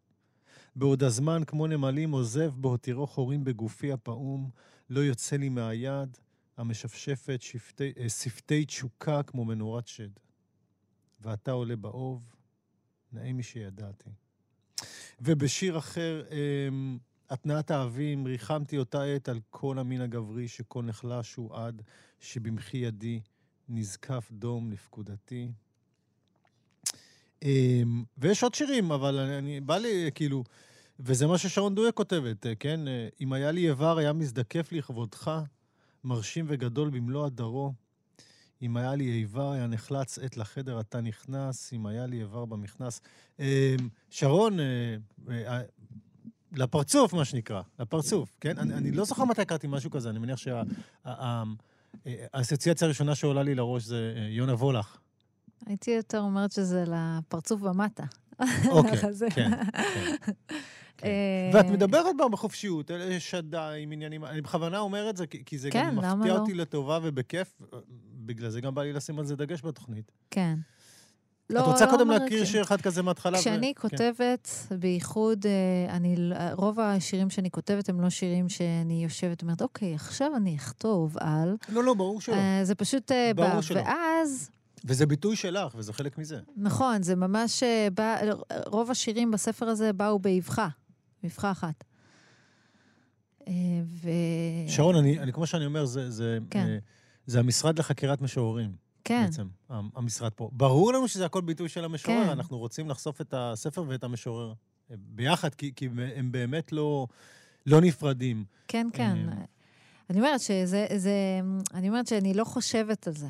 בעוד 0.76 1.04
הזמן, 1.04 1.44
כמו 1.48 1.68
נמלים, 1.68 2.12
עוזב 2.12 2.54
בהותירו 2.56 3.08
חורים 3.08 3.44
בגופי 3.44 3.92
הפעום, 3.92 4.50
לא 4.90 5.00
יוצא 5.00 5.36
לי 5.36 5.50
מהיד, 5.50 6.18
המשפשפת 6.58 7.42
שפתי, 7.42 7.94
אה, 7.98 8.66
תשוקה 8.66 9.24
כמו 9.24 9.46
מנורת 9.46 9.88
שד. 9.88 10.10
ואתה 11.22 11.52
עולה 11.52 11.76
באוב, 11.76 12.36
נאה 13.12 13.34
משידעתי. 13.34 14.10
ובשיר 15.20 15.78
אחר, 15.78 16.24
אמ, 16.32 16.98
התנעת 17.30 17.72
האבים, 17.72 18.26
ריחמתי 18.26 18.78
אותה 18.78 19.04
עת 19.04 19.30
על 19.30 19.40
כל 19.50 19.80
המין 19.80 20.02
הגברי 20.02 20.48
שכל 20.48 20.84
נחלש 20.84 21.36
הוא 21.36 21.56
עד 21.56 21.82
שבמחי 22.20 22.78
ידי 22.78 23.20
נזקף 23.70 24.30
דום 24.32 24.72
לפקודתי. 24.72 25.52
אמ, 27.44 28.04
ויש 28.18 28.44
עוד 28.44 28.54
שירים, 28.54 28.92
אבל 28.92 29.20
אני, 29.20 29.38
אני, 29.38 29.62
בא 29.62 29.78
לי, 29.78 30.10
כאילו, 30.16 30.44
וזה 31.00 31.28
מה 31.28 31.38
ששרון 31.38 31.76
דויה 31.76 31.92
כותבת, 31.92 32.46
אה, 32.46 32.56
כן? 32.56 32.88
אה, 32.88 33.08
אם 33.22 33.34
היה 33.34 33.52
לי 33.52 33.70
איבר, 33.70 33.98
היה 33.98 34.14
מזדקף 34.14 34.72
לכבודך, 34.72 35.32
מרשים 36.04 36.46
וגדול 36.48 36.90
במלוא 36.90 37.26
הדרו. 37.26 37.74
אם 38.62 38.78
היה 38.78 38.96
לי 38.96 39.12
איבר, 39.12 39.52
היה 39.52 39.68
נחלץ 39.68 40.20
עת 40.20 40.38
לחדר, 40.38 40.80
אתה 40.80 41.02
נכנס, 41.02 41.74
אם 41.74 41.86
היה 41.86 42.06
לי 42.06 42.20
איבר 42.20 42.46
במכנס. 42.46 43.02
אמ, 43.40 43.46
שרון, 44.10 44.58
אה, 44.60 45.62
לפרצוף, 46.52 47.14
מה 47.14 47.26
שנקרא, 47.26 47.62
לפרצוף, 47.80 48.38
כן? 48.42 48.58
אני, 48.58 48.74
אני 48.74 48.92
לא 48.92 49.06
זוכר 49.06 49.26
מתי 49.26 49.46
קראתי 49.46 49.68
משהו 49.70 49.92
כזה, 49.92 50.10
אני 50.10 50.20
מניח 50.20 50.40
שהאסוציאציה 51.06 52.86
הראשונה 52.86 53.16
שעולה 53.16 53.44
לי 53.44 53.56
לראש 53.56 53.84
זה 53.84 54.14
יונה 54.30 54.54
וולך. 54.54 54.98
הייתי 55.66 55.92
יותר 55.92 56.20
אומרת 56.20 56.52
שזה 56.52 56.84
לפרצוף 56.88 57.62
ומטה. 57.64 58.04
אוקיי, 58.70 58.98
כן, 59.02 59.12
כן. 59.36 59.52
כן. 60.98 61.08
אה, 61.08 61.52
ואת 61.54 61.66
מדברת 61.66 62.18
בה 62.18 62.28
בחופשיות, 62.30 62.92
אלה 62.92 63.20
שדיים, 63.20 63.92
עניינים, 63.92 64.26
אני 64.26 64.42
בכוונה 64.42 64.80
אומר 64.80 65.10
את 65.10 65.18
זה, 65.18 65.28
כי 65.28 65.58
זה 65.58 65.72
כן, 65.72 65.88
גם 65.88 65.98
למה 65.98 66.16
מפתיע 66.16 66.34
לא? 66.34 66.40
אותי 66.40 66.54
לטובה 66.54 67.00
ובכיף, 67.04 67.62
בגלל 68.26 68.50
זה 68.50 68.62
גם 68.62 68.76
בא 68.76 68.84
לי 68.84 68.94
לשים 68.94 69.20
על 69.20 69.26
זה 69.26 69.36
דגש 69.36 69.62
בתוכנית. 69.66 70.12
כן. 70.32 70.56
את 71.46 71.52
לא- 71.52 71.62
רוצה 71.62 71.86
לא 71.86 71.92
קודם 71.92 72.10
להקריא 72.10 72.40
כן. 72.40 72.46
שיר 72.46 72.62
אחד 72.62 72.82
כזה 72.82 73.02
מההתחלה? 73.02 73.38
ו- 73.38 73.42
כשאני 73.42 73.74
כן. 73.76 73.82
כותבת, 73.90 74.50
בייחוד, 74.80 75.46
אה, 75.46 75.96
אני, 75.96 76.16
רוב 76.54 76.80
השירים 76.80 77.30
שאני 77.30 77.52
כותבת 77.52 77.90
הם 77.90 78.02
לא 78.02 78.10
שירים 78.10 78.50
שאני 78.50 79.04
יושבת 79.04 79.44
ואומרת, 79.44 79.62
אוקיי, 79.62 79.96
עכשיו 79.96 80.32
אני 80.36 80.56
אכתוב 80.56 81.18
על... 81.20 81.56
לא, 81.70 81.84
לא, 81.84 81.94
ברור 81.94 82.22
שלא. 82.22 82.36
אה, 82.36 82.60
זה 82.64 82.76
פשוט 82.76 83.12
ברור 83.36 83.50
בא. 83.50 83.62
שלא. 83.62 83.82
ואז, 83.82 84.50
וזה 84.86 85.06
ביטוי 85.06 85.36
שלך, 85.36 85.76
וזה 85.76 85.94
חלק 85.94 86.18
מזה. 86.18 86.40
נכון, 86.58 87.04
זה 87.04 87.16
ממש 87.16 87.64
אה, 87.64 87.88
בא... 87.94 88.18
רוב 88.66 88.92
השירים 88.92 89.32
בספר 89.32 89.66
הזה 89.66 89.94
באו 89.94 90.20
באבחה, 90.20 90.68
באבחה 91.24 91.52
אחת. 91.52 91.84
אה, 93.48 93.54
ו... 93.86 94.10
שרון, 94.68 94.96
אני, 94.96 95.20
אני, 95.20 95.34
כמו 95.34 95.48
שאני 95.48 95.66
אומר, 95.66 95.86
זה, 95.86 96.12
זה, 96.12 96.38
כן. 96.50 96.68
אה, 96.68 96.78
זה 97.26 97.40
המשרד 97.40 97.80
לחקירת 97.80 98.22
משוררים, 98.22 98.76
כן, 99.04 99.26
בעצם, 99.26 99.48
המ- 99.70 99.90
המשרד 99.96 100.32
פה. 100.32 100.50
ברור 100.54 100.94
לנו 100.94 101.08
שזה 101.08 101.26
הכל 101.26 101.42
ביטוי 101.42 101.70
של 101.70 101.86
המשורר, 101.86 102.24
כן. 102.24 102.30
אנחנו 102.30 102.58
רוצים 102.58 102.90
לחשוף 102.90 103.22
את 103.22 103.34
הספר 103.38 103.84
ואת 103.88 104.04
המשורר 104.04 104.54
ביחד, 104.90 105.56
כי, 105.56 105.72
כי 105.76 105.90
הם 106.16 106.32
באמת 106.32 106.72
לא, 106.72 107.08
לא 107.66 107.82
נפרדים. 107.82 108.46
כן, 108.68 108.88
כן. 108.94 109.18
אני 110.10 110.20
אומרת 110.20 110.42
שזה... 110.42 110.88
זה, 110.98 111.12
אני 111.74 111.90
אומרת 111.90 112.08
שאני 112.08 112.34
לא 112.34 112.44
חושבת 112.44 113.08
על 113.08 113.14
זה. 113.14 113.28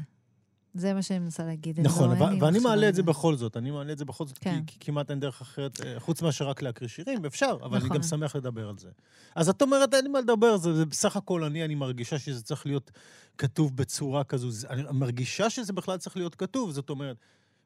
זה 0.74 0.94
מה 0.94 1.02
שאני 1.02 1.20
מנסה 1.20 1.44
להגיד. 1.44 1.80
אני 1.80 1.88
נכון, 1.88 2.18
לא, 2.18 2.24
ו- 2.24 2.30
לי 2.30 2.42
ואני 2.42 2.60
מעלה 2.60 2.84
על 2.84 2.90
את 2.90 2.96
זה 2.96 3.04
בכל 3.04 3.36
זאת, 3.36 3.58
אני 3.58 3.72
מעלה 3.72 3.94
את 3.94 3.98
זה 3.98 4.06
בכל 4.06 4.26
זאת, 4.28 4.38
כי, 4.38 4.44
כן. 4.44 4.64
כי 4.68 4.78
כמעט 4.80 5.12
אין 5.12 5.20
דרך 5.20 5.42
אחרת, 5.42 5.82
אה, 5.82 6.00
חוץ 6.00 6.22
מאשר 6.22 6.50
רק 6.50 6.62
להקריא 6.62 6.90
שירים, 6.90 7.26
אפשר, 7.26 7.58
אבל 7.64 7.76
אני 7.78 7.86
נכון. 7.86 7.98
גם 7.98 8.04
שמח 8.04 8.36
לדבר 8.36 8.70
על 8.70 8.78
זה. 8.78 8.90
אז 9.36 9.50
את 9.50 9.62
אומרת, 9.62 9.94
אין 9.94 10.04
לי 10.04 10.10
מה 10.10 10.20
לדבר, 10.20 10.58
זה, 10.58 10.74
זה 10.74 10.86
בסך 10.86 11.16
הכל 11.16 11.44
אני, 11.44 11.66
אני 11.66 11.76
מרגישה 11.76 12.20
שזה 12.20 12.44
צריך 12.44 12.66
להיות 12.66 12.92
כתוב 13.38 13.76
בצורה 13.76 14.24
כזו, 14.24 14.50
אני 14.70 14.84
מרגישה 14.92 15.50
שזה 15.50 15.74
בכלל 15.74 15.98
צריך 15.98 16.18
להיות 16.18 16.36
כתוב, 16.36 16.72
זאת 16.72 16.90
אומרת, 16.90 17.18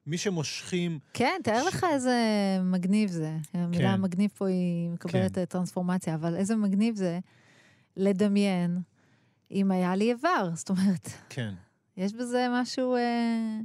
מי 0.06 0.18
שמושכים, 0.18 0.98
כן, 1.14 1.40
תאר 1.44 1.64
לך 1.64 1.86
איזה 1.92 2.16
מגניב 2.62 3.10
זה. 3.10 3.36
המילה 3.54 3.94
כן. 3.94 4.00
מגניב 4.00 4.30
פה 4.36 4.48
היא 4.48 4.90
מקבלת 4.90 5.34
כן. 5.34 5.44
טרנספורמציה, 5.44 6.14
אבל 6.14 6.34
איזה 6.36 6.56
מגניב 6.56 6.96
זה 6.96 7.18
לדמיין 7.96 8.80
אם 9.50 9.70
היה 9.70 9.96
לי 9.96 10.10
איבר. 10.10 10.50
זאת 10.54 10.70
אומרת, 10.70 11.08
כן, 11.28 11.54
יש 11.98 12.12
בזה 12.12 12.46
משהו... 12.50 12.96
אה... 12.96 13.60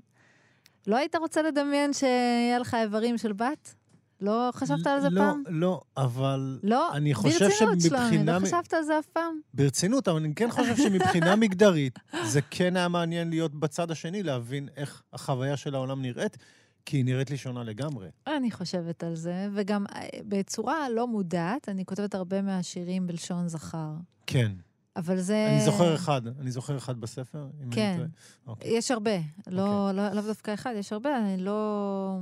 לא 0.87 0.95
היית 0.95 1.15
רוצה 1.15 1.41
לדמיין 1.41 1.93
שיהיה 1.93 2.59
לך 2.59 2.77
איברים 2.81 3.17
של 3.17 3.33
בת? 3.33 3.75
לא 4.21 4.49
חשבת 4.53 4.87
על 4.87 5.01
זה 5.01 5.09
לא, 5.09 5.21
פעם? 5.21 5.43
לא, 5.47 5.81
אבל 5.97 6.59
לא, 6.63 6.93
אני 6.93 7.13
חושב 7.13 7.39
ברצינות, 7.39 7.81
שלומי. 7.81 8.25
לא 8.25 8.39
חשבת 8.39 8.73
על 8.73 8.83
זה 8.83 8.99
אף 8.99 9.05
פעם? 9.05 9.39
ברצינות, 9.53 10.07
אבל 10.07 10.17
אני 10.17 10.35
כן 10.35 10.51
חושב 10.51 10.75
שמבחינה 10.77 11.35
מגדרית, 11.43 11.99
זה 12.23 12.41
כן 12.41 12.77
היה 12.77 12.87
מעניין 12.87 13.29
להיות 13.29 13.55
בצד 13.55 13.91
השני, 13.91 14.23
להבין 14.23 14.69
איך 14.75 15.03
החוויה 15.13 15.57
של 15.57 15.75
העולם 15.75 16.01
נראית, 16.01 16.37
כי 16.85 16.97
היא 16.97 17.05
נראית 17.05 17.29
לי 17.29 17.37
שונה 17.37 17.63
לגמרי. 17.63 18.07
אני 18.27 18.51
חושבת 18.51 19.03
על 19.03 19.15
זה, 19.15 19.47
וגם 19.53 19.85
אה, 19.95 20.07
בצורה 20.27 20.89
לא 20.89 21.07
מודעת, 21.07 21.69
אני 21.69 21.85
כותבת 21.85 22.15
הרבה 22.15 22.41
מהשירים 22.41 23.07
בלשון 23.07 23.47
זכר. 23.47 23.91
כן. 24.27 24.51
אבל 24.95 25.19
זה... 25.19 25.47
אני 25.51 25.65
זוכר 25.65 25.95
אחד, 25.95 26.21
אני 26.27 26.51
זוכר 26.51 26.77
אחד 26.77 26.99
בספר, 27.01 27.47
אם 27.63 27.69
כן. 27.71 27.87
אני 27.89 27.97
טועה. 27.97 28.07
אוקיי. 28.47 28.77
יש 28.77 28.91
הרבה, 28.91 29.11
לא, 29.47 29.91
לא, 29.91 30.09
לאו 30.09 30.21
דווקא 30.21 30.53
אחד, 30.53 30.73
יש 30.77 30.93
הרבה, 30.93 31.17
אני 31.17 31.37
לא... 31.37 32.19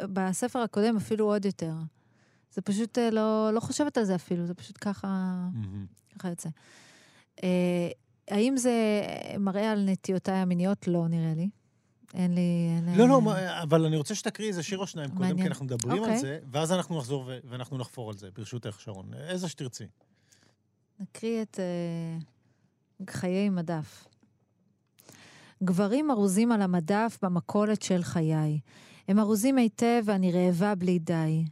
בספר 0.00 0.58
הקודם 0.58 0.96
אפילו 0.96 1.26
עוד 1.26 1.44
יותר. 1.44 1.72
זה 2.54 2.62
פשוט 2.62 2.98
אה, 2.98 3.10
לא, 3.10 3.50
לא 3.54 3.60
חושבת 3.60 3.98
על 3.98 4.04
זה 4.04 4.14
אפילו, 4.14 4.46
זה 4.46 4.54
פשוט 4.54 4.76
ככה, 4.80 5.06
מהמם. 5.52 5.86
ככה 6.18 6.28
יוצא. 6.28 6.48
אה, 7.42 7.88
האם 8.28 8.56
זה 8.56 9.02
מראה 9.38 9.72
על 9.72 9.84
נטיותיי 9.88 10.34
המיניות? 10.34 10.88
לא, 10.88 11.08
נראה 11.08 11.34
לי. 11.36 11.48
אין 12.14 12.34
לי... 12.34 12.40
אין 12.76 12.98
לא, 12.98 13.04
לי- 13.04 13.08
לא, 13.10 13.22
מה- 13.22 13.62
אבל 13.62 13.84
אני 13.84 13.96
רוצה 13.96 14.14
שתקריאי 14.14 14.48
איזה 14.48 14.62
שיר 14.62 14.78
או 14.78 14.86
שניים 14.86 15.10
קודם. 15.10 15.36
כי 15.42 15.46
אנחנו 15.46 15.64
מדברים 15.64 16.02
על 16.04 16.10
אוקיי. 16.10 16.20
זה, 16.20 16.38
ואז 16.50 16.72
אנחנו 16.72 16.98
נחזור 16.98 17.30
ואנחנו 17.44 17.78
נחפור 17.78 18.10
על 18.10 18.16
זה, 18.16 18.28
ברשותך, 18.34 18.80
שרון. 18.80 19.10
איזה 19.14 19.48
שתרצי. 19.48 19.84
נקריא 21.00 21.42
את 21.42 21.60
אה, 21.60 22.18
חיי 23.10 23.48
מדף. 23.48 24.08
גברים 25.62 26.10
ארוזים 26.10 26.52
על 26.52 26.62
המדף 26.62 27.18
במכולת 27.22 27.82
של 27.82 28.02
חיי. 28.02 28.60
הם 29.08 29.18
ארוזים 29.18 29.58
היטב 29.58 30.02
ואני 30.04 30.32
רעבה 30.32 30.74
בלי 30.74 30.98
די. 30.98 31.44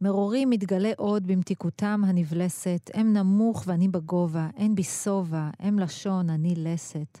מרורי 0.00 0.44
מתגלה 0.44 0.92
עוד 0.96 1.26
במתיקותם 1.26 2.02
הנבלסת, 2.06 2.90
הם 2.94 3.12
נמוך 3.12 3.64
ואני 3.66 3.88
בגובה, 3.88 4.48
אין 4.56 4.74
בי 4.74 4.82
שובע, 4.82 5.50
הם 5.58 5.78
לשון, 5.78 6.30
אני 6.30 6.54
לסת. 6.56 7.18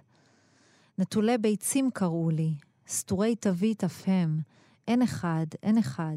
נטולי 0.98 1.38
ביצים 1.38 1.90
קראו 1.90 2.30
לי, 2.30 2.54
סתורי 2.88 3.36
תווית 3.36 3.84
אף 3.84 4.02
הם, 4.06 4.40
אין 4.88 5.02
אחד, 5.02 5.46
אין 5.62 5.78
אחד, 5.78 6.16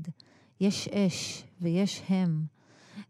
יש 0.60 0.88
אש 0.88 1.44
ויש 1.62 2.02
הם. 2.10 2.59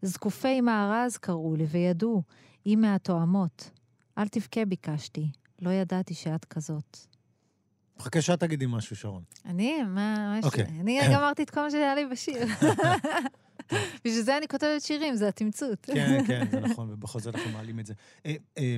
זקופי 0.02 0.60
מארז 0.60 1.16
קראו 1.16 1.56
לי 1.56 1.64
וידעו, 1.64 2.22
היא 2.64 2.76
מהתואמות. 2.76 3.70
אל 4.18 4.28
תבכה 4.28 4.64
ביקשתי, 4.64 5.26
לא 5.62 5.70
ידעתי 5.70 6.14
שאת 6.14 6.44
כזאת. 6.44 6.98
מחכה 7.98 8.22
שאת 8.22 8.40
תגידי 8.40 8.64
משהו, 8.68 8.96
שרון. 8.96 9.22
אני? 9.44 9.82
מה, 9.82 10.36
יש 10.38 10.44
אוקיי. 10.44 10.64
לי? 10.64 10.80
אני 10.80 11.00
גמרתי 11.14 11.42
את 11.42 11.50
כל 11.50 11.60
מה 11.60 11.70
שהיה 11.70 11.94
לי 11.94 12.06
בשיר. 12.06 12.42
בשביל 14.04 14.22
זה 14.22 14.36
אני 14.38 14.48
כותבת 14.48 14.82
שירים, 14.82 15.14
זה 15.16 15.28
התמצות. 15.28 15.78
כן, 15.86 16.24
כן, 16.26 16.44
זה 16.50 16.60
נכון, 16.60 16.90
ובכל 16.90 17.20
זאת 17.20 17.34
אנחנו 17.34 17.50
מעלים 17.50 17.80
את 17.80 17.86
זה. 17.86 17.94
אה, 18.26 18.34
אה, 18.58 18.76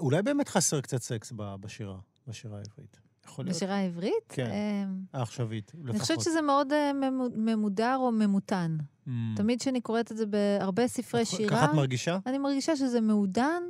אולי- 0.00 0.22
באמת 0.22 0.48
חסר 0.48 0.80
קצת 0.80 1.02
סקס 1.02 1.32
בשירה, 1.60 1.96
בשירה 2.26 2.58
העברית. 2.58 2.96
יכול 3.26 3.44
להיות? 3.44 3.56
בשירה 3.56 3.74
העברית? 3.76 4.12
כן. 4.28 4.50
אמ, 4.50 5.00
העכשווית, 5.12 5.72
לפחות. 5.74 5.90
אני 5.90 5.98
חושבת 5.98 6.20
שזה 6.20 6.40
מאוד 6.42 6.72
אה, 6.72 6.92
ממו- 6.92 7.28
ממודר 7.36 7.96
או 7.98 8.12
ממותן. 8.12 8.76
Mm. 9.06 9.10
תמיד 9.36 9.60
כשאני 9.60 9.80
קוראת 9.80 10.12
את 10.12 10.16
זה 10.16 10.26
בהרבה 10.26 10.88
ספרי 10.88 11.24
ככה 11.24 11.36
שירה, 11.36 11.64
את 11.64 11.70
מרגישה? 11.74 12.18
אני 12.26 12.38
מרגישה 12.38 12.76
שזה 12.76 13.00
מעודן, 13.00 13.62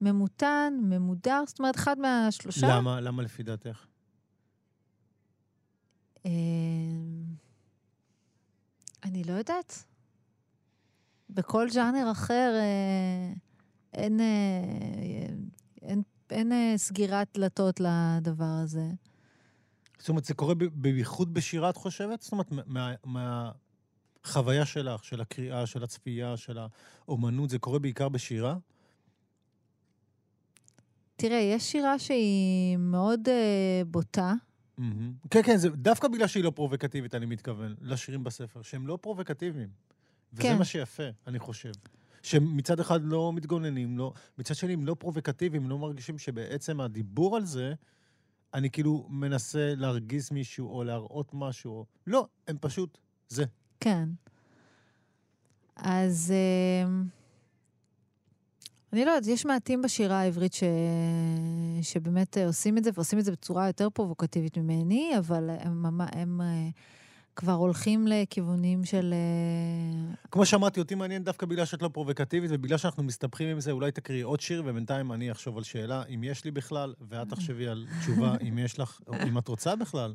ממותן, 0.00 0.74
ממודר, 0.82 1.42
זאת 1.46 1.58
אומרת, 1.58 1.76
אחד 1.76 1.98
מהשלושה. 1.98 2.66
למה? 2.76 3.00
למה 3.00 3.22
לפי 3.22 3.42
דעתך? 3.42 3.86
אמ, 6.24 6.30
אני 9.04 9.24
לא 9.24 9.32
יודעת. 9.32 9.84
בכל 11.30 11.70
ז'אנר 11.70 12.10
אחר 12.12 12.52
אה, 12.54 13.32
אין, 13.94 14.20
אה, 14.20 14.24
אין, 15.82 16.02
אין 16.30 16.52
אה, 16.52 16.72
סגירת 16.76 17.28
דלתות 17.34 17.80
לדבר 17.80 18.44
הזה. 18.62 18.86
זאת 19.98 20.08
אומרת, 20.08 20.24
זה 20.24 20.34
קורה 20.34 20.54
בייחוד 20.72 21.34
בשירה, 21.34 21.70
את 21.70 21.76
חושבת? 21.76 22.22
זאת 22.22 22.32
אומרת, 22.32 22.46
מה- 22.66 22.94
מהחוויה 24.24 24.66
שלך, 24.66 25.04
של 25.04 25.20
הקריאה, 25.20 25.66
של 25.66 25.84
הצפייה, 25.84 26.36
של 26.36 26.58
האומנות, 27.08 27.50
זה 27.50 27.58
קורה 27.58 27.78
בעיקר 27.78 28.08
בשירה? 28.08 28.56
תראה, 31.16 31.38
יש 31.38 31.62
שירה 31.72 31.98
שהיא 31.98 32.76
מאוד 32.76 33.28
אה, 33.28 33.82
בוטה. 33.86 34.32
מהמם. 34.78 35.12
כן, 35.30 35.42
כן, 35.42 35.56
זה 35.56 35.68
דווקא 35.70 36.08
בגלל 36.08 36.26
שהיא 36.26 36.44
לא 36.44 36.50
פרובוקטיבית, 36.50 37.14
אני 37.14 37.26
מתכוון, 37.26 37.74
לשירים 37.80 38.24
בספר, 38.24 38.62
שהם 38.62 38.86
לא 38.86 38.98
פרובוקטיביים. 39.00 39.68
וזה 40.32 40.42
כן. 40.42 40.58
מה 40.58 40.64
שיפה, 40.64 41.02
אני 41.26 41.38
חושב. 41.38 41.72
שמצד 42.26 42.80
אחד 42.80 43.00
לא 43.02 43.32
מתגוננים, 43.32 43.98
לא, 43.98 44.12
מצד 44.38 44.54
שני 44.54 44.72
הם 44.72 44.86
לא 44.86 44.96
פרובוקטיביים, 44.98 45.68
לא 45.68 45.78
מרגישים 45.78 46.18
שבעצם 46.18 46.80
הדיבור 46.80 47.36
על 47.36 47.44
זה, 47.44 47.74
אני 48.54 48.70
כאילו 48.70 49.06
מנסה 49.10 49.74
להרגיז 49.76 50.30
מישהו 50.30 50.68
או 50.68 50.84
להראות 50.84 51.30
משהו. 51.32 51.84
לא, 52.06 52.26
הם 52.48 52.56
פשוט 52.60 52.98
זה. 53.28 53.44
כן. 53.80 54.08
אז 55.76 56.32
אה, 56.36 56.88
אני 58.92 59.04
לא 59.04 59.10
יודעת, 59.10 59.26
יש 59.26 59.46
מעטים 59.46 59.82
בשירה 59.82 60.20
העברית 60.20 60.52
ש... 60.52 60.62
שבאמת 61.82 62.36
עושים 62.46 62.78
את 62.78 62.84
זה, 62.84 62.90
ועושים 62.94 63.18
את 63.18 63.24
זה 63.24 63.32
בצורה 63.32 63.66
יותר 63.66 63.90
פרובוקטיבית 63.90 64.58
ממני, 64.58 65.12
אבל 65.18 65.50
הם, 65.50 65.82
ממ- 65.82 66.08
הם 66.12 66.40
אה, 66.40 66.68
כבר 67.36 67.52
הולכים 67.52 68.06
לכיוונים 68.06 68.84
של... 68.84 69.14
אה, 69.14 70.14
כמו 70.30 70.46
שאמרתי, 70.46 70.80
אותי 70.80 70.94
מעניין 70.94 71.24
דווקא 71.24 71.46
בגלל 71.46 71.64
שאת 71.64 71.82
לא 71.82 71.88
פרובוקטיבית, 71.88 72.50
ובגלל 72.54 72.78
שאנחנו 72.78 73.02
מסתבכים 73.02 73.48
עם 73.48 73.60
זה, 73.60 73.70
אולי 73.70 73.92
תקריאי 73.92 74.22
עוד 74.22 74.40
שיר, 74.40 74.62
ובינתיים 74.66 75.12
אני 75.12 75.32
אחשוב 75.32 75.56
על 75.56 75.64
שאלה, 75.64 76.02
אם 76.14 76.24
יש 76.24 76.44
לי 76.44 76.50
בכלל, 76.50 76.94
ואת 77.08 77.28
תחשבי 77.28 77.68
על 77.68 77.86
תשובה, 78.00 78.34
אם 78.48 78.58
יש 78.58 78.78
לך, 78.78 79.00
או 79.06 79.14
אם 79.28 79.38
את 79.38 79.48
רוצה 79.48 79.76
בכלל. 79.76 80.14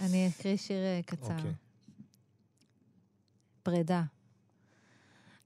אני 0.00 0.28
אקריא 0.28 0.56
שיר 0.56 0.76
אה, 0.76 1.00
קצר. 1.06 1.36
אוקיי. 1.36 1.52
פרידה. 3.62 4.02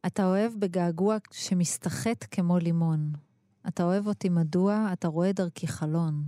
אתה 0.07 0.27
אוהב 0.27 0.53
בגעגוע 0.59 1.17
שמסתחט 1.33 2.25
כמו 2.31 2.59
לימון. 2.59 3.13
אתה 3.69 3.83
אוהב 3.83 4.07
אותי 4.07 4.29
מדוע, 4.29 4.89
אתה 4.93 5.09
רואה 5.09 5.33
דרכי 5.33 5.67
חלון. 5.67 6.25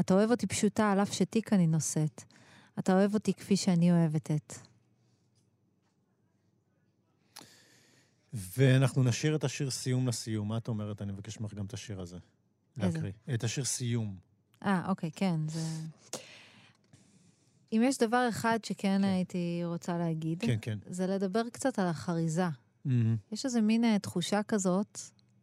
אתה 0.00 0.14
אוהב 0.14 0.30
אותי 0.30 0.46
פשוטה 0.46 0.92
על 0.92 1.02
אף 1.02 1.12
שתיק 1.12 1.52
אני 1.52 1.66
נושאת. 1.66 2.24
אתה 2.78 2.92
אוהב 2.92 3.14
אותי 3.14 3.34
כפי 3.34 3.56
שאני 3.56 3.92
אוהבת 3.92 4.30
את. 4.30 4.54
ואנחנו 8.32 9.02
נשאיר 9.02 9.36
את 9.36 9.44
השיר 9.44 9.70
סיום 9.70 10.08
לסיום. 10.08 10.48
מה 10.48 10.56
את 10.56 10.68
אומרת? 10.68 11.02
אני 11.02 11.12
מבקש 11.12 11.40
ממך 11.40 11.54
גם 11.54 11.66
את 11.66 11.74
השיר 11.74 12.00
הזה. 12.00 12.16
איזה? 12.80 12.98
להקריא. 12.98 13.12
את 13.34 13.44
השיר 13.44 13.64
סיום. 13.64 14.16
אה, 14.64 14.88
אוקיי, 14.88 15.10
כן, 15.16 15.40
זה... 15.48 15.60
אם 17.72 17.82
יש 17.84 17.98
דבר 17.98 18.26
אחד 18.28 18.58
שכן 18.66 18.98
כן. 18.98 19.04
הייתי 19.04 19.60
רוצה 19.64 19.98
להגיד, 19.98 20.40
כן, 20.40 20.58
כן. 20.62 20.78
זה 20.86 21.06
לדבר 21.06 21.42
קצת 21.52 21.78
על 21.78 21.86
החריזה. 21.86 22.48
מהמם, 22.84 23.16
יש 23.32 23.44
איזה 23.44 23.60
מין 23.60 23.84
אה, 23.84 23.98
תחושה 23.98 24.42
כזאת 24.42 24.98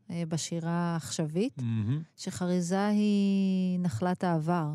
אה, 0.09 0.23
בשירה 0.27 0.71
העכשווית, 0.71 1.57
מהמם. 1.57 2.01
שחריזה 2.17 2.87
היא 2.87 3.79
נחלת 3.79 4.23
העבר. 4.23 4.73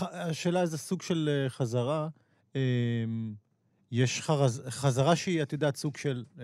השאלה 0.00 0.60
איזה 0.62 0.78
סוג 0.78 1.02
של 1.02 1.28
אה, 1.44 1.50
חזרה. 1.50 2.08
אמ, 2.54 3.34
יש 3.90 4.20
חרז, 4.22 4.62
חזרה 4.68 5.16
שהיא, 5.16 5.42
את 5.42 5.52
יודעת, 5.52 5.76
סוג 5.76 5.96
של 5.96 6.24
אמ, 6.38 6.42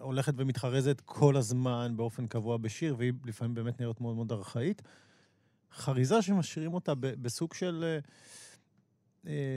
הולכת 0.00 0.34
ומתחרזת 0.36 1.02
כל 1.04 1.36
הזמן 1.36 1.92
באופן 1.96 2.26
קבוע 2.26 2.56
בשיר, 2.56 2.94
והיא 2.98 3.12
לפעמים 3.24 3.54
באמת 3.54 3.80
נראית 3.80 4.00
מאוד 4.00 4.14
מאוד 4.16 4.32
ארכאית. 4.32 4.82
חריזה 5.72 6.22
שמשאירים 6.22 6.74
אותה 6.74 6.92
בסוג 6.94 7.54
של, 7.54 7.84
אה, 7.84 7.98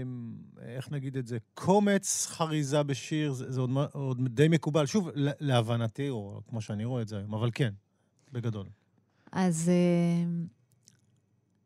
אמ, 0.02 0.36
איך 0.62 0.92
נגיד 0.92 1.18
את 1.18 1.28
זה, 1.28 1.38
קומץ 1.54 2.26
חריזה 2.30 2.84
בשיר, 2.84 3.32
זה, 3.34 3.52
זה 3.52 3.62
עוד, 3.62 3.70
עוד 3.92 4.36
די 4.36 4.48
מקובל. 4.48 4.86
שוב, 4.86 5.10
לה- 5.16 5.32
להבנתי, 5.40 6.10
או 6.10 6.42
כמו 6.50 6.62
שאני 6.62 6.86
רואה 6.86 7.02
את 7.02 7.08
זה 7.08 7.18
היום, 7.18 7.34
אבל 7.34 7.50
כן, 7.54 7.74
בגדול. 8.32 8.66
אז 9.32 9.70
אה, 9.70 10.46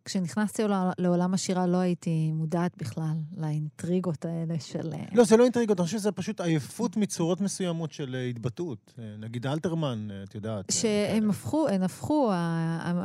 כשנכנסתי 0.06 0.64
לעול- 0.64 0.92
לעולם 0.98 1.34
השירה 1.34 1.68
לא 1.68 1.78
הייתי 1.78 2.32
מודעת 2.32 2.78
בכלל 2.78 3.14
לאינטריגות 3.38 4.26
האלה 4.26 4.60
של... 4.60 4.94
אה, 4.94 5.06
לא, 5.14 5.24
זה 5.24 5.38
לא 5.38 5.44
אינטריגות, 5.44 5.80
אני 5.80 5.86
חושב 5.86 5.98
שזה 5.98 6.12
פשוט 6.12 6.42
עייפות 6.42 6.98
מצורות 6.98 7.42
מסוימות 7.42 7.92
של 7.92 8.16
אה, 8.16 8.24
התבטאות. 8.26 8.94
אה, 9.00 9.04
נגיד 9.20 9.48
אלתרמן, 9.48 10.08
את 10.24 10.36
יודעת. 10.36 10.66
שהם. 10.72 11.30
הפכו, 11.30 11.68
הן 11.68 11.84
הפכו, 11.84 12.32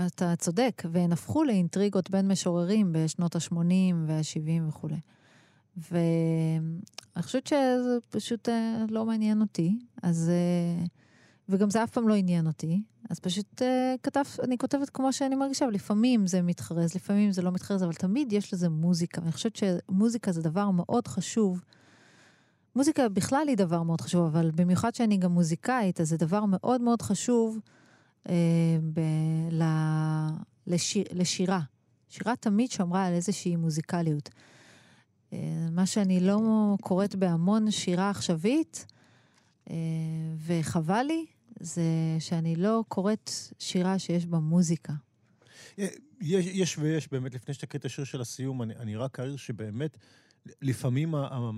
אתה 0.06 0.36
צודק, 0.36 0.82
והן 0.92 1.12
הפכו 1.12 1.44
לאינטריגות 1.44 2.10
בין 2.10 2.28
משוררים 2.28 2.92
בשנות 2.92 3.36
ה-80 3.36 3.54
וה-70 4.06 4.68
וכולי. 4.68 5.00
ואני 5.76 7.22
חושבת 7.22 7.46
שזה 7.46 7.98
פשוט 8.10 8.48
לא 8.88 9.06
מעניין 9.06 9.40
אותי, 9.40 9.78
אז... 10.02 10.30
וגם 11.48 11.70
זה 11.70 11.84
אף 11.84 11.90
פעם 11.90 12.08
לא 12.08 12.14
עניין 12.14 12.46
אותי, 12.46 12.82
אז 13.10 13.20
פשוט 13.20 13.62
אה, 13.62 13.94
כתב, 14.02 14.22
אני 14.42 14.58
כותבת 14.58 14.90
כמו 14.90 15.12
שאני 15.12 15.34
מרגישה, 15.34 15.64
ולפעמים 15.64 16.26
זה 16.26 16.42
מתחרז, 16.42 16.94
לפעמים 16.94 17.32
זה 17.32 17.42
לא 17.42 17.52
מתחרז, 17.52 17.82
אבל 17.82 17.92
תמיד 17.92 18.32
יש 18.32 18.54
לזה 18.54 18.68
מוזיקה. 18.68 19.20
ואני 19.20 19.32
חושבת 19.32 19.56
שמוזיקה 19.56 20.32
זה 20.32 20.42
דבר 20.42 20.70
מאוד 20.70 21.08
חשוב. 21.08 21.60
מוזיקה 22.76 23.08
בכלל 23.08 23.48
היא 23.48 23.56
דבר 23.56 23.82
מאוד 23.82 24.00
חשוב, 24.00 24.26
אבל 24.26 24.50
במיוחד 24.54 24.94
שאני 24.94 25.16
גם 25.16 25.32
מוזיקאית, 25.32 26.00
אז 26.00 26.08
זה 26.08 26.16
דבר 26.16 26.44
מאוד 26.44 26.80
מאוד 26.80 27.02
חשוב 27.02 27.58
אה, 28.28 28.34
ב- 28.92 29.50
ל, 29.50 29.62
לשיר, 30.66 31.04
לשירה. 31.12 31.60
שירה 32.08 32.36
תמיד 32.36 32.70
שמרה 32.70 33.04
על 33.06 33.12
איזושהי 33.12 33.56
מוזיקליות. 33.56 34.30
אה, 35.32 35.38
מה 35.70 35.86
שאני 35.86 36.20
לא 36.20 36.40
קוראת 36.80 37.14
בהמון 37.14 37.70
שירה 37.70 38.10
עכשווית, 38.10 38.86
אה, 39.70 39.76
וחבל 40.46 41.02
לי, 41.02 41.26
זה 41.60 41.82
שאני 42.18 42.56
לא 42.56 42.84
קוראת 42.88 43.30
שירה 43.58 43.98
שיש 43.98 44.26
בה 44.26 44.38
מוזיקה. 44.38 44.92
יש, 45.78 46.46
יש 46.46 46.78
ויש, 46.78 47.08
באמת, 47.08 47.34
לפני 47.34 47.54
שתקריא 47.54 47.80
את 47.80 47.84
השיר 47.84 48.04
של 48.04 48.20
הסיום, 48.20 48.62
אני, 48.62 48.76
אני 48.76 48.96
רק 48.96 49.20
אעיר 49.20 49.36
שבאמת, 49.36 49.98
לפעמים 50.62 51.14
ה, 51.14 51.28
ה, 51.30 51.50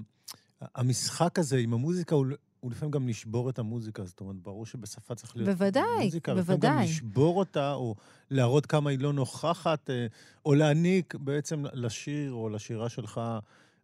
המשחק 0.75 1.39
הזה 1.39 1.57
עם 1.57 1.75
המוזיקה 1.75 2.15
הוא, 2.15 2.27
הוא 2.61 2.71
לפעמים 2.71 2.91
גם 2.91 3.09
לשבור 3.09 3.51
את 3.51 3.59
המוזיקה, 3.59 4.05
זאת 4.05 4.21
אומרת, 4.21 4.37
ברור 4.37 4.67
שבשפה 4.67 5.15
צריך 5.15 5.37
להיות 5.37 5.49
בוודאי, 5.49 6.05
מוזיקה, 6.05 6.35
בוודאי. 6.35 6.57
לפעמים 6.59 6.79
גם 6.79 6.85
לשבור 6.85 7.39
אותה, 7.39 7.75
או 7.75 7.95
להראות 8.31 8.67
כמה 8.67 8.91
היא 8.91 8.99
לא 8.99 9.13
נוכחת, 9.13 9.91
אה, 9.91 10.07
או 10.47 10.55
להעניק 10.55 11.15
בעצם 11.15 11.65
לשיר 11.73 12.33
או 12.33 12.49
לשירה 12.49 12.89
שלך 12.89 13.21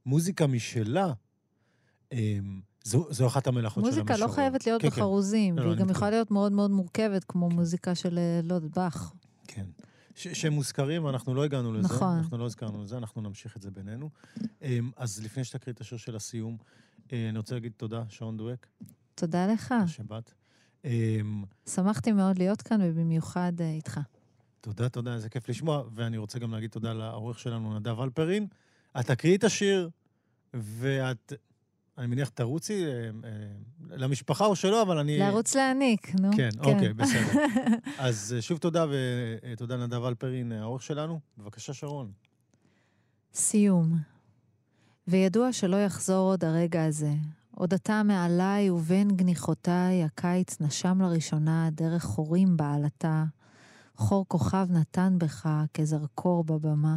מוזיקה 0.07 0.47
משלה. 0.47 1.13
זו, 2.85 3.07
זו 3.11 3.27
אחת 3.27 3.47
המלאכות 3.47 3.85
של 3.85 3.89
המשורר. 3.91 4.03
מוזיקה 4.05 4.27
לא 4.27 4.33
חייבת 4.33 4.67
להיות 4.67 4.83
כן, 4.83 4.91
כן. 4.91 4.97
בחרוזים, 4.97 5.57
לא, 5.57 5.63
לא, 5.65 5.69
והיא 5.69 5.77
אני 5.79 5.85
גם. 5.85 5.91
יכולה 5.91 6.11
להיות 6.11 6.31
מאוד 6.31 6.53
מאוד 6.53 6.71
מורכבת, 6.71 7.25
כמו 7.29 7.49
מוזיקה 7.49 7.95
של, 7.95 8.19
אה, 8.19 8.41
לא 8.45 8.55
יודעת, 8.55 8.71
באך. 8.79 9.13
כן. 9.49 9.67
ש- 10.15 10.29
שהם 10.29 10.53
מוזכרים, 10.53 11.09
אנחנו 11.09 11.35
לא 11.35 11.45
הגענו 11.45 11.73
לזה. 11.73 11.89
נכון. 11.95 12.17
אנחנו 12.17 12.39
לא 12.39 12.45
הזכרנו 12.47 12.83
לזה, 12.83 12.97
אנחנו 12.99 13.23
נמשיך 13.23 13.57
את 13.57 13.63
זה 13.63 13.71
בינינו. 13.71 14.11
אמ, 14.63 14.91
אז 14.97 15.23
לפני 15.25 15.45
שתקריא 15.45 15.75
את 15.75 15.81
השיר 15.81 15.99
של 15.99 16.17
הסיום, 16.17 16.57
אה, 17.13 17.29
אני 17.29 17.39
רוצה 17.39 17.55
להגיד 17.55 17.73
תודה, 17.77 18.03
שרון 18.09 18.37
דואק, 18.37 18.67
תודה 19.15 19.47
לך. 19.47 19.75
שבאת. 19.87 20.31
אמ, 20.85 21.45
שמחתי 21.69 22.13
מאוד 22.13 22.39
להיות 22.39 22.63
כאן, 22.63 22.81
ובמיוחד 22.85 23.53
אה, 23.61 23.71
איתך. 23.71 24.01
תודה, 24.61 24.89
תודה, 24.89 25.15
איזה 25.15 25.29
כיף 25.29 25.49
לשמוע. 25.49 25.83
ואני 25.95 26.17
רוצה 26.19 26.39
גם 26.39 26.53
להגיד 26.53 26.71
תודה 26.71 26.93
לעורך 26.93 27.39
שלנו, 27.39 27.79
נדב 27.79 28.01
אלפרין. 28.01 28.47
את 29.01 29.07
תקריאי 29.07 29.37
את 29.37 29.45
השיר, 29.45 29.91
ואת, 30.55 31.33
אני 31.99 32.07
מניח, 32.07 32.29
תרוצי 32.29 32.87
אה, 32.87 32.91
אה, 32.91 33.07
למשפחה 33.97 34.47
או 34.47 34.57
שלא, 34.57 34.83
אבל 34.83 34.99
אני... 34.99 35.19
לערוץ 35.19 35.55
להעניק, 35.55 36.15
נו. 36.15 36.31
כן, 36.37 36.49
אוקיי, 36.59 36.93
בסדר. 36.93 37.41
אז 37.99 38.35
אה, 38.37 38.43
שוב 38.43 38.59
תודה, 38.59 38.87
ותודה 39.53 39.77
לנדב 39.77 40.05
אלפרין, 40.05 40.53
העורך 40.53 40.83
שלנו. 40.83 41.21
בבקשה, 41.39 41.75
שרון. 41.75 42.13
סיום. 43.35 43.99
וידוע 45.09 45.53
שלא 45.53 45.77
יחזור 45.77 46.31
עוד 46.31 46.45
הרגע 46.45 46.85
הזה. 46.85 47.13
עוד 47.51 47.75
אתה 47.75 48.03
מעליי 48.03 48.71
ובין 48.71 49.09
גניחותיי, 49.09 50.05
הקיץ 50.05 50.61
נשם 50.61 51.01
לראשונה 51.01 51.69
דרך 51.73 52.05
חורים 52.05 52.57
בעלתה. 52.57 53.25
חור 53.97 54.25
כוכב 54.29 54.67
נתן 54.71 55.19
בך 55.19 55.49
כזרקור 55.75 56.45
בבמה. 56.45 56.97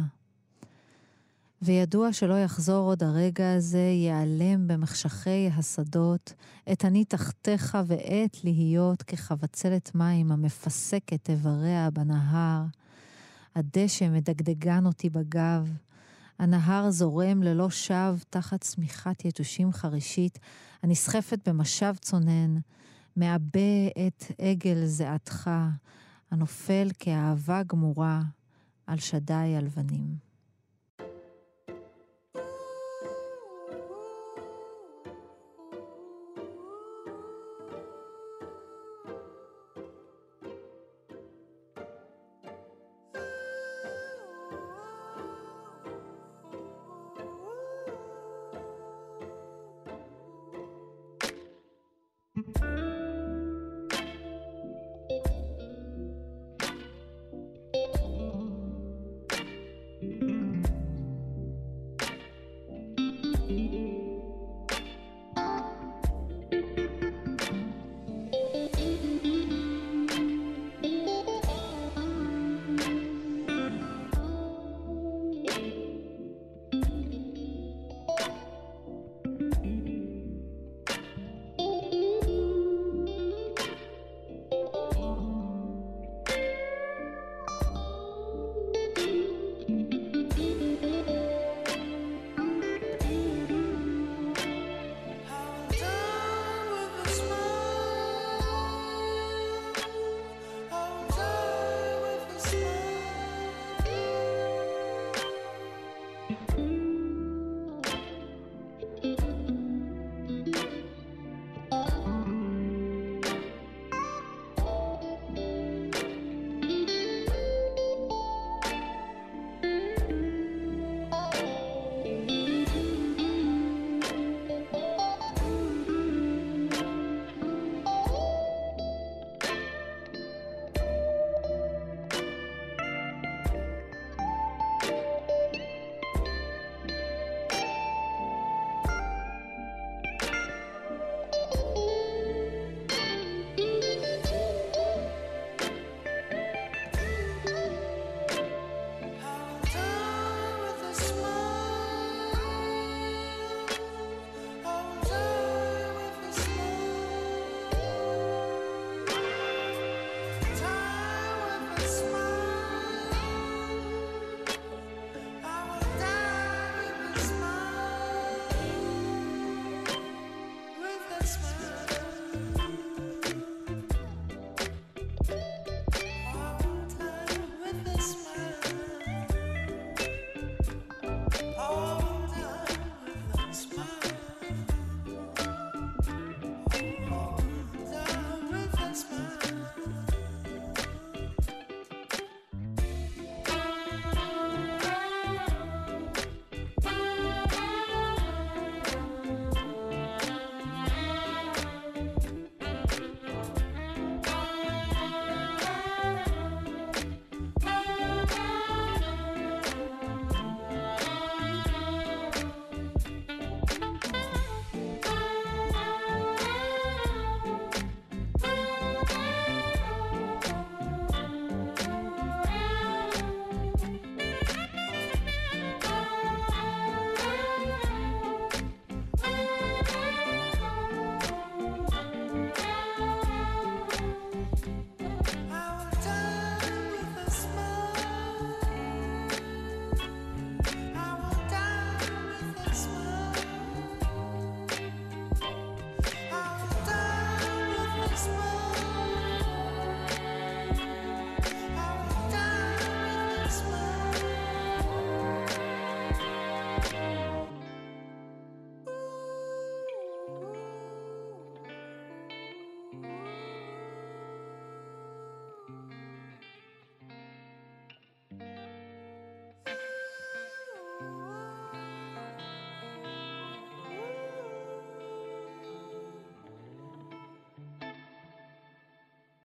וידוע 1.62 2.12
שלא 2.12 2.34
יחזור 2.34 2.86
עוד 2.86 3.02
הרגע 3.02 3.54
הזה, 3.54 3.78
ייעלם 3.78 4.68
במחשכי 4.68 5.50
השדות, 5.56 6.32
עת 6.66 6.84
אני 6.84 7.04
תחתיך 7.04 7.78
ועת 7.86 8.44
להיות 8.44 9.02
כחבצלת 9.02 9.94
מים 9.94 10.32
המפסקת 10.32 11.30
איבריה 11.30 11.90
בנהר. 11.90 12.62
הדשא 13.54 14.08
מדגדגן 14.08 14.86
אותי 14.86 15.10
בגב, 15.10 15.72
הנהר 16.38 16.90
זורם 16.90 17.42
ללא 17.42 17.70
שב 17.70 18.16
תחת 18.30 18.60
צמיחת 18.60 19.24
יתושים 19.24 19.72
חרישית, 19.72 20.38
הנסחפת 20.82 21.48
במשב 21.48 21.94
צונן, 22.00 22.56
מעבה 23.16 23.86
את 24.06 24.24
עגל 24.38 24.84
זיעתך, 24.84 25.50
הנופל 26.30 26.88
כאהבה 26.98 27.62
גמורה 27.62 28.22
על 28.86 28.98
שדיי 28.98 29.56
הלבנים. 29.56 30.27